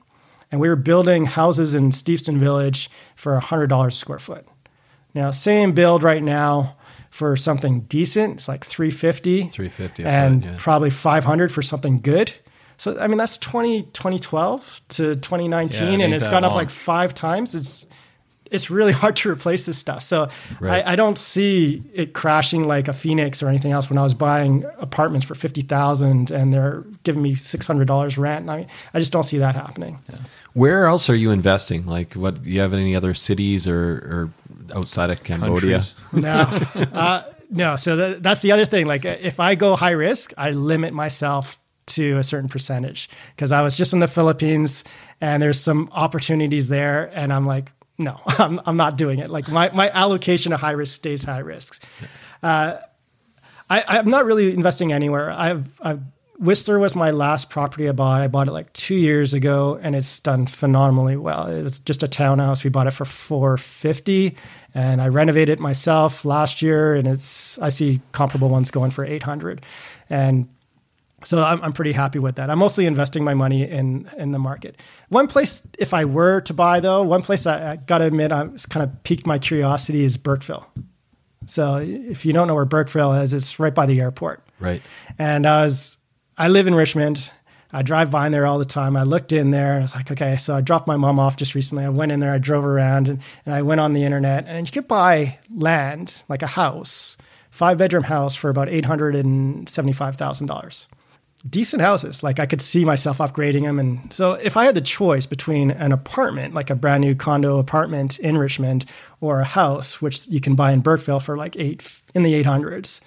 and 0.55 0.61
we 0.61 0.69
were 0.69 0.77
building 0.77 1.25
houses 1.25 1.75
in 1.75 1.91
Steveston 1.91 2.37
Village 2.37 2.89
for 3.17 3.37
hundred 3.41 3.67
dollars 3.67 3.95
a 3.95 3.97
square 3.97 4.19
foot. 4.19 4.47
Now, 5.13 5.31
same 5.31 5.73
build 5.73 6.01
right 6.01 6.23
now 6.23 6.77
for 7.09 7.35
something 7.35 7.81
decent, 7.81 8.35
it's 8.35 8.47
like 8.47 8.63
350. 8.63 9.49
350, 9.49 10.05
I 10.05 10.09
and 10.09 10.43
thought, 10.43 10.51
yeah. 10.51 10.55
probably 10.57 10.89
500 10.91 11.51
for 11.51 11.61
something 11.61 11.99
good. 11.99 12.31
So 12.77 12.97
I 12.97 13.07
mean 13.07 13.17
that's 13.17 13.37
20, 13.37 13.83
2012 13.83 14.81
to 14.87 15.15
2019 15.15 15.99
Yeah, 15.99 16.05
and 16.05 16.13
it's 16.13 16.27
gone 16.27 16.45
up 16.45 16.53
like 16.53 16.69
five 16.69 17.13
times. 17.13 17.53
It's 17.53 17.85
it's 18.51 18.69
really 18.69 18.91
hard 19.01 19.15
to 19.17 19.29
replace 19.29 19.65
this 19.65 19.77
stuff. 19.77 20.03
So 20.03 20.29
Right. 20.59 20.85
I, 20.85 20.93
I 20.93 20.95
don't 20.95 21.17
see 21.17 21.83
it 21.93 22.13
crashing 22.13 22.67
like 22.67 22.87
a 22.87 22.93
Phoenix 22.93 23.41
or 23.43 23.47
anything 23.49 23.71
else. 23.71 23.89
When 23.89 23.97
I 23.97 24.03
was 24.03 24.13
buying 24.13 24.65
apartments 24.79 25.25
for 25.25 25.35
fifty 25.35 25.61
thousand 25.61 26.31
and 26.31 26.53
they're 26.53 26.83
giving 27.03 27.21
me 27.21 27.35
six 27.35 27.65
hundred 27.67 27.87
dollars 27.87 28.17
rent, 28.17 28.49
I 28.49 28.67
I 28.93 28.99
just 28.99 29.11
don't 29.11 29.23
see 29.23 29.37
that 29.39 29.55
happening. 29.55 29.99
Where 30.53 30.85
else 30.85 31.09
are 31.09 31.15
you 31.15 31.31
investing? 31.31 31.85
Like, 31.85 32.13
what 32.13 32.43
do 32.43 32.49
you 32.49 32.61
have 32.61 32.73
any 32.73 32.95
other 32.95 33.13
cities 33.13 33.67
or, 33.67 33.75
or 33.75 34.29
outside 34.75 35.09
of 35.09 35.23
Cambodia? 35.23 35.83
No, 36.13 36.47
uh, 36.93 37.23
no. 37.49 37.75
So 37.75 37.95
tha- 37.97 38.17
that's 38.21 38.41
the 38.41 38.51
other 38.53 38.65
thing. 38.65 38.87
Like 38.87 39.03
if 39.05 39.39
I 39.39 39.55
go 39.55 39.75
high 39.75 39.91
risk, 39.91 40.33
I 40.37 40.51
limit 40.51 40.93
myself 40.93 41.57
to 41.87 42.17
a 42.17 42.23
certain 42.23 42.49
percentage 42.49 43.09
because 43.35 43.51
I 43.51 43.61
was 43.61 43.75
just 43.77 43.93
in 43.93 43.99
the 43.99 44.07
Philippines 44.07 44.83
and 45.21 45.43
there's 45.43 45.59
some 45.59 45.89
opportunities 45.91 46.67
there, 46.67 47.11
and 47.13 47.31
I'm 47.33 47.45
like, 47.45 47.71
no, 47.97 48.19
I'm 48.25 48.59
I'm 48.65 48.77
not 48.77 48.97
doing 48.97 49.19
it. 49.19 49.29
Like 49.29 49.49
my 49.49 49.71
my 49.71 49.89
allocation 49.89 50.53
of 50.53 50.59
high 50.59 50.71
risk 50.71 50.95
stays 50.95 51.23
high 51.23 51.39
risks. 51.39 51.79
Uh, 52.43 52.77
I, 53.69 53.83
I'm 53.87 54.09
not 54.09 54.25
really 54.25 54.53
investing 54.53 54.93
anywhere. 54.93 55.31
I've, 55.31 55.67
I've 55.81 56.01
Whistler 56.37 56.79
was 56.79 56.95
my 56.95 57.11
last 57.11 57.49
property 57.49 57.87
I 57.87 57.93
bought. 57.93 58.21
I 58.21 58.27
bought 58.27 58.47
it 58.47 58.51
like 58.51 58.71
two 58.73 58.95
years 58.95 59.33
ago, 59.33 59.79
and 59.81 59.95
it's 59.95 60.19
done 60.19 60.47
phenomenally 60.47 61.15
well. 61.15 61.47
It 61.47 61.63
was 61.63 61.79
just 61.79 62.03
a 62.03 62.09
townhouse. 62.09 62.63
We 62.63 62.69
bought 62.69 62.87
it 62.87 62.91
for 62.91 63.05
four 63.05 63.57
fifty, 63.57 64.35
and 64.73 65.01
I 65.01 65.07
renovated 65.07 65.57
it 65.57 65.59
myself 65.61 66.25
last 66.25 66.61
year. 66.61 66.93
And 66.93 67.07
it's 67.07 67.57
I 67.59 67.69
see 67.69 68.01
comparable 68.11 68.49
ones 68.49 68.69
going 68.69 68.91
for 68.91 69.05
eight 69.05 69.23
hundred, 69.23 69.65
and 70.09 70.49
so 71.25 71.43
I'm, 71.43 71.61
I'm 71.61 71.73
pretty 71.73 71.91
happy 71.91 72.19
with 72.19 72.35
that. 72.35 72.49
I'm 72.49 72.59
mostly 72.59 72.85
investing 72.85 73.23
my 73.23 73.33
money 73.33 73.63
in 73.63 74.09
in 74.17 74.31
the 74.31 74.39
market. 74.39 74.79
One 75.09 75.27
place, 75.27 75.61
if 75.77 75.93
I 75.93 76.05
were 76.05 76.39
to 76.41 76.53
buy 76.53 76.79
though, 76.79 77.03
one 77.03 77.21
place 77.21 77.43
that 77.43 77.61
I 77.61 77.75
got 77.75 77.97
to 77.97 78.05
admit, 78.05 78.31
I'm 78.31 78.55
kind 78.69 78.83
of 78.83 79.03
piqued 79.03 79.27
my 79.27 79.39
curiosity 79.39 80.05
is 80.05 80.15
Burkeville. 80.17 80.65
So 81.47 81.77
if 81.77 82.25
you 82.25 82.33
don't 82.33 82.47
know 82.47 82.55
where 82.55 82.65
Burkeville 82.65 83.13
is, 83.13 83.33
it's 83.33 83.59
right 83.59 83.75
by 83.75 83.85
the 83.85 83.99
airport. 84.01 84.41
Right. 84.59 84.81
And 85.19 85.45
I 85.45 85.65
was, 85.65 85.97
I 86.37 86.47
live 86.47 86.67
in 86.67 86.73
Richmond. 86.73 87.29
I 87.71 87.81
drive 87.81 88.09
by 88.09 88.25
in 88.25 88.31
there 88.31 88.45
all 88.45 88.57
the 88.57 88.65
time. 88.65 88.95
I 88.95 89.03
looked 89.03 89.31
in 89.33 89.51
there. 89.51 89.73
I 89.73 89.79
was 89.81 89.93
like, 89.93 90.09
okay. 90.09 90.37
So 90.37 90.55
I 90.55 90.61
dropped 90.61 90.87
my 90.87 90.95
mom 90.95 91.19
off 91.19 91.35
just 91.35 91.53
recently. 91.55 91.83
I 91.83 91.89
went 91.89 92.11
in 92.11 92.19
there. 92.19 92.33
I 92.33 92.37
drove 92.37 92.63
around 92.63 93.09
and, 93.09 93.19
and 93.45 93.53
I 93.53 93.63
went 93.63 93.81
on 93.81 93.93
the 93.93 94.03
internet. 94.03 94.45
And 94.47 94.65
you 94.65 94.71
could 94.71 94.87
buy 94.87 95.39
land, 95.53 96.23
like 96.29 96.41
a 96.41 96.47
house, 96.47 97.17
five 97.51 97.77
bedroom 97.77 98.03
house, 98.03 98.33
for 98.33 98.49
about 98.49 98.69
eight 98.69 98.85
hundred 98.85 99.15
and 99.15 99.67
seventy 99.67 99.93
five 99.93 100.15
thousand 100.15 100.47
dollars. 100.47 100.87
Decent 101.47 101.81
houses. 101.81 102.23
Like 102.23 102.39
I 102.39 102.45
could 102.45 102.61
see 102.61 102.85
myself 102.85 103.19
upgrading 103.19 103.63
them. 103.63 103.79
And 103.79 104.11
so 104.11 104.33
if 104.33 104.57
I 104.57 104.65
had 104.65 104.75
the 104.75 104.81
choice 104.81 105.25
between 105.25 105.71
an 105.71 105.91
apartment, 105.91 106.53
like 106.53 106.69
a 106.69 106.75
brand 106.75 107.01
new 107.01 107.13
condo 107.13 107.59
apartment 107.59 108.17
in 108.19 108.37
Richmond, 108.37 108.85
or 109.21 109.41
a 109.41 109.45
house, 109.45 110.01
which 110.01 110.27
you 110.27 110.41
can 110.41 110.55
buy 110.55 110.71
in 110.71 110.81
Burkeville 110.81 111.19
for 111.19 111.35
like 111.35 111.55
eight 111.55 112.01
in 112.15 112.23
the 112.23 112.33
eight 112.33 112.45
hundreds, 112.45 113.01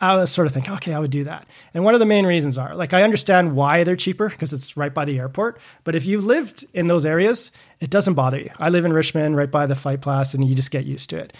I 0.00 0.16
was 0.16 0.30
sort 0.30 0.46
of 0.46 0.52
thinking, 0.52 0.74
okay, 0.74 0.92
I 0.92 0.98
would 0.98 1.10
do 1.10 1.24
that. 1.24 1.46
And 1.72 1.84
one 1.84 1.94
of 1.94 2.00
the 2.00 2.06
main 2.06 2.26
reasons 2.26 2.58
are 2.58 2.74
like, 2.74 2.92
I 2.92 3.02
understand 3.02 3.54
why 3.54 3.84
they're 3.84 3.96
cheaper 3.96 4.28
because 4.28 4.52
it's 4.52 4.76
right 4.76 4.92
by 4.92 5.04
the 5.04 5.18
airport. 5.18 5.58
But 5.84 5.94
if 5.94 6.04
you've 6.04 6.24
lived 6.24 6.66
in 6.74 6.88
those 6.88 7.06
areas, 7.06 7.52
it 7.80 7.90
doesn't 7.90 8.14
bother 8.14 8.38
you. 8.38 8.50
I 8.58 8.70
live 8.70 8.84
in 8.84 8.92
Richmond, 8.92 9.36
right 9.36 9.50
by 9.50 9.66
the 9.66 9.76
Fight 9.76 10.00
Plus, 10.00 10.34
and 10.34 10.46
you 10.46 10.54
just 10.54 10.70
get 10.70 10.84
used 10.84 11.10
to 11.10 11.18
it. 11.18 11.32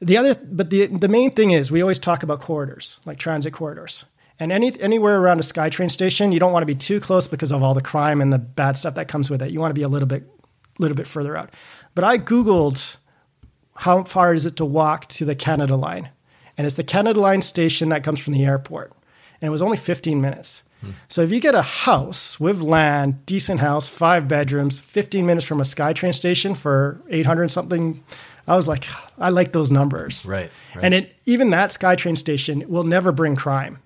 The 0.00 0.16
other, 0.16 0.34
but 0.34 0.70
the, 0.70 0.86
the 0.86 1.08
main 1.08 1.30
thing 1.30 1.50
is 1.50 1.70
we 1.70 1.82
always 1.82 1.98
talk 1.98 2.22
about 2.22 2.40
corridors, 2.40 2.98
like 3.04 3.18
transit 3.18 3.52
corridors. 3.52 4.06
And 4.40 4.50
any, 4.50 4.78
anywhere 4.80 5.20
around 5.20 5.38
a 5.38 5.42
SkyTrain 5.42 5.90
station, 5.90 6.32
you 6.32 6.40
don't 6.40 6.52
want 6.52 6.62
to 6.62 6.66
be 6.66 6.74
too 6.74 6.98
close 6.98 7.28
because 7.28 7.52
of 7.52 7.62
all 7.62 7.74
the 7.74 7.82
crime 7.82 8.22
and 8.22 8.32
the 8.32 8.38
bad 8.38 8.76
stuff 8.76 8.94
that 8.94 9.06
comes 9.06 9.28
with 9.28 9.42
it. 9.42 9.50
You 9.50 9.60
want 9.60 9.70
to 9.70 9.78
be 9.78 9.82
a 9.82 9.88
little 9.88 10.08
bit, 10.08 10.24
little 10.78 10.96
bit 10.96 11.06
further 11.06 11.36
out. 11.36 11.50
But 11.94 12.04
I 12.04 12.16
Googled 12.16 12.96
how 13.80 14.04
far 14.04 14.34
is 14.34 14.44
it 14.44 14.56
to 14.56 14.64
walk 14.64 15.08
to 15.08 15.24
the 15.24 15.34
Canada 15.34 15.74
line? 15.74 16.10
And 16.58 16.66
it's 16.66 16.76
the 16.76 16.84
Canada 16.84 17.18
line 17.18 17.40
station 17.40 17.88
that 17.88 18.04
comes 18.04 18.20
from 18.20 18.34
the 18.34 18.44
airport. 18.44 18.92
And 19.40 19.48
it 19.48 19.50
was 19.50 19.62
only 19.62 19.78
15 19.78 20.20
minutes. 20.20 20.62
Hmm. 20.82 20.90
So 21.08 21.22
if 21.22 21.32
you 21.32 21.40
get 21.40 21.54
a 21.54 21.62
house 21.62 22.38
with 22.38 22.60
land, 22.60 23.24
decent 23.24 23.60
house, 23.60 23.88
five 23.88 24.28
bedrooms, 24.28 24.80
15 24.80 25.24
minutes 25.24 25.46
from 25.46 25.60
a 25.60 25.64
SkyTrain 25.64 26.14
station 26.14 26.54
for 26.54 27.00
800 27.08 27.50
something, 27.50 28.04
I 28.46 28.54
was 28.54 28.68
like, 28.68 28.84
I 29.18 29.30
like 29.30 29.52
those 29.52 29.70
numbers. 29.70 30.26
Right, 30.26 30.50
right. 30.74 30.84
And 30.84 30.92
it, 30.92 31.14
even 31.24 31.50
that 31.50 31.70
SkyTrain 31.70 32.18
station 32.18 32.64
will 32.68 32.84
never 32.84 33.12
bring 33.12 33.36
crime 33.36 33.78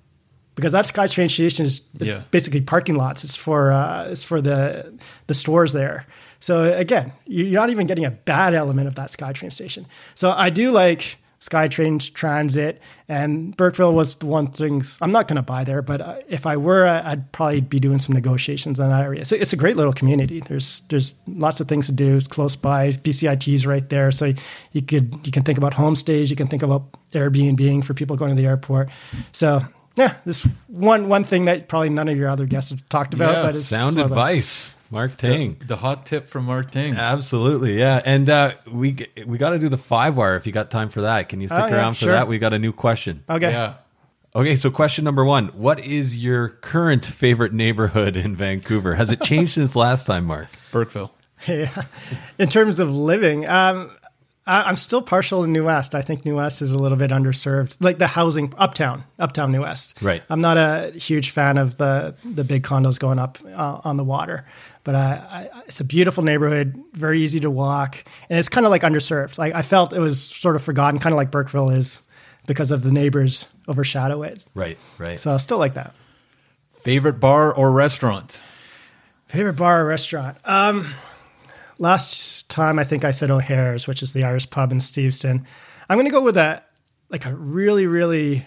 because 0.55 0.73
that 0.73 0.87
SkyTrain 0.87 1.31
station 1.31 1.67
is, 1.67 1.83
is 2.01 2.09
Yeah. 2.15 2.23
basically 2.31 2.61
parking 2.61 2.97
lots. 2.97 3.25
It's 3.25 3.37
for 3.37 3.73
uh, 3.73 4.09
it's 4.11 4.25
for 4.25 4.41
the 4.41 4.93
the 5.27 5.35
stores 5.35 5.73
there. 5.73 6.07
So 6.41 6.73
again, 6.75 7.13
you- 7.27 7.45
you're 7.45 7.61
not 7.61 7.71
even 7.71 7.87
getting 7.87 8.05
a 8.05 8.11
bad 8.11 8.55
element 8.55 8.87
of 8.89 8.95
that 8.97 9.11
SkyTrain 9.11 9.53
station. 9.53 9.87
So 10.15 10.31
I 10.33 10.51
do 10.51 10.71
like 10.71 11.17
SkyTrain 11.41 12.15
transit, 12.15 12.81
and 13.07 13.55
Burkeville 13.57 13.93
was 13.95 14.15
the 14.17 14.25
one 14.25 14.47
thing 14.47 14.83
I'm 15.03 15.13
not 15.13 15.29
going 15.29 15.37
to 15.37 15.43
buy 15.43 15.63
there, 15.65 15.83
but 15.83 16.01
uh, 16.01 16.17
if 16.27 16.47
I 16.47 16.57
were, 16.57 16.87
I'd 16.87 17.31
probably 17.33 17.61
be 17.61 17.79
doing 17.79 17.99
some 17.99 18.15
negotiations 18.15 18.81
in 18.81 18.89
that 18.89 19.03
area. 19.03 19.27
So 19.27 19.37
it's 19.37 19.53
a 19.53 19.57
great 19.57 19.77
little 19.77 19.93
community. 19.93 20.41
There's 20.41 20.81
there's 20.89 21.15
lots 21.27 21.61
of 21.61 21.69
things 21.69 21.85
to 21.87 21.93
do. 21.93 22.17
It's 22.17 22.29
close 22.29 22.57
by. 22.57 22.93
BCIT's 22.93 23.67
right 23.67 23.87
there, 23.91 24.11
so 24.11 24.33
you 24.73 24.81
could 24.83 25.15
you 25.27 25.33
can 25.33 25.43
think 25.43 25.59
about 25.59 25.75
homestays. 25.75 26.31
You 26.31 26.37
can 26.37 26.47
think 26.47 26.63
about 26.63 26.85
Airbnb 27.13 27.85
for 27.85 27.93
people 27.95 28.17
going 28.17 28.35
to 28.35 28.41
the 28.41 28.49
airport. 28.49 28.89
So. 29.33 29.61
Yeah, 29.97 30.15
this 30.25 30.47
one 30.69 31.09
one 31.09 31.25
thing 31.25 31.45
that 31.45 31.69
probably 31.69 31.91
none 31.91 32.09
of 32.09 32.17
your 32.17 32.29
other 32.29 32.47
guests 32.47 32.71
have 32.71 32.89
talked 32.89 33.15
about. 33.15 33.33
Yeah, 33.35 33.43
but 33.43 33.55
it's 33.55 33.65
Sound 33.67 33.95
sort 33.97 34.07
of- 34.07 34.13
advice, 34.13 34.75
Mark 34.91 35.17
Tang. 35.17 35.57
The 35.65 35.77
hot 35.77 36.05
tip 36.07 36.29
from 36.29 36.47
Mark 36.47 36.71
Tang. 36.73 36.95
Absolutely, 36.97 37.79
yeah. 37.79 38.03
And 38.05 38.29
uh, 38.29 38.53
we 38.71 39.07
we 39.27 39.39
got 39.39 39.51
to 39.51 39.59
do 39.59 39.69
the 39.69 39.77
five 39.77 40.17
wire 40.17 40.35
if 40.37 40.47
you 40.47 40.53
got 40.53 40.71
time 40.71 40.89
for 40.89 41.03
that. 41.03 41.29
Can 41.29 41.41
you 41.41 41.47
stick 41.47 41.61
Oh, 41.61 41.67
yeah, 41.67 41.77
around 41.77 41.95
for 41.95 42.01
sure. 42.07 42.13
that? 42.13 42.27
We 42.29 42.39
got 42.39 42.53
a 42.53 42.59
new 42.59 42.73
question. 42.73 43.23
Okay. 43.31 43.51
Yeah. 43.53 43.75
Okay, 44.37 44.57
so 44.57 44.69
question 44.69 45.05
number 45.05 45.25
one: 45.25 45.47
What 45.49 45.79
is 45.79 46.19
your 46.19 46.49
current 46.49 47.05
favorite 47.05 47.53
neighborhood 47.53 48.17
in 48.17 48.35
Vancouver? 48.35 48.97
Has 48.97 49.13
it 49.13 49.21
changed 49.23 49.53
since 49.55 49.77
last 49.77 50.07
time, 50.09 50.25
Mark? 50.27 50.49
Burkeville. 50.73 51.13
Yeah. 51.47 51.85
In 52.39 52.49
terms 52.49 52.81
of 52.81 52.91
living, 52.91 53.47
um, 53.47 53.91
I, 54.03 54.04
I'm 54.47 54.77
still 54.77 55.01
partial 55.01 55.43
to 55.43 55.49
New 55.49 55.65
West. 55.65 55.95
I 55.95 56.03
think 56.03 56.27
New 56.27 56.37
West 56.37 56.61
is 56.61 56.73
a 56.73 56.79
little 56.79 56.99
bit 56.99 57.11
underserved, 57.11 57.79
like 57.81 57.97
the 57.97 58.07
housing 58.07 58.53
uptown, 58.59 59.05
uptown 59.19 59.53
New 59.53 59.63
West. 59.63 59.95
Right. 60.03 60.23
I'm 60.29 60.43
not 60.43 60.59
a 60.59 60.91
huge 60.91 61.31
fan 61.31 61.57
of 61.57 61.79
the 61.79 62.15
the 62.25 62.45
big 62.45 62.63
condos 62.63 62.99
going 62.99 63.19
up 63.19 63.39
uh, 63.47 63.81
on 63.85 63.97
the 63.97 64.05
water, 64.05 64.47
but 64.83 64.95
I, 64.95 65.51
I, 65.55 65.63
it's 65.67 65.81
a 65.81 65.85
beautiful 65.85 66.23
neighborhood, 66.23 66.79
very 66.93 67.23
easy 67.23 67.41
to 67.41 67.51
walk, 67.51 68.05
and 68.29 68.39
it's 68.39 68.51
kind 68.51 68.67
of 68.67 68.71
like 68.71 68.83
underserved. 68.83 69.39
Like 69.39 69.55
I 69.55 69.63
felt 69.63 69.95
it 69.95 70.01
was 70.01 70.21
sort 70.21 70.57
of 70.57 70.63
forgotten, 70.63 71.01
kind 71.01 71.15
of 71.15 71.17
like 71.17 71.31
Burkeville 71.31 71.71
is, 71.71 72.03
because 72.47 72.71
of 72.71 72.83
the 72.83 72.93
neighbors 72.93 73.47
overshadow 73.67 74.23
it. 74.23 74.45
Right, 74.55 74.77
right. 74.99 75.19
So 75.19 75.33
I 75.33 75.39
still 75.39 75.59
like 75.59 75.75
that. 75.75 75.95
Favorite 76.75 77.19
bar 77.19 77.51
or 77.51 77.73
restaurant? 77.73 78.41
Favorite 79.29 79.55
bar 79.55 79.81
or 79.81 79.87
restaurant? 79.87 80.37
Um, 80.45 80.93
last 81.79 82.49
time 82.51 82.79
I 82.79 82.85
think 82.85 83.05
I 83.05 83.11
said 83.11 83.31
O'Hare's, 83.31 83.87
which 83.87 84.03
is 84.03 84.13
the 84.13 84.25
Irish 84.25 84.49
pub 84.51 84.73
in 84.73 84.79
Steveston. 84.79 85.45
I'm 85.89 85.97
going 85.97 86.07
to 86.07 86.13
go 86.13 86.23
with 86.23 86.37
a 86.37 86.63
like 87.11 87.27
a 87.27 87.35
really 87.35 87.87
really 87.87 88.47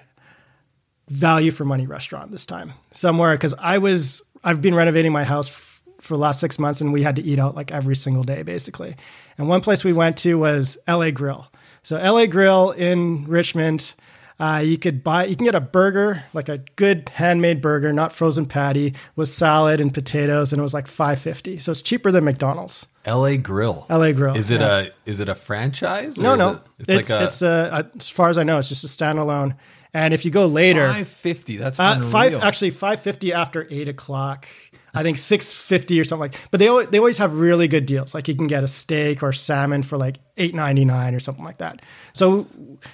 value 1.10 1.52
for 1.52 1.64
money 1.66 1.88
restaurant 1.88 2.32
this 2.32 2.46
time 2.46 2.74
somewhere 2.92 3.34
because 3.34 3.54
I 3.60 3.78
was 3.78 4.22
I've 4.44 4.62
been 4.62 4.76
renovating 4.76 5.12
my 5.12 5.24
house 5.24 5.50
f- 5.50 5.82
for 6.02 6.16
the 6.16 6.20
last 6.20 6.40
six 6.40 6.60
months 6.60 6.82
and 6.82 6.92
we 6.92 7.02
had 7.02 7.16
to 7.16 7.22
eat 7.22 7.40
out 7.40 7.56
like 7.56 7.72
every 7.72 7.96
single 7.96 8.24
day 8.24 8.44
basically. 8.44 8.96
And 9.38 9.48
one 9.48 9.62
place 9.62 9.84
we 9.84 9.94
went 9.94 10.18
to 10.20 10.36
was 10.36 10.78
LA 10.88 11.12
Grill. 11.12 11.50
So 11.84 11.98
LA 11.98 12.26
Grill 12.26 12.72
in 12.72 13.26
Richmond. 13.26 13.94
Uh, 14.40 14.62
you 14.64 14.78
could 14.78 15.04
buy, 15.04 15.26
you 15.26 15.36
can 15.36 15.46
get 15.46 15.56
a 15.56 15.60
burger, 15.60 16.24
like 16.32 16.48
a 16.48 16.60
good 16.76 17.10
handmade 17.10 17.60
burger, 17.60 17.92
not 17.92 18.14
frozen 18.14 18.46
patty, 18.46 18.94
with 19.16 19.30
salad 19.30 19.82
and 19.82 19.92
potatoes, 19.92 20.54
and 20.54 20.60
it 20.60 20.64
was 20.64 20.76
like 20.76 20.86
five 20.86 21.18
fifty. 21.18 21.58
So 21.58 21.72
it's 21.72 21.82
cheaper 21.82 22.12
than 22.12 22.24
McDonald's. 22.24 22.88
L.A. 23.08 23.38
Grill. 23.38 23.86
LA 23.90 24.12
Grill, 24.12 24.36
Is 24.36 24.52
it 24.52 24.60
yeah. 24.62 24.80
a 24.80 24.90
is 25.06 25.20
it 25.20 25.30
a 25.30 25.36
franchise? 25.36 26.20
No, 26.20 26.36
no, 26.36 26.52
it- 26.52 26.62
it's 26.80 26.90
it's, 26.90 27.10
like 27.10 27.22
a 27.22 27.24
it's 27.24 27.42
uh, 27.42 27.84
as 27.98 28.10
far 28.10 28.30
as 28.30 28.38
I 28.38 28.44
know, 28.44 28.60
it's 28.60 28.70
just 28.70 28.84
a 28.84 28.88
standalone. 28.88 29.56
And 29.94 30.14
if 30.14 30.26
you 30.26 30.32
go 30.32 30.46
later, 30.46 30.92
Five 30.92 31.08
fifty. 31.08 31.58
That's 31.58 31.80
uh, 31.80 32.02
five 32.12 32.36
actually 32.36 32.72
five 32.72 33.02
fifty 33.02 33.34
after 33.34 33.66
eight 33.72 33.88
o'clock. 33.88 34.48
I 34.94 35.04
think 35.04 35.18
six 35.18 35.54
fifty 35.54 36.00
or 36.00 36.04
something 36.04 36.32
like. 36.32 36.36
But 36.52 36.60
they 36.60 36.68
always, 36.68 36.88
they 36.90 36.98
always 36.98 37.18
have 37.20 37.34
really 37.34 37.68
good 37.68 37.86
deals. 37.86 38.14
Like 38.14 38.28
you 38.28 38.36
can 38.36 38.48
get 38.48 38.64
a 38.64 38.68
steak 38.68 39.24
or 39.24 39.32
salmon 39.32 39.84
for 39.84 39.98
like 39.98 40.18
eight 40.36 40.54
ninety 40.54 40.86
nine 40.86 41.16
or 41.16 41.20
something 41.20 41.46
like 41.46 41.60
that. 41.60 41.82
So, 42.14 42.46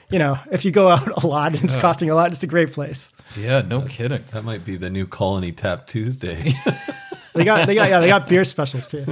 you 0.09 0.19
know, 0.19 0.37
if 0.51 0.63
you 0.65 0.71
go 0.71 0.89
out 0.89 1.07
a 1.23 1.27
lot 1.27 1.55
and 1.55 1.63
it's 1.63 1.75
costing 1.75 2.09
a 2.09 2.15
lot, 2.15 2.31
it's 2.31 2.43
a 2.43 2.47
great 2.47 2.71
place. 2.71 3.11
Yeah, 3.35 3.61
no 3.61 3.81
kidding. 3.81 4.23
that 4.31 4.43
might 4.43 4.63
be 4.63 4.75
the 4.77 4.89
new 4.89 5.07
Colony 5.07 5.51
Tap 5.51 5.87
Tuesday. 5.87 6.53
They 7.33 7.43
got 7.43 7.67
they 7.67 7.75
got 7.75 7.89
yeah 7.89 7.99
they 7.99 8.07
got 8.07 8.27
beer 8.27 8.45
specials 8.45 8.87
too. 8.87 9.05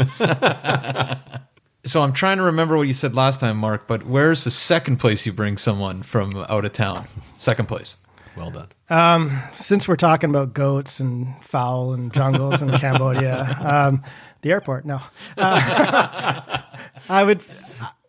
So 1.84 2.04
I'm 2.04 2.14
trying 2.14 2.38
to 2.38 2.44
remember 2.44 2.78
what 2.78 2.88
you 2.88 2.94
said 2.94 3.16
last 3.16 3.40
time, 3.40 3.58
Mark. 3.58 3.88
But 3.88 4.06
where's 4.06 4.44
the 4.44 4.52
second 4.52 4.98
place 4.98 5.26
you 5.26 5.34
bring 5.34 5.58
someone 5.58 6.04
from 6.04 6.38
out 6.48 6.64
of 6.64 6.74
town? 6.74 7.08
Second 7.38 7.68
place. 7.68 7.98
Well 8.38 8.52
done. 8.52 8.68
Um, 8.90 9.42
since 9.52 9.88
we're 9.88 9.96
talking 9.96 10.30
about 10.30 10.54
goats 10.54 11.00
and 11.00 11.28
fowl 11.44 11.94
and 11.94 12.14
jungles 12.14 12.62
in 12.62 12.72
Cambodia, 12.78 13.58
um, 13.60 14.04
the 14.42 14.52
airport. 14.52 14.86
No, 14.86 15.00
uh, 15.38 16.62
I 17.10 17.24
would. 17.24 17.44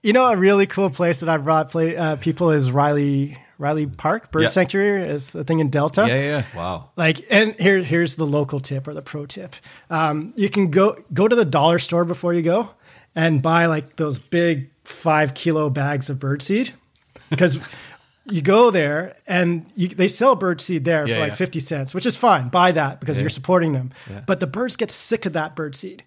You 0.02 0.12
know, 0.12 0.26
a 0.26 0.36
really 0.36 0.66
cool 0.66 0.90
place 0.90 1.20
that 1.20 1.28
I 1.28 1.36
brought 1.36 1.70
play, 1.70 1.96
uh, 1.96 2.16
people 2.16 2.50
is 2.50 2.70
Reifel 2.70 3.38
Reifel 3.62 3.96
Park 3.96 4.30
Bird 4.32 4.42
Yeah. 4.42 4.48
Sanctuary 4.48 5.02
is 5.04 5.34
a 5.34 5.44
thing 5.44 5.60
in 5.60 5.70
Delta. 5.70 6.06
Yeah, 6.08 6.20
yeah. 6.20 6.44
Wow. 6.54 6.90
Like, 6.96 7.24
and 7.30 7.54
here, 7.60 7.78
here's 7.82 8.16
the 8.16 8.26
local 8.26 8.60
tip 8.60 8.88
or 8.88 8.94
the 8.94 9.02
pro 9.02 9.24
tip. 9.26 9.54
Um, 9.88 10.32
you 10.36 10.50
can 10.50 10.70
go 10.70 10.96
go 11.12 11.28
to 11.28 11.36
the 11.36 11.44
dollar 11.44 11.78
store 11.78 12.04
before 12.04 12.34
you 12.34 12.42
go 12.42 12.70
and 13.14 13.40
buy 13.40 13.66
like 13.66 13.96
those 13.96 14.18
big 14.18 14.70
five 14.84 15.34
kilo 15.34 15.70
bags 15.70 16.10
of 16.10 16.18
birdseed 16.18 16.70
because 17.30 17.58
you 18.30 18.42
go 18.42 18.70
there 18.70 19.16
and 19.26 19.66
you, 19.76 19.88
they 19.88 20.08
sell 20.08 20.36
birdseed 20.36 20.84
there 20.84 21.06
Yeah, 21.06 21.14
for 21.16 21.20
like 21.20 21.30
yeah. 21.32 21.36
50 21.36 21.60
cents, 21.60 21.94
which 21.94 22.06
is 22.06 22.16
fine. 22.16 22.48
Buy 22.48 22.72
that 22.72 23.00
because 23.00 23.20
you're 23.20 23.30
supporting 23.30 23.72
them. 23.72 23.92
But 24.26 24.40
the 24.40 24.46
birds 24.46 24.76
get 24.76 24.90
sick 24.90 25.24
of 25.26 25.32
that 25.34 25.54
birdseed. 25.56 26.00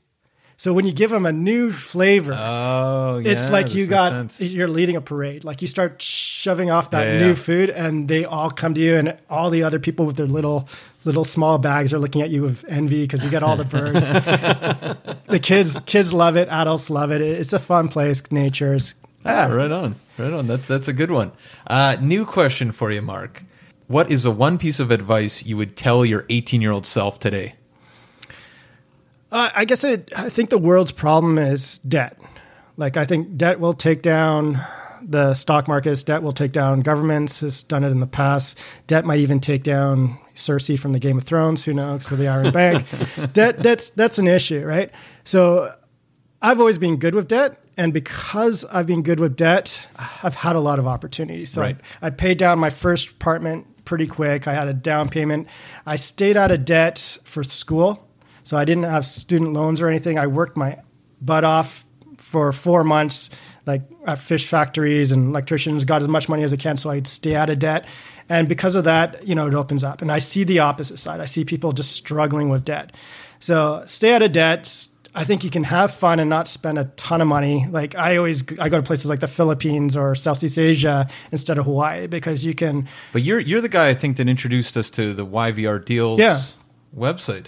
So 0.57 0.71
when 0.73 0.85
you 0.85 0.93
give 0.93 1.09
them 1.11 1.25
a 1.25 1.33
new 1.33 1.71
flavor, 1.71 2.33
Oh, 2.33 3.17
yeah. 3.23 3.31
it's 3.33 3.49
like 3.49 3.75
you 3.75 3.85
got 3.87 4.11
sense. 4.13 4.39
you're 4.41 4.69
leading 4.69 4.95
a 4.95 5.01
parade. 5.01 5.43
Like 5.43 5.61
you 5.61 5.67
start 5.67 6.01
shoving 6.01 6.71
off 6.71 6.91
that 6.91 7.05
Yeah, 7.05 7.19
new 7.19 7.27
yeah. 7.29 7.33
food, 7.35 7.69
and 7.69 8.07
they 8.07 8.23
all 8.23 8.49
come 8.49 8.73
to 8.73 8.79
you, 8.81 8.95
and 8.95 9.17
all 9.29 9.49
the 9.49 9.63
other 9.63 9.79
people 9.79 10.05
with 10.05 10.15
their 10.15 10.27
little 10.27 10.67
little 11.03 11.25
small 11.25 11.57
bags 11.57 11.93
are 11.93 11.99
looking 11.99 12.21
at 12.21 12.29
you 12.29 12.41
with 12.41 12.63
envy 12.69 13.03
because 13.03 13.23
you 13.23 13.29
get 13.29 13.43
all 13.43 13.55
the 13.57 13.65
birds. 13.65 14.11
the 15.27 15.39
kids 15.41 15.77
kids 15.85 16.13
love 16.13 16.37
it, 16.37 16.47
adults 16.49 16.89
love 16.89 17.11
it. 17.11 17.21
It's 17.21 17.53
a 17.53 17.59
fun 17.59 17.87
place. 17.89 18.23
Nature's 18.31 18.95
Ah, 19.25 19.47
right 19.51 19.71
on, 19.71 19.95
right 20.17 20.31
on. 20.33 20.47
That's 20.47 20.67
that's 20.67 20.87
a 20.87 20.93
good 20.93 21.11
one. 21.11 21.31
Uh, 21.67 21.97
new 21.99 22.25
question 22.25 22.71
for 22.71 22.91
you, 22.91 23.01
Mark. 23.01 23.43
What 23.87 24.09
is 24.11 24.23
the 24.23 24.31
one 24.31 24.57
piece 24.57 24.79
of 24.79 24.89
advice 24.89 25.43
you 25.45 25.57
would 25.57 25.75
tell 25.75 26.05
your 26.05 26.25
18 26.29 26.61
year 26.61 26.71
old 26.71 26.85
self 26.85 27.19
today? 27.19 27.55
Uh, 29.35 29.51
I 29.53 29.65
guess 29.65 29.83
it, 29.83 30.13
I 30.17 30.29
think 30.29 30.49
the 30.49 30.57
world's 30.57 30.93
problem 30.93 31.37
is 31.37 31.79
debt. 31.79 32.17
Like 32.77 32.95
I 32.95 33.03
think 33.03 33.35
debt 33.35 33.59
will 33.59 33.73
take 33.73 34.01
down 34.01 34.61
the 35.01 35.33
stock 35.33 35.67
markets. 35.67 36.03
Debt 36.03 36.23
will 36.23 36.31
take 36.31 36.53
down 36.53 36.79
governments. 36.79 37.41
Has 37.41 37.61
done 37.61 37.83
it 37.83 37.89
in 37.89 37.99
the 37.99 38.07
past. 38.07 38.63
Debt 38.87 39.03
might 39.03 39.19
even 39.19 39.41
take 39.41 39.63
down 39.63 40.17
Cersei 40.35 40.79
from 40.79 40.93
the 40.93 40.99
Game 40.99 41.17
of 41.17 41.25
Thrones. 41.25 41.65
Who 41.65 41.73
knows? 41.73 42.05
So 42.05 42.15
the 42.15 42.29
Iron 42.29 42.53
Bank. 42.53 42.85
debt. 43.33 43.61
That's 43.61 43.89
that's 43.89 44.19
an 44.19 44.27
issue, 44.29 44.65
right? 44.65 44.89
So 45.25 45.69
I've 46.41 46.61
always 46.61 46.77
been 46.77 46.95
good 46.95 47.13
with 47.13 47.27
debt, 47.27 47.59
and 47.75 47.93
because 47.93 48.63
I've 48.63 48.87
been 48.87 49.03
good 49.03 49.19
with 49.19 49.35
debt, 49.35 49.85
I've 50.23 50.35
had 50.35 50.55
a 50.55 50.61
lot 50.61 50.79
of 50.79 50.87
opportunities. 50.87 51.49
So 51.51 51.61
Right. 51.61 51.77
I, 52.01 52.07
I 52.07 52.09
paid 52.09 52.37
down 52.37 52.57
my 52.59 52.69
first 52.69 53.09
apartment 53.09 53.83
pretty 53.83 54.07
quick. 54.07 54.47
I 54.47 54.53
had 54.53 54.69
a 54.69 54.73
down 54.73 55.09
payment. 55.09 55.49
I 55.85 55.97
stayed 55.97 56.37
out 56.37 56.51
of 56.51 56.63
debt 56.65 57.17
for 57.25 57.43
school, 57.43 58.04
so 58.45 58.55
I 58.55 58.63
didn't 58.63 58.83
have 58.83 59.05
student 59.05 59.51
loans 59.51 59.81
or 59.81 59.89
anything. 59.89 60.17
I 60.17 60.27
worked 60.27 60.55
my 60.55 60.77
butt 61.19 61.43
off 61.43 61.83
for 62.17 62.53
four 62.53 62.83
months, 62.85 63.29
like 63.65 63.81
at 64.05 64.19
fish 64.19 64.47
factories 64.47 65.11
and 65.11 65.27
electricians. 65.27 65.83
Got 65.83 66.01
as 66.01 66.07
much 66.07 66.29
money 66.29 66.43
as 66.43 66.53
I 66.53 66.55
can, 66.57 66.77
so 66.77 66.89
I'd 66.91 67.07
stay 67.07 67.35
out 67.35 67.49
of 67.49 67.59
debt. 67.59 67.85
And 68.29 68.47
because 68.47 68.75
of 68.75 68.85
that, 68.85 69.27
you 69.27 69.35
know, 69.35 69.47
it 69.47 69.53
opens 69.53 69.83
up. 69.83 70.01
And 70.01 70.11
I 70.11 70.19
see 70.19 70.43
the 70.43 70.59
opposite 70.59 70.97
side. 70.97 71.19
I 71.19 71.25
see 71.25 71.43
people 71.45 71.73
just 71.73 71.91
struggling 71.91 72.49
with 72.49 72.63
debt. 72.65 72.91
So 73.39 73.83
stay 73.85 74.13
out 74.13 74.21
of 74.21 74.31
debt. 74.31 74.87
I 75.17 75.23
think 75.23 75.43
you 75.43 75.49
can 75.49 75.63
have 75.63 75.93
fun 75.93 76.19
and 76.19 76.29
not 76.29 76.47
spend 76.47 76.77
a 76.77 76.85
ton 76.97 77.21
of 77.21 77.27
money. 77.27 77.65
Like 77.69 77.95
I 77.95 78.17
always, 78.17 78.43
I 78.59 78.67
go 78.69 78.77
to 78.77 78.83
places 78.83 79.05
like 79.05 79.21
the 79.21 79.27
Philippines 79.27 79.95
or 79.95 80.13
Southeast 80.15 80.57
Asia 80.57 81.07
instead 81.31 81.57
of 81.57 81.65
Hawaii 81.65 82.07
because 82.07 82.43
you 82.43 82.53
can. 82.53 82.87
But 83.13 83.21
you're 83.23 83.39
you're 83.39 83.61
the 83.61 83.69
guy 83.69 83.87
I 83.89 83.93
think 83.93 84.17
that 84.17 84.27
introduced 84.27 84.75
us 84.75 84.89
to 84.91 85.13
the 85.13 85.25
YVR 85.25 85.83
Deals 85.85 86.19
Yeah. 86.19 86.41
website. 86.95 87.47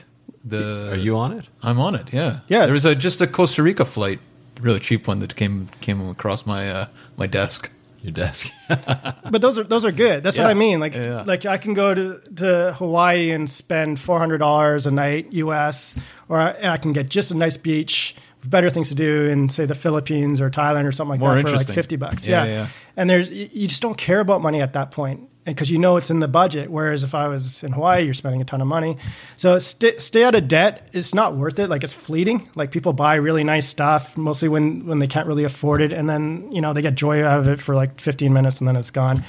The 0.49 0.91
Are 0.91 0.95
you 0.95 1.17
on 1.17 1.31
it? 1.33 1.49
I'm 1.61 1.79
on 1.79 1.95
it. 1.95 2.13
Yeah. 2.13 2.39
Yeah, 2.47 2.65
There 2.65 2.73
was 2.73 2.85
a 2.85 2.95
just 2.95 3.21
a 3.21 3.27
Costa 3.27 3.63
Rica 3.63 3.85
flight, 3.85 4.19
really 4.61 4.79
cheap 4.79 5.07
one 5.07 5.19
that 5.19 5.35
came 5.35 5.67
came 5.81 6.07
across 6.09 6.45
my 6.45 6.71
uh, 6.71 6.85
my 7.17 7.27
desk. 7.27 7.69
Your 8.01 8.11
desk. 8.13 8.51
But 8.69 9.41
those 9.41 9.57
are 9.57 9.63
those 9.63 9.83
are 9.83 9.91
good. 9.91 10.23
That's 10.23 10.37
what 10.37 10.47
I 10.47 10.53
mean. 10.53 10.79
Like 10.79 10.95
Yeah. 10.95 11.23
like 11.27 11.45
I 11.45 11.57
can 11.57 11.73
go 11.73 11.93
to, 11.93 12.21
to 12.35 12.73
Hawaii 12.77 13.31
and 13.31 13.49
spend 13.49 13.99
four 13.99 14.19
hundred 14.19 14.37
dollars 14.37 14.85
a 14.87 14.91
night 14.91 15.27
US, 15.33 15.95
or 16.29 16.39
I, 16.39 16.55
I 16.73 16.77
can 16.77 16.93
get 16.93 17.09
just 17.09 17.31
a 17.31 17.35
nice 17.35 17.57
beach 17.57 18.15
with 18.41 18.49
better 18.51 18.69
things 18.69 18.89
to 18.89 18.95
do 18.95 19.25
in 19.25 19.49
say 19.49 19.65
the 19.65 19.75
Philippines 19.75 20.39
or 20.39 20.49
Thailand 20.49 20.85
or 20.87 20.91
something 20.93 21.11
like 21.11 21.19
More 21.19 21.35
that 21.35 21.41
for 21.41 21.47
like 21.47 21.53
interesting. 21.53 21.75
fifty 21.75 21.95
bucks. 21.97 22.27
Yeah, 22.27 22.45
Yeah, 22.45 22.51
yeah. 22.53 22.67
And 22.95 23.09
there's 23.09 23.29
you 23.29 23.49
you 23.51 23.67
just 23.67 23.81
don't 23.81 23.97
care 23.97 24.19
about 24.21 24.41
money 24.41 24.61
at 24.61 24.73
that 24.73 24.91
point 24.91 25.27
because 25.47 25.71
you 25.71 25.79
know 25.79 25.97
it's 25.97 26.11
in 26.11 26.19
the 26.19 26.27
budget. 26.27 26.69
Whereas 26.69 27.03
if 27.03 27.15
I 27.15 27.27
was 27.27 27.63
in 27.63 27.71
Hawaii, 27.71 28.03
you're 28.03 28.13
spending 28.13 28.41
a 28.41 28.45
ton 28.45 28.61
of 28.61 28.67
money. 28.67 28.97
So 29.35 29.57
stay, 29.57 29.97
stay 29.97 30.23
out 30.23 30.35
of 30.35 30.47
debt. 30.47 30.87
It's 30.93 31.13
not 31.15 31.35
worth 31.35 31.57
it. 31.57 31.69
Like 31.69 31.83
it's 31.83 31.93
fleeting. 31.93 32.47
Like 32.55 32.71
people 32.71 32.93
buy 32.93 33.15
really 33.15 33.43
nice 33.43 33.67
stuff 33.67 34.15
mostly 34.17 34.49
when 34.49 34.85
when 34.85 34.99
they 34.99 35.07
can't 35.07 35.27
really 35.27 35.43
afford 35.45 35.81
it, 35.81 35.91
and 35.91 36.07
then 36.09 36.51
you 36.51 36.61
know 36.61 36.73
they 36.73 36.81
get 36.81 36.95
joy 36.95 37.23
out 37.23 37.39
of 37.39 37.47
it 37.47 37.59
for 37.59 37.73
like 37.75 37.99
15 37.99 38.31
minutes 38.31 38.59
and 38.59 38.67
then 38.67 38.75
it's 38.75 38.91
gone. 38.91 39.23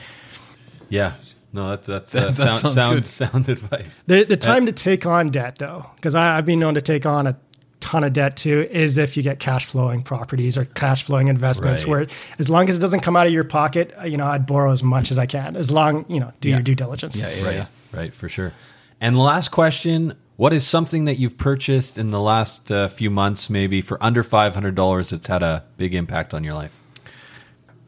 yeah. 0.91 1.15
No, 1.51 1.71
that's 1.71 1.87
that's 1.87 2.15
uh, 2.15 2.27
That 2.27 2.35
sound 2.35 2.73
sound 2.73 2.95
good. 2.97 3.07
sound 3.07 3.49
advice. 3.57 4.05
The 4.07 4.25
the 4.25 4.37
time 4.37 4.67
to 4.67 4.73
take 4.73 5.07
on 5.07 5.31
debt 5.31 5.57
though, 5.57 5.87
because 5.97 6.15
I've 6.15 6.45
been 6.45 6.59
known 6.59 6.75
to 6.75 6.83
take 6.83 7.07
on 7.07 7.27
a 7.27 7.39
ton 7.81 8.05
of 8.05 8.13
debt 8.13 8.37
too, 8.37 8.67
is 8.71 8.99
if 8.99 9.17
you 9.17 9.23
get 9.23 9.39
cash 9.39 9.67
flowing 9.67 10.03
properties 10.03 10.57
or 10.59 10.65
cash 10.65 11.05
flowing 11.05 11.29
investments. 11.29 11.85
Right. 11.85 11.91
Where 11.91 12.07
as 12.39 12.49
long 12.51 12.69
as 12.69 12.77
it 12.77 12.81
doesn't 12.81 13.01
come 13.01 13.17
out 13.17 13.27
of 13.27 13.33
your 13.33 13.45
pocket, 13.45 13.93
uh, 14.01 14.05
you 14.07 14.17
know, 14.17 14.27
I'd 14.27 14.47
borrow 14.47 14.73
as 14.73 14.83
much 14.83 15.11
as 15.11 15.19
I 15.19 15.27
can. 15.27 15.57
As 15.57 15.71
long 15.71 16.05
you 16.09 16.21
know, 16.21 16.33
do 16.41 16.49
Yeah. 16.49 16.57
your 16.57 16.63
due 16.63 16.75
diligence. 16.75 17.17
Yeah, 17.17 17.31
yeah, 17.31 17.45
right. 17.45 17.55
yeah. 17.55 17.67
Right, 17.93 18.13
for 18.13 18.29
sure. 18.29 18.53
And 19.01 19.15
the 19.17 19.21
last 19.21 19.49
question 19.51 20.15
What 20.37 20.53
is 20.53 20.65
something 20.65 21.05
that 21.07 21.19
you've 21.19 21.37
purchased 21.37 21.99
in 21.99 22.11
the 22.11 22.21
last 22.21 22.71
uh, 22.71 22.87
few 22.87 23.11
months, 23.11 23.51
maybe 23.51 23.81
for 23.83 24.01
under 24.01 24.23
$500 24.23 25.11
that's 25.11 25.27
had 25.27 25.43
a 25.43 25.65
big 25.77 25.95
impact 25.97 26.33
on 26.33 26.45
your 26.45 26.55
life? 26.55 26.81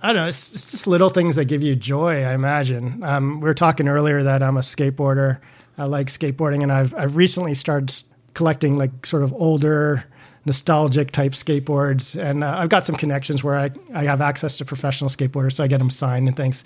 I 0.03 0.09
don't 0.09 0.16
know. 0.16 0.26
It's, 0.28 0.53
it's 0.55 0.70
just 0.70 0.86
little 0.86 1.11
things 1.11 1.36
that 1.36 1.45
give 1.45 1.62
you 1.62 1.76
joy. 1.76 2.24
I 2.24 2.32
imagine. 2.34 3.03
Um, 3.05 3.41
we 3.41 3.47
were 3.47 3.55
talking 3.55 3.86
earlier 3.86 4.22
that 4.24 4.43
I'm 4.43 4.57
a 4.57 4.61
skateboarder. 4.62 5.38
I 5.78 5.84
like 5.84 6.09
skateboarding, 6.09 6.62
and 6.62 6.72
I've 6.72 6.95
I've 6.95 7.16
recently 7.16 7.55
started 7.55 7.91
s- 7.91 8.05
collecting 8.35 8.76
like 8.76 9.07
sort 9.07 9.22
of 9.22 9.33
older, 9.33 10.05
nostalgic 10.45 11.11
type 11.11 11.33
skateboards, 11.33 12.20
and 12.20 12.45
uh, 12.45 12.55
I've 12.59 12.68
got 12.68 12.87
some 12.87 12.97
connections 12.97 13.45
where 13.45 13.57
I 13.57 13.70
I 13.95 14.05
have 14.05 14.20
access 14.20 14.57
to 14.59 14.64
professional 14.64 15.11
skateboarders, 15.11 15.55
so 15.55 15.64
I 15.64 15.66
get 15.66 15.78
them 15.78 15.91
signed 15.91 16.28
and 16.28 16.37
things. 16.37 16.64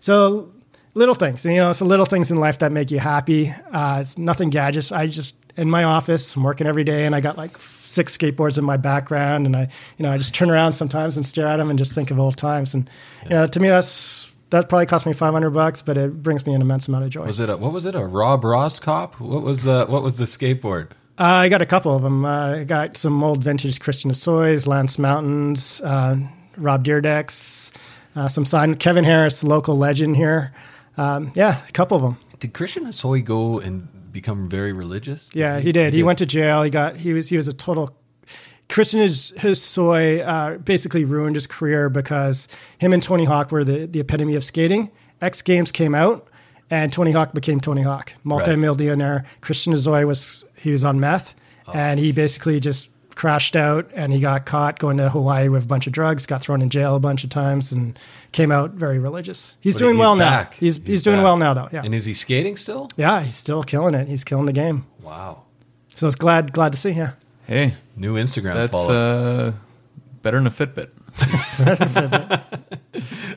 So 0.00 0.52
little 0.94 1.14
things, 1.14 1.44
you 1.44 1.56
know, 1.56 1.70
it's 1.70 1.80
the 1.80 1.84
little 1.84 2.06
things 2.06 2.30
in 2.30 2.38
life 2.38 2.58
that 2.60 2.72
make 2.72 2.90
you 2.90 2.98
happy. 2.98 3.54
Uh, 3.70 3.98
it's 4.00 4.16
nothing 4.16 4.50
gadgets. 4.50 4.92
I 4.92 5.06
just 5.06 5.36
in 5.56 5.70
my 5.70 5.84
office, 5.84 6.34
I'm 6.36 6.42
working 6.42 6.66
every 6.66 6.84
day, 6.84 7.06
and 7.06 7.14
I 7.14 7.20
got 7.20 7.36
like 7.36 7.56
six 7.84 8.16
skateboards 8.16 8.58
in 8.58 8.64
my 8.64 8.76
background, 8.76 9.46
and 9.46 9.56
I, 9.56 9.68
you 9.96 10.02
know, 10.02 10.12
I 10.12 10.18
just 10.18 10.34
turn 10.34 10.50
around 10.50 10.72
sometimes 10.72 11.16
and 11.16 11.24
stare 11.24 11.46
at 11.46 11.56
them 11.56 11.70
and 11.70 11.78
just 11.78 11.92
think 11.92 12.10
of 12.10 12.18
old 12.18 12.36
times. 12.36 12.74
And 12.74 12.88
you 13.24 13.30
know, 13.30 13.46
to 13.46 13.60
me, 13.60 13.68
that's 13.68 14.32
that 14.50 14.68
probably 14.68 14.86
cost 14.86 15.06
me 15.06 15.12
500 15.12 15.50
bucks, 15.50 15.82
but 15.82 15.98
it 15.98 16.22
brings 16.22 16.46
me 16.46 16.54
an 16.54 16.60
immense 16.60 16.88
amount 16.88 17.04
of 17.04 17.10
joy. 17.10 17.26
Was 17.26 17.40
it 17.40 17.50
a, 17.50 17.56
what 17.56 17.72
was 17.72 17.84
it? 17.84 17.94
A 17.94 18.04
Rob 18.06 18.42
Roskopp? 18.42 19.18
What 19.18 19.42
was 19.42 19.64
the 19.64 19.86
what 19.86 20.02
was 20.02 20.18
the 20.18 20.24
skateboard? 20.24 20.90
Uh, 21.18 21.24
I 21.24 21.48
got 21.48 21.62
a 21.62 21.66
couple 21.66 21.94
of 21.94 22.02
them. 22.02 22.24
Uh, 22.24 22.56
I 22.58 22.64
got 22.64 22.96
some 22.96 23.24
old 23.24 23.42
vintage 23.42 23.80
Christian 23.80 24.10
Hosois, 24.10 24.66
Lance 24.66 24.98
Mountains, 24.98 25.80
uh, 25.80 26.16
Rob 26.58 26.84
Dyrdeks, 26.84 27.72
uh, 28.14 28.28
some 28.28 28.44
signed 28.44 28.80
Kevin 28.80 29.04
Harris, 29.04 29.42
local 29.42 29.76
legend 29.76 30.16
here. 30.16 30.52
Um, 30.98 31.32
yeah, 31.34 31.62
a 31.66 31.72
couple 31.72 31.96
of 31.96 32.02
them. 32.02 32.18
Did 32.38 32.52
Christian 32.52 32.84
Hosoi 32.84 33.24
go 33.24 33.58
and 33.60 34.12
become 34.12 34.48
very 34.48 34.74
religious? 34.74 35.30
Yeah, 35.32 35.58
he 35.58 35.72
did. 35.72 35.94
He 35.94 36.02
went 36.02 36.18
to 36.18 36.26
jail. 36.26 36.62
He 36.62 36.70
got 36.70 36.96
he 36.96 37.14
was 37.14 37.28
he 37.30 37.36
was 37.38 37.48
a 37.48 37.52
total 37.54 37.96
Christian 38.68 39.00
Hosoi 39.00 40.26
uh, 40.26 40.58
basically 40.58 41.04
ruined 41.04 41.36
his 41.36 41.46
career 41.46 41.88
because 41.88 42.48
him 42.78 42.92
and 42.92 43.02
Tony 43.02 43.24
Hawk 43.24 43.52
were 43.52 43.64
the, 43.64 43.86
the 43.86 44.00
epitome 44.00 44.34
of 44.34 44.44
skating. 44.44 44.90
X 45.22 45.40
Games 45.40 45.72
came 45.72 45.94
out 45.94 46.28
and 46.70 46.92
Tony 46.92 47.12
Hawk 47.12 47.32
became 47.32 47.60
Tony 47.60 47.82
Hawk, 47.82 48.12
multimillionaire. 48.24 49.24
Christian 49.40 49.72
Hosoi 49.72 50.06
was 50.06 50.44
he 50.66 50.72
was 50.72 50.84
on 50.84 50.98
meth 51.00 51.34
and 51.72 51.98
he 52.00 52.12
basically 52.12 52.60
just 52.60 52.90
crashed 53.14 53.56
out 53.56 53.88
and 53.94 54.12
he 54.12 54.20
got 54.20 54.44
caught 54.44 54.78
going 54.78 54.98
to 54.98 55.08
Hawaii 55.08 55.48
with 55.48 55.64
a 55.64 55.66
bunch 55.66 55.86
of 55.86 55.92
drugs, 55.92 56.26
got 56.26 56.42
thrown 56.42 56.60
in 56.60 56.68
jail 56.68 56.94
a 56.96 57.00
bunch 57.00 57.24
of 57.24 57.30
times 57.30 57.72
and 57.72 57.98
came 58.32 58.52
out 58.52 58.72
very 58.72 58.98
religious. 58.98 59.56
He's 59.60 59.74
But 59.74 59.78
doing 59.78 59.94
he's 59.94 60.00
well 60.00 60.18
back. 60.18 60.50
now. 60.52 60.56
He's 60.58 60.76
he's, 60.84 61.02
doing 61.02 61.16
back. 61.18 61.24
well 61.24 61.36
now 61.38 61.54
though. 61.54 61.68
Yeah. 61.72 61.82
And 61.84 61.94
is 61.94 62.04
he 62.04 62.12
skating 62.14 62.56
still? 62.56 62.88
yeah, 62.96 63.22
he's 63.22 63.34
still 63.36 63.62
killing 63.62 63.94
it. 63.94 64.06
He's 64.08 64.22
killing 64.24 64.44
the 64.46 64.52
game. 64.52 64.86
Wow. 65.02 65.44
So 65.94 66.06
it's 66.06 66.16
glad 66.16 66.52
glad 66.52 66.72
to 66.72 66.78
see. 66.78 66.90
Yeah. 66.90 67.12
Hey, 67.46 67.74
New 67.96 68.16
Instagram 68.16 68.54
that's 68.54 68.72
follow. 68.72 69.48
uh, 69.48 69.52
better 70.22 70.38
than 70.38 70.46
a 70.46 70.50
Fitbit. 70.50 70.90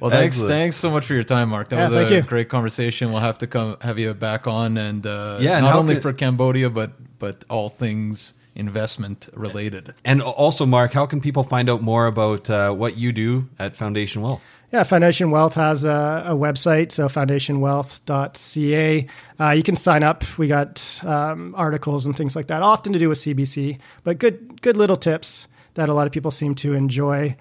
well, 0.01 0.09
thanks, 0.09 0.35
Excellent. 0.35 0.49
thanks 0.49 0.75
so 0.75 0.91
much 0.91 1.05
for 1.05 1.13
your 1.13 1.23
time, 1.23 1.49
Mark. 1.49 1.69
That 1.69 1.91
Yeah, 1.91 2.01
was 2.01 2.11
a 2.11 2.21
great 2.21 2.49
conversation. 2.49 3.11
We'll 3.11 3.21
have 3.21 3.37
to 3.39 3.47
come 3.47 3.77
have 3.81 3.97
you 3.99 4.13
back 4.13 4.47
on, 4.47 4.77
and 4.77 5.05
uh, 5.05 5.37
Yeah, 5.39 5.57
and 5.57 5.65
not 5.65 5.75
only 5.75 5.95
could- 5.95 6.01
for 6.03 6.13
Cambodia, 6.13 6.69
but 6.69 6.91
but 7.19 7.45
all 7.49 7.69
things 7.69 8.33
investment 8.55 9.29
related. 9.33 9.93
And 10.03 10.21
also, 10.21 10.65
Mark, 10.65 10.93
how 10.93 11.05
can 11.05 11.21
people 11.21 11.43
find 11.43 11.69
out 11.69 11.81
more 11.81 12.07
about 12.07 12.49
uh, 12.49 12.71
what 12.71 12.97
you 12.97 13.11
do 13.11 13.47
at 13.57 13.75
Foundation 13.75 14.21
Wealth? 14.21 14.43
Yeah, 14.71 14.83
Foundation 14.83 15.31
Wealth 15.31 15.55
has 15.55 15.83
a, 15.83 16.23
a 16.27 16.33
website, 16.33 16.91
so 16.91 17.07
foundationwealth.ca. 17.07 19.07
Uh, 19.39 19.51
you 19.51 19.63
can 19.63 19.75
sign 19.75 20.03
up. 20.03 20.23
We 20.37 20.47
got 20.47 21.01
um, 21.03 21.55
articles 21.57 22.05
and 22.05 22.15
things 22.15 22.35
like 22.35 22.47
that, 22.47 22.61
often 22.61 22.93
to 22.93 22.99
do 22.99 23.09
with 23.09 23.17
CBC, 23.17 23.79
but 24.03 24.19
good 24.19 24.61
good 24.61 24.77
little 24.77 24.97
tips 24.97 25.47
that 25.73 25.89
a 25.89 25.93
lot 25.93 26.05
of 26.05 26.13
people 26.13 26.29
seem 26.29 26.53
to 26.55 26.73
enjoy. 26.73 27.35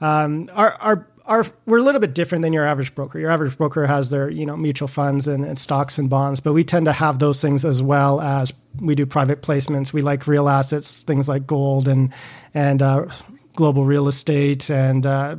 Um, 0.00 0.48
our, 0.54 0.72
our 0.80 1.06
our, 1.30 1.46
we're 1.64 1.78
a 1.78 1.82
little 1.82 2.00
bit 2.00 2.12
different 2.12 2.42
than 2.42 2.52
your 2.52 2.66
average 2.66 2.94
broker. 2.94 3.18
Your 3.18 3.30
average 3.30 3.56
broker 3.56 3.86
has 3.86 4.10
their 4.10 4.28
you 4.28 4.44
know 4.44 4.56
mutual 4.56 4.88
funds 4.88 5.26
and, 5.26 5.44
and, 5.44 5.58
stocks 5.58 5.96
and 5.96 6.10
bonds, 6.10 6.40
but 6.40 6.52
we 6.52 6.64
tend 6.64 6.86
to 6.86 6.92
have 6.92 7.20
those 7.20 7.40
things 7.40 7.64
as 7.64 7.82
well 7.82 8.20
as 8.20 8.52
we 8.80 8.94
do 8.94 9.06
private 9.06 9.40
placements. 9.40 9.92
We 9.92 10.02
like 10.02 10.26
real 10.26 10.48
assets, 10.48 11.02
things 11.04 11.28
like 11.28 11.46
gold 11.46 11.88
and 11.88 12.12
and 12.52 12.82
uh, 12.82 13.06
global 13.54 13.84
real 13.84 14.08
estate 14.08 14.68
and 14.70 15.06
uh, 15.06 15.36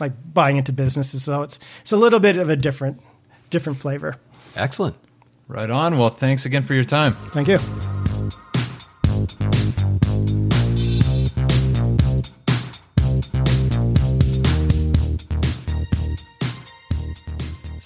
like 0.00 0.12
buying 0.34 0.56
into 0.56 0.72
businesses. 0.72 1.22
So 1.22 1.42
it's 1.42 1.60
it's 1.80 1.92
a 1.92 1.96
little 1.96 2.20
bit 2.20 2.36
of 2.36 2.50
a 2.50 2.56
different 2.56 3.00
different 3.50 3.78
flavor. 3.78 4.16
Excellent. 4.56 4.96
Right 5.46 5.70
on. 5.70 5.98
Well, 5.98 6.08
thanks 6.08 6.46
again 6.46 6.62
for 6.62 6.74
your 6.74 6.84
time. 6.84 7.14
Thank 7.30 7.48
you. 7.48 7.58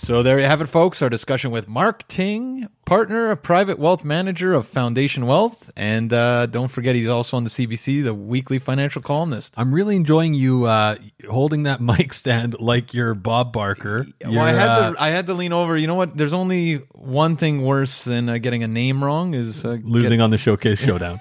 So 0.06 0.22
there 0.22 0.38
you 0.38 0.46
have 0.46 0.60
it, 0.60 0.68
folks. 0.68 1.02
Our 1.02 1.10
discussion 1.10 1.50
with 1.50 1.66
Mark 1.66 2.06
Ting, 2.06 2.68
partner, 2.84 3.32
a 3.32 3.36
private 3.36 3.76
wealth 3.76 4.04
manager 4.04 4.54
of 4.54 4.68
Foundation 4.68 5.26
Wealth, 5.26 5.68
and 5.76 6.12
uh, 6.12 6.46
don't 6.46 6.68
forget 6.68 6.94
he's 6.94 7.08
also 7.08 7.36
on 7.36 7.42
the 7.42 7.50
CBC, 7.50 8.04
the 8.04 8.14
weekly 8.14 8.60
financial 8.60 9.02
columnist. 9.02 9.54
I'm 9.56 9.74
really 9.74 9.96
enjoying 9.96 10.32
you 10.32 10.66
uh, 10.66 10.94
holding 11.28 11.64
that 11.64 11.80
mic 11.80 12.12
stand 12.12 12.60
like 12.60 12.94
you're 12.94 13.14
Bob 13.14 13.52
Barker. 13.52 14.06
Well, 14.22 14.32
you're, 14.32 14.42
I 14.42 14.52
had 14.52 14.68
uh, 14.68 14.92
to 14.92 15.02
I 15.02 15.08
had 15.08 15.26
to 15.26 15.34
lean 15.34 15.52
over. 15.52 15.76
You 15.76 15.88
know 15.88 15.96
what? 15.96 16.16
There's 16.16 16.32
only 16.32 16.76
one 16.92 17.34
thing 17.34 17.62
worse 17.62 18.04
than 18.04 18.28
uh, 18.28 18.38
getting 18.38 18.62
a 18.62 18.68
name 18.68 19.02
wrong 19.02 19.34
is 19.34 19.64
uh, 19.64 19.76
losing 19.82 20.18
get- 20.18 20.20
on 20.20 20.30
the 20.30 20.38
Showcase 20.38 20.78
Showdown. 20.78 21.18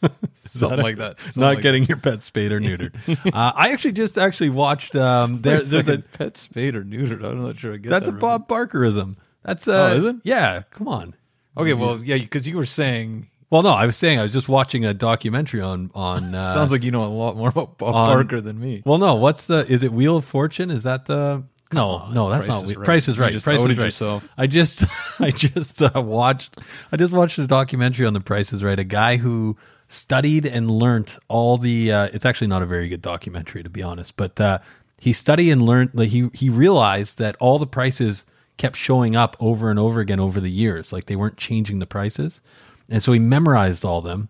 something 0.58 0.82
like 0.82 0.96
that. 0.96 1.18
Something 1.20 1.40
not 1.40 1.54
like 1.54 1.62
getting 1.62 1.82
that. 1.82 1.88
your 1.88 1.98
pet 1.98 2.22
spayed 2.22 2.52
or 2.52 2.60
neutered. 2.60 2.94
uh, 3.26 3.52
I 3.54 3.72
actually 3.72 3.92
just 3.92 4.18
actually 4.18 4.50
watched. 4.50 4.94
Um, 4.94 5.42
there, 5.42 5.60
a 5.60 5.64
there's 5.64 5.88
a 5.88 5.98
pet 5.98 6.36
spayed 6.36 6.76
or 6.76 6.84
neutered. 6.84 7.24
I'm 7.24 7.42
not 7.42 7.58
sure 7.58 7.74
I 7.74 7.76
get 7.76 7.90
that's 7.90 8.06
that 8.06 8.12
a 8.12 8.14
right. 8.14 8.20
Bob 8.20 8.48
Barkerism. 8.48 9.16
That's 9.42 9.68
uh, 9.68 9.90
oh, 9.92 9.96
is 9.96 10.04
it? 10.04 10.16
Yeah, 10.22 10.62
come 10.70 10.88
on. 10.88 11.14
Okay, 11.56 11.74
well, 11.74 12.02
yeah, 12.02 12.18
because 12.18 12.48
you 12.48 12.56
were 12.56 12.66
saying. 12.66 13.28
Well, 13.50 13.62
no, 13.62 13.70
I 13.70 13.86
was 13.86 13.96
saying 13.96 14.18
I 14.18 14.22
was 14.22 14.32
just 14.32 14.48
watching 14.48 14.84
a 14.84 14.94
documentary 14.94 15.60
on 15.60 15.90
on. 15.94 16.34
Uh, 16.34 16.44
Sounds 16.44 16.72
like 16.72 16.82
you 16.82 16.90
know 16.90 17.04
a 17.04 17.06
lot 17.06 17.36
more 17.36 17.50
about 17.50 17.78
Bob 17.78 17.94
on, 17.94 18.08
Barker 18.08 18.40
than 18.40 18.58
me. 18.58 18.82
Well, 18.84 18.98
no, 18.98 19.16
what's 19.16 19.46
the? 19.46 19.66
Is 19.70 19.82
it 19.82 19.92
Wheel 19.92 20.16
of 20.16 20.24
Fortune? 20.24 20.70
Is 20.70 20.84
that 20.84 21.06
the? 21.06 21.44
No, 21.72 21.88
on, 21.90 22.14
no, 22.14 22.30
that's 22.30 22.48
not. 22.48 22.64
Is 22.64 22.76
right. 22.76 22.84
Price 22.84 23.08
is 23.08 23.18
right. 23.18 23.32
Price 23.42 23.60
is 23.60 23.66
right. 23.66 23.84
Yourself. 23.84 24.28
I 24.38 24.46
just, 24.46 24.84
I 25.20 25.30
just 25.30 25.82
uh, 25.82 25.90
watched, 25.96 26.56
I 26.92 26.96
just 26.96 27.12
watched 27.12 27.38
a 27.38 27.46
documentary 27.46 28.06
on 28.06 28.12
the 28.12 28.20
Price 28.20 28.52
is 28.52 28.62
Right. 28.62 28.78
A 28.78 28.84
guy 28.84 29.16
who 29.16 29.56
studied 29.88 30.46
and 30.46 30.70
learned 30.70 31.16
all 31.28 31.56
the. 31.56 31.92
Uh, 31.92 32.08
it's 32.12 32.26
actually 32.26 32.48
not 32.48 32.62
a 32.62 32.66
very 32.66 32.88
good 32.88 33.02
documentary, 33.02 33.62
to 33.62 33.70
be 33.70 33.82
honest, 33.82 34.16
but 34.16 34.40
uh, 34.40 34.58
he 34.98 35.12
studied 35.12 35.50
and 35.50 35.62
learned. 35.62 35.90
Like 35.94 36.10
he 36.10 36.30
he 36.34 36.48
realized 36.48 37.18
that 37.18 37.36
all 37.40 37.58
the 37.58 37.66
prices 37.66 38.26
kept 38.56 38.76
showing 38.76 39.16
up 39.16 39.36
over 39.40 39.70
and 39.70 39.78
over 39.78 40.00
again 40.00 40.20
over 40.20 40.40
the 40.40 40.50
years. 40.50 40.92
Like 40.92 41.06
they 41.06 41.16
weren't 41.16 41.36
changing 41.36 41.78
the 41.78 41.86
prices, 41.86 42.40
and 42.88 43.02
so 43.02 43.12
he 43.12 43.18
memorized 43.18 43.84
all 43.84 44.00
them, 44.00 44.28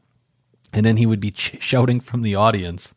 and 0.72 0.84
then 0.84 0.96
he 0.96 1.06
would 1.06 1.20
be 1.20 1.30
ch- 1.30 1.56
shouting 1.60 2.00
from 2.00 2.22
the 2.22 2.34
audience 2.34 2.94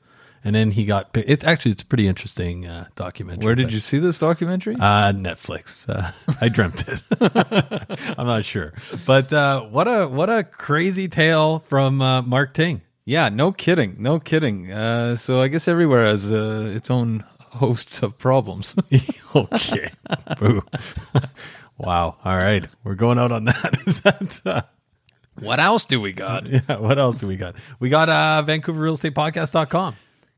and 0.48 0.56
then 0.56 0.72
he 0.72 0.86
got 0.86 1.10
it's 1.14 1.43
actually 1.43 1.72
it's 1.72 1.82
a 1.82 1.86
pretty 1.86 2.08
interesting 2.08 2.66
uh, 2.66 2.86
documentary. 2.95 3.45
Where 3.45 3.54
did 3.54 3.74
you 3.74 3.80
see 3.80 4.00
this 4.00 4.18
documentary? 4.18 4.76
Uh, 4.76 5.12
netflix. 5.12 5.89
Uh, 5.89 6.14
i 6.41 6.48
dreamt 6.48 6.86
it. 6.88 7.02
I'm 8.18 8.28
not 8.28 8.45
sure. 8.45 8.72
But 9.06 9.34
uh, 9.34 9.64
what 9.66 9.89
a 9.89 10.08
what 10.08 10.30
a 10.30 10.45
crazy 10.45 11.10
tale 11.10 11.60
from 11.60 12.02
uh, 12.02 12.22
mark 12.22 12.54
ting. 12.54 12.82
Yeah 13.04 13.28
no 13.28 13.52
kidding 13.52 13.98
no 14.00 14.22
kidding. 14.22 14.72
Uh, 14.72 15.18
so 15.18 15.41
i 15.41 15.50
guess 15.50 15.68
everywhere 15.68 16.06
has 16.06 16.32
uh, 16.32 16.72
its 16.74 16.89
own 16.89 17.26
hosts 17.39 18.02
of 18.02 18.18
problems. 18.18 18.74
Okay. 19.36 19.91
Boo. 20.39 20.64
wow. 21.78 22.16
All 22.26 22.38
right. 22.38 22.66
We're 22.84 22.95
going 22.95 23.20
out 23.20 23.32
on 23.32 23.43
that. 23.43 23.78
Is 23.86 24.00
that 24.02 24.70
what 25.39 25.60
else 25.60 25.86
do 25.86 26.02
we 26.02 26.14
got? 26.14 26.48
Yeah, 26.48 26.78
what 26.78 26.98
else 26.98 27.18
do 27.18 27.28
we 27.28 27.36
got? 27.36 27.56
We 27.80 27.89
got 27.89 28.10
uh 28.10 28.43
vancouverrealestatepodcast.com. 28.48 29.95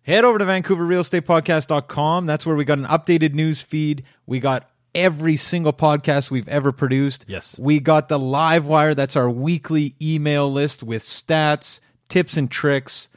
Head 0.10 0.26
over 0.26 0.40
to 0.40 0.46
vancouverrealestatepodcast.com. 0.46 2.26
That's 2.26 2.44
where 2.44 2.56
we 2.56 2.66
got 2.66 2.80
an 2.80 2.86
updated 2.86 3.36
news 3.36 3.62
feed. 3.62 4.06
We 4.26 4.40
got 4.40 4.68
every 4.96 5.36
single 5.36 5.72
podcast 5.72 6.32
we've 6.32 6.48
ever 6.48 6.72
produced. 6.72 7.26
Yes. 7.28 7.56
We 7.60 7.80
got 7.80 8.10
the 8.10 8.18
live 8.18 8.66
wire. 8.66 8.96
That's 8.96 9.16
our 9.16 9.30
weekly 9.30 9.94
email 10.02 10.52
list 10.52 10.82
with 10.82 11.04
stats, 11.04 11.80
tips 12.08 12.38
and 12.38 12.50
tricks, 12.50 13.08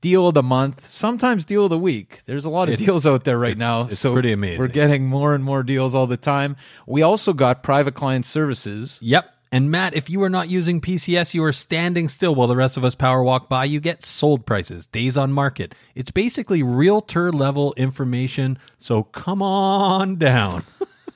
deal 0.00 0.28
of 0.28 0.34
the 0.34 0.42
month, 0.44 0.86
sometimes 0.86 1.44
deal 1.44 1.64
of 1.64 1.70
the 1.70 1.78
week. 1.80 2.20
There's 2.26 2.44
a 2.44 2.48
lot 2.48 2.68
of 2.68 2.74
it's, 2.74 2.82
deals 2.84 3.06
out 3.06 3.24
there 3.24 3.40
right 3.40 3.56
now. 3.56 3.88
It's 3.88 3.98
so 3.98 4.12
pretty 4.12 4.30
amazing. 4.30 4.60
We're 4.60 4.68
getting 4.68 5.04
more 5.04 5.34
and 5.34 5.42
more 5.42 5.64
deals 5.64 5.96
all 5.96 6.06
the 6.06 6.16
time. 6.16 6.54
We 6.86 7.02
also 7.02 7.32
got 7.32 7.64
private 7.64 7.96
client 7.96 8.24
services. 8.24 9.00
Yep. 9.02 9.28
And 9.56 9.70
Matt, 9.70 9.94
if 9.94 10.10
you 10.10 10.22
are 10.22 10.28
not 10.28 10.50
using 10.50 10.82
PCS, 10.82 11.32
you 11.32 11.42
are 11.42 11.50
standing 11.50 12.08
still 12.08 12.34
while 12.34 12.46
the 12.46 12.54
rest 12.54 12.76
of 12.76 12.84
us 12.84 12.94
power 12.94 13.22
walk 13.22 13.48
by. 13.48 13.64
You 13.64 13.80
get 13.80 14.04
sold 14.04 14.44
prices, 14.44 14.86
days 14.86 15.16
on 15.16 15.32
market. 15.32 15.74
It's 15.94 16.10
basically 16.10 16.62
realtor 16.62 17.32
level 17.32 17.72
information. 17.78 18.58
So 18.76 19.04
come 19.04 19.40
on 19.40 20.16
down. 20.16 20.64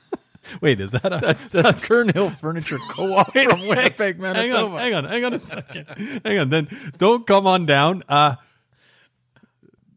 Wait, 0.59 0.81
is 0.81 0.89
that 0.89 1.05
a 1.05 1.19
that's, 1.21 1.49
that's 1.49 1.83
Kern 1.83 2.09
Hill 2.09 2.31
Furniture 2.31 2.79
Co-op 2.89 3.31
Wait, 3.35 3.47
from 3.47 3.61
Winnipeg, 3.67 4.19
Manitoba? 4.19 4.79
Hang 4.79 4.95
on, 4.95 5.03
hang 5.03 5.05
on, 5.05 5.05
hang 5.05 5.25
on 5.25 5.33
a 5.35 5.39
second. 5.39 6.21
hang 6.25 6.39
on, 6.39 6.49
then 6.49 6.67
don't 6.97 7.27
come 7.27 7.45
on 7.45 7.67
down. 7.67 8.01
Uh, 8.09 8.37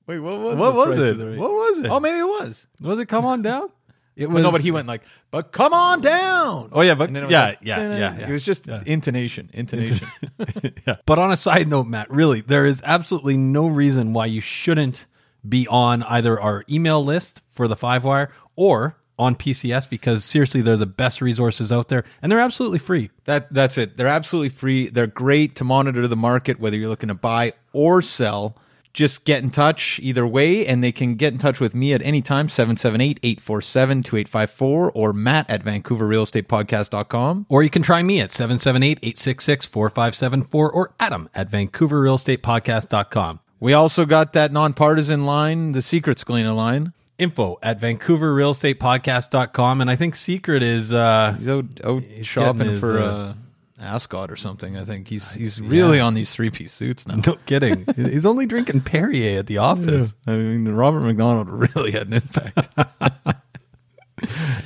Wait, 0.06 0.18
what 0.18 0.38
was 0.38 0.58
what 0.58 0.74
was 0.74 0.98
it? 0.98 1.38
What 1.38 1.50
was 1.50 1.78
it? 1.78 1.86
Oh, 1.86 1.98
maybe 1.98 2.18
it 2.18 2.28
was. 2.28 2.66
Was 2.78 2.98
it 2.98 3.06
come 3.06 3.24
on 3.24 3.40
down? 3.40 3.70
It 4.16 4.30
was, 4.30 4.42
no, 4.42 4.52
but 4.52 4.60
he 4.60 4.70
went 4.70 4.86
like, 4.86 5.02
"But 5.32 5.50
come 5.50 5.72
on 5.72 6.00
down." 6.00 6.68
Oh 6.72 6.82
yeah, 6.82 6.94
but 6.94 7.10
yeah, 7.10 7.20
like, 7.22 7.58
yeah, 7.62 7.80
yeah, 7.80 7.98
yeah, 7.98 8.28
It 8.28 8.32
was 8.32 8.44
just 8.44 8.68
yeah. 8.68 8.82
intonation, 8.86 9.50
intonation. 9.52 10.06
yeah. 10.86 10.96
But 11.04 11.18
on 11.18 11.32
a 11.32 11.36
side 11.36 11.68
note, 11.68 11.88
Matt, 11.88 12.10
really, 12.10 12.40
there 12.40 12.64
is 12.64 12.80
absolutely 12.84 13.36
no 13.36 13.66
reason 13.66 14.12
why 14.12 14.26
you 14.26 14.40
shouldn't 14.40 15.06
be 15.46 15.66
on 15.68 16.04
either 16.04 16.40
our 16.40 16.64
email 16.70 17.04
list 17.04 17.42
for 17.50 17.66
the 17.66 17.76
Live 17.82 18.04
Wire 18.04 18.30
or 18.54 18.96
on 19.18 19.34
PCS 19.36 19.88
because 19.88 20.24
seriously, 20.24 20.60
they're 20.60 20.76
the 20.76 20.86
best 20.86 21.20
resources 21.20 21.72
out 21.72 21.88
there, 21.88 22.04
and 22.22 22.30
they're 22.30 22.40
absolutely 22.40 22.78
free. 22.78 23.10
That 23.24 23.52
that's 23.52 23.78
it. 23.78 23.96
They're 23.96 24.06
absolutely 24.06 24.50
free. 24.50 24.88
They're 24.88 25.06
great 25.08 25.56
to 25.56 25.64
monitor 25.64 26.06
the 26.06 26.16
market, 26.16 26.60
whether 26.60 26.76
you're 26.76 26.88
looking 26.88 27.08
to 27.08 27.14
buy 27.14 27.54
or 27.72 28.00
sell 28.00 28.56
just 28.94 29.24
get 29.24 29.42
in 29.42 29.50
touch 29.50 30.00
either 30.02 30.26
way, 30.26 30.66
and 30.66 30.82
they 30.82 30.92
can 30.92 31.16
get 31.16 31.34
in 31.34 31.38
touch 31.38 31.60
with 31.60 31.74
me 31.74 31.92
at 31.92 32.00
any 32.02 32.22
time, 32.22 32.48
778-847-2854 32.48 34.92
or 34.94 35.12
Matt 35.12 35.50
at 35.50 35.62
VancouverRealEstatePodcast.com. 35.64 37.46
Or 37.50 37.62
you 37.62 37.68
can 37.70 37.82
try 37.82 38.02
me 38.02 38.20
at 38.20 38.30
778-866-4574 38.30 40.54
or 40.54 40.94
Adam 40.98 41.28
at 41.34 41.50
VancouverRealEstatePodcast.com. 41.50 43.40
We 43.60 43.72
also 43.72 44.04
got 44.06 44.32
that 44.34 44.52
nonpartisan 44.52 45.26
line, 45.26 45.72
the 45.72 45.82
Secret 45.82 46.18
Scalina 46.18 46.54
line. 46.54 46.92
Info 47.16 47.60
at 47.62 47.80
VancouverRealEstatePodcast.com. 47.80 49.80
And 49.80 49.90
I 49.90 49.96
think 49.96 50.14
Secret 50.16 50.62
is... 50.62 50.92
Uh, 50.92 51.34
he's 51.38 51.48
out, 51.48 51.64
out 51.84 52.02
shopping 52.22 52.68
his, 52.68 52.80
for... 52.80 53.00
Uh, 53.00 53.06
uh, 53.06 53.32
ascot 53.78 54.30
or 54.30 54.36
something. 54.36 54.76
I 54.76 54.84
think 54.84 55.08
he's 55.08 55.32
he's 55.32 55.60
really 55.60 56.00
on 56.00 56.14
these 56.14 56.34
three 56.34 56.50
piece 56.50 56.72
suits 56.72 57.06
now. 57.06 57.16
No 57.26 57.36
kidding. 57.46 57.84
he's 57.96 58.26
only 58.26 58.46
drinking 58.46 58.82
Perrier 58.82 59.38
at 59.38 59.46
the 59.46 59.58
office. 59.58 60.14
Yeah. 60.26 60.34
I 60.34 60.36
mean, 60.36 60.68
Robert 60.68 61.00
McDonald 61.00 61.48
really 61.74 61.92
had 61.92 62.08
an 62.08 62.14
impact. 62.14 62.68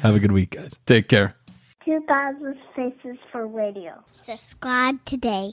Have 0.02 0.14
a 0.14 0.20
good 0.20 0.32
week, 0.32 0.50
guys. 0.50 0.78
Take 0.86 1.08
care. 1.08 1.34
2000 1.84 2.56
Faces 2.76 3.16
for 3.32 3.46
Radio. 3.46 4.04
Subscribe 4.22 5.02
today. 5.04 5.52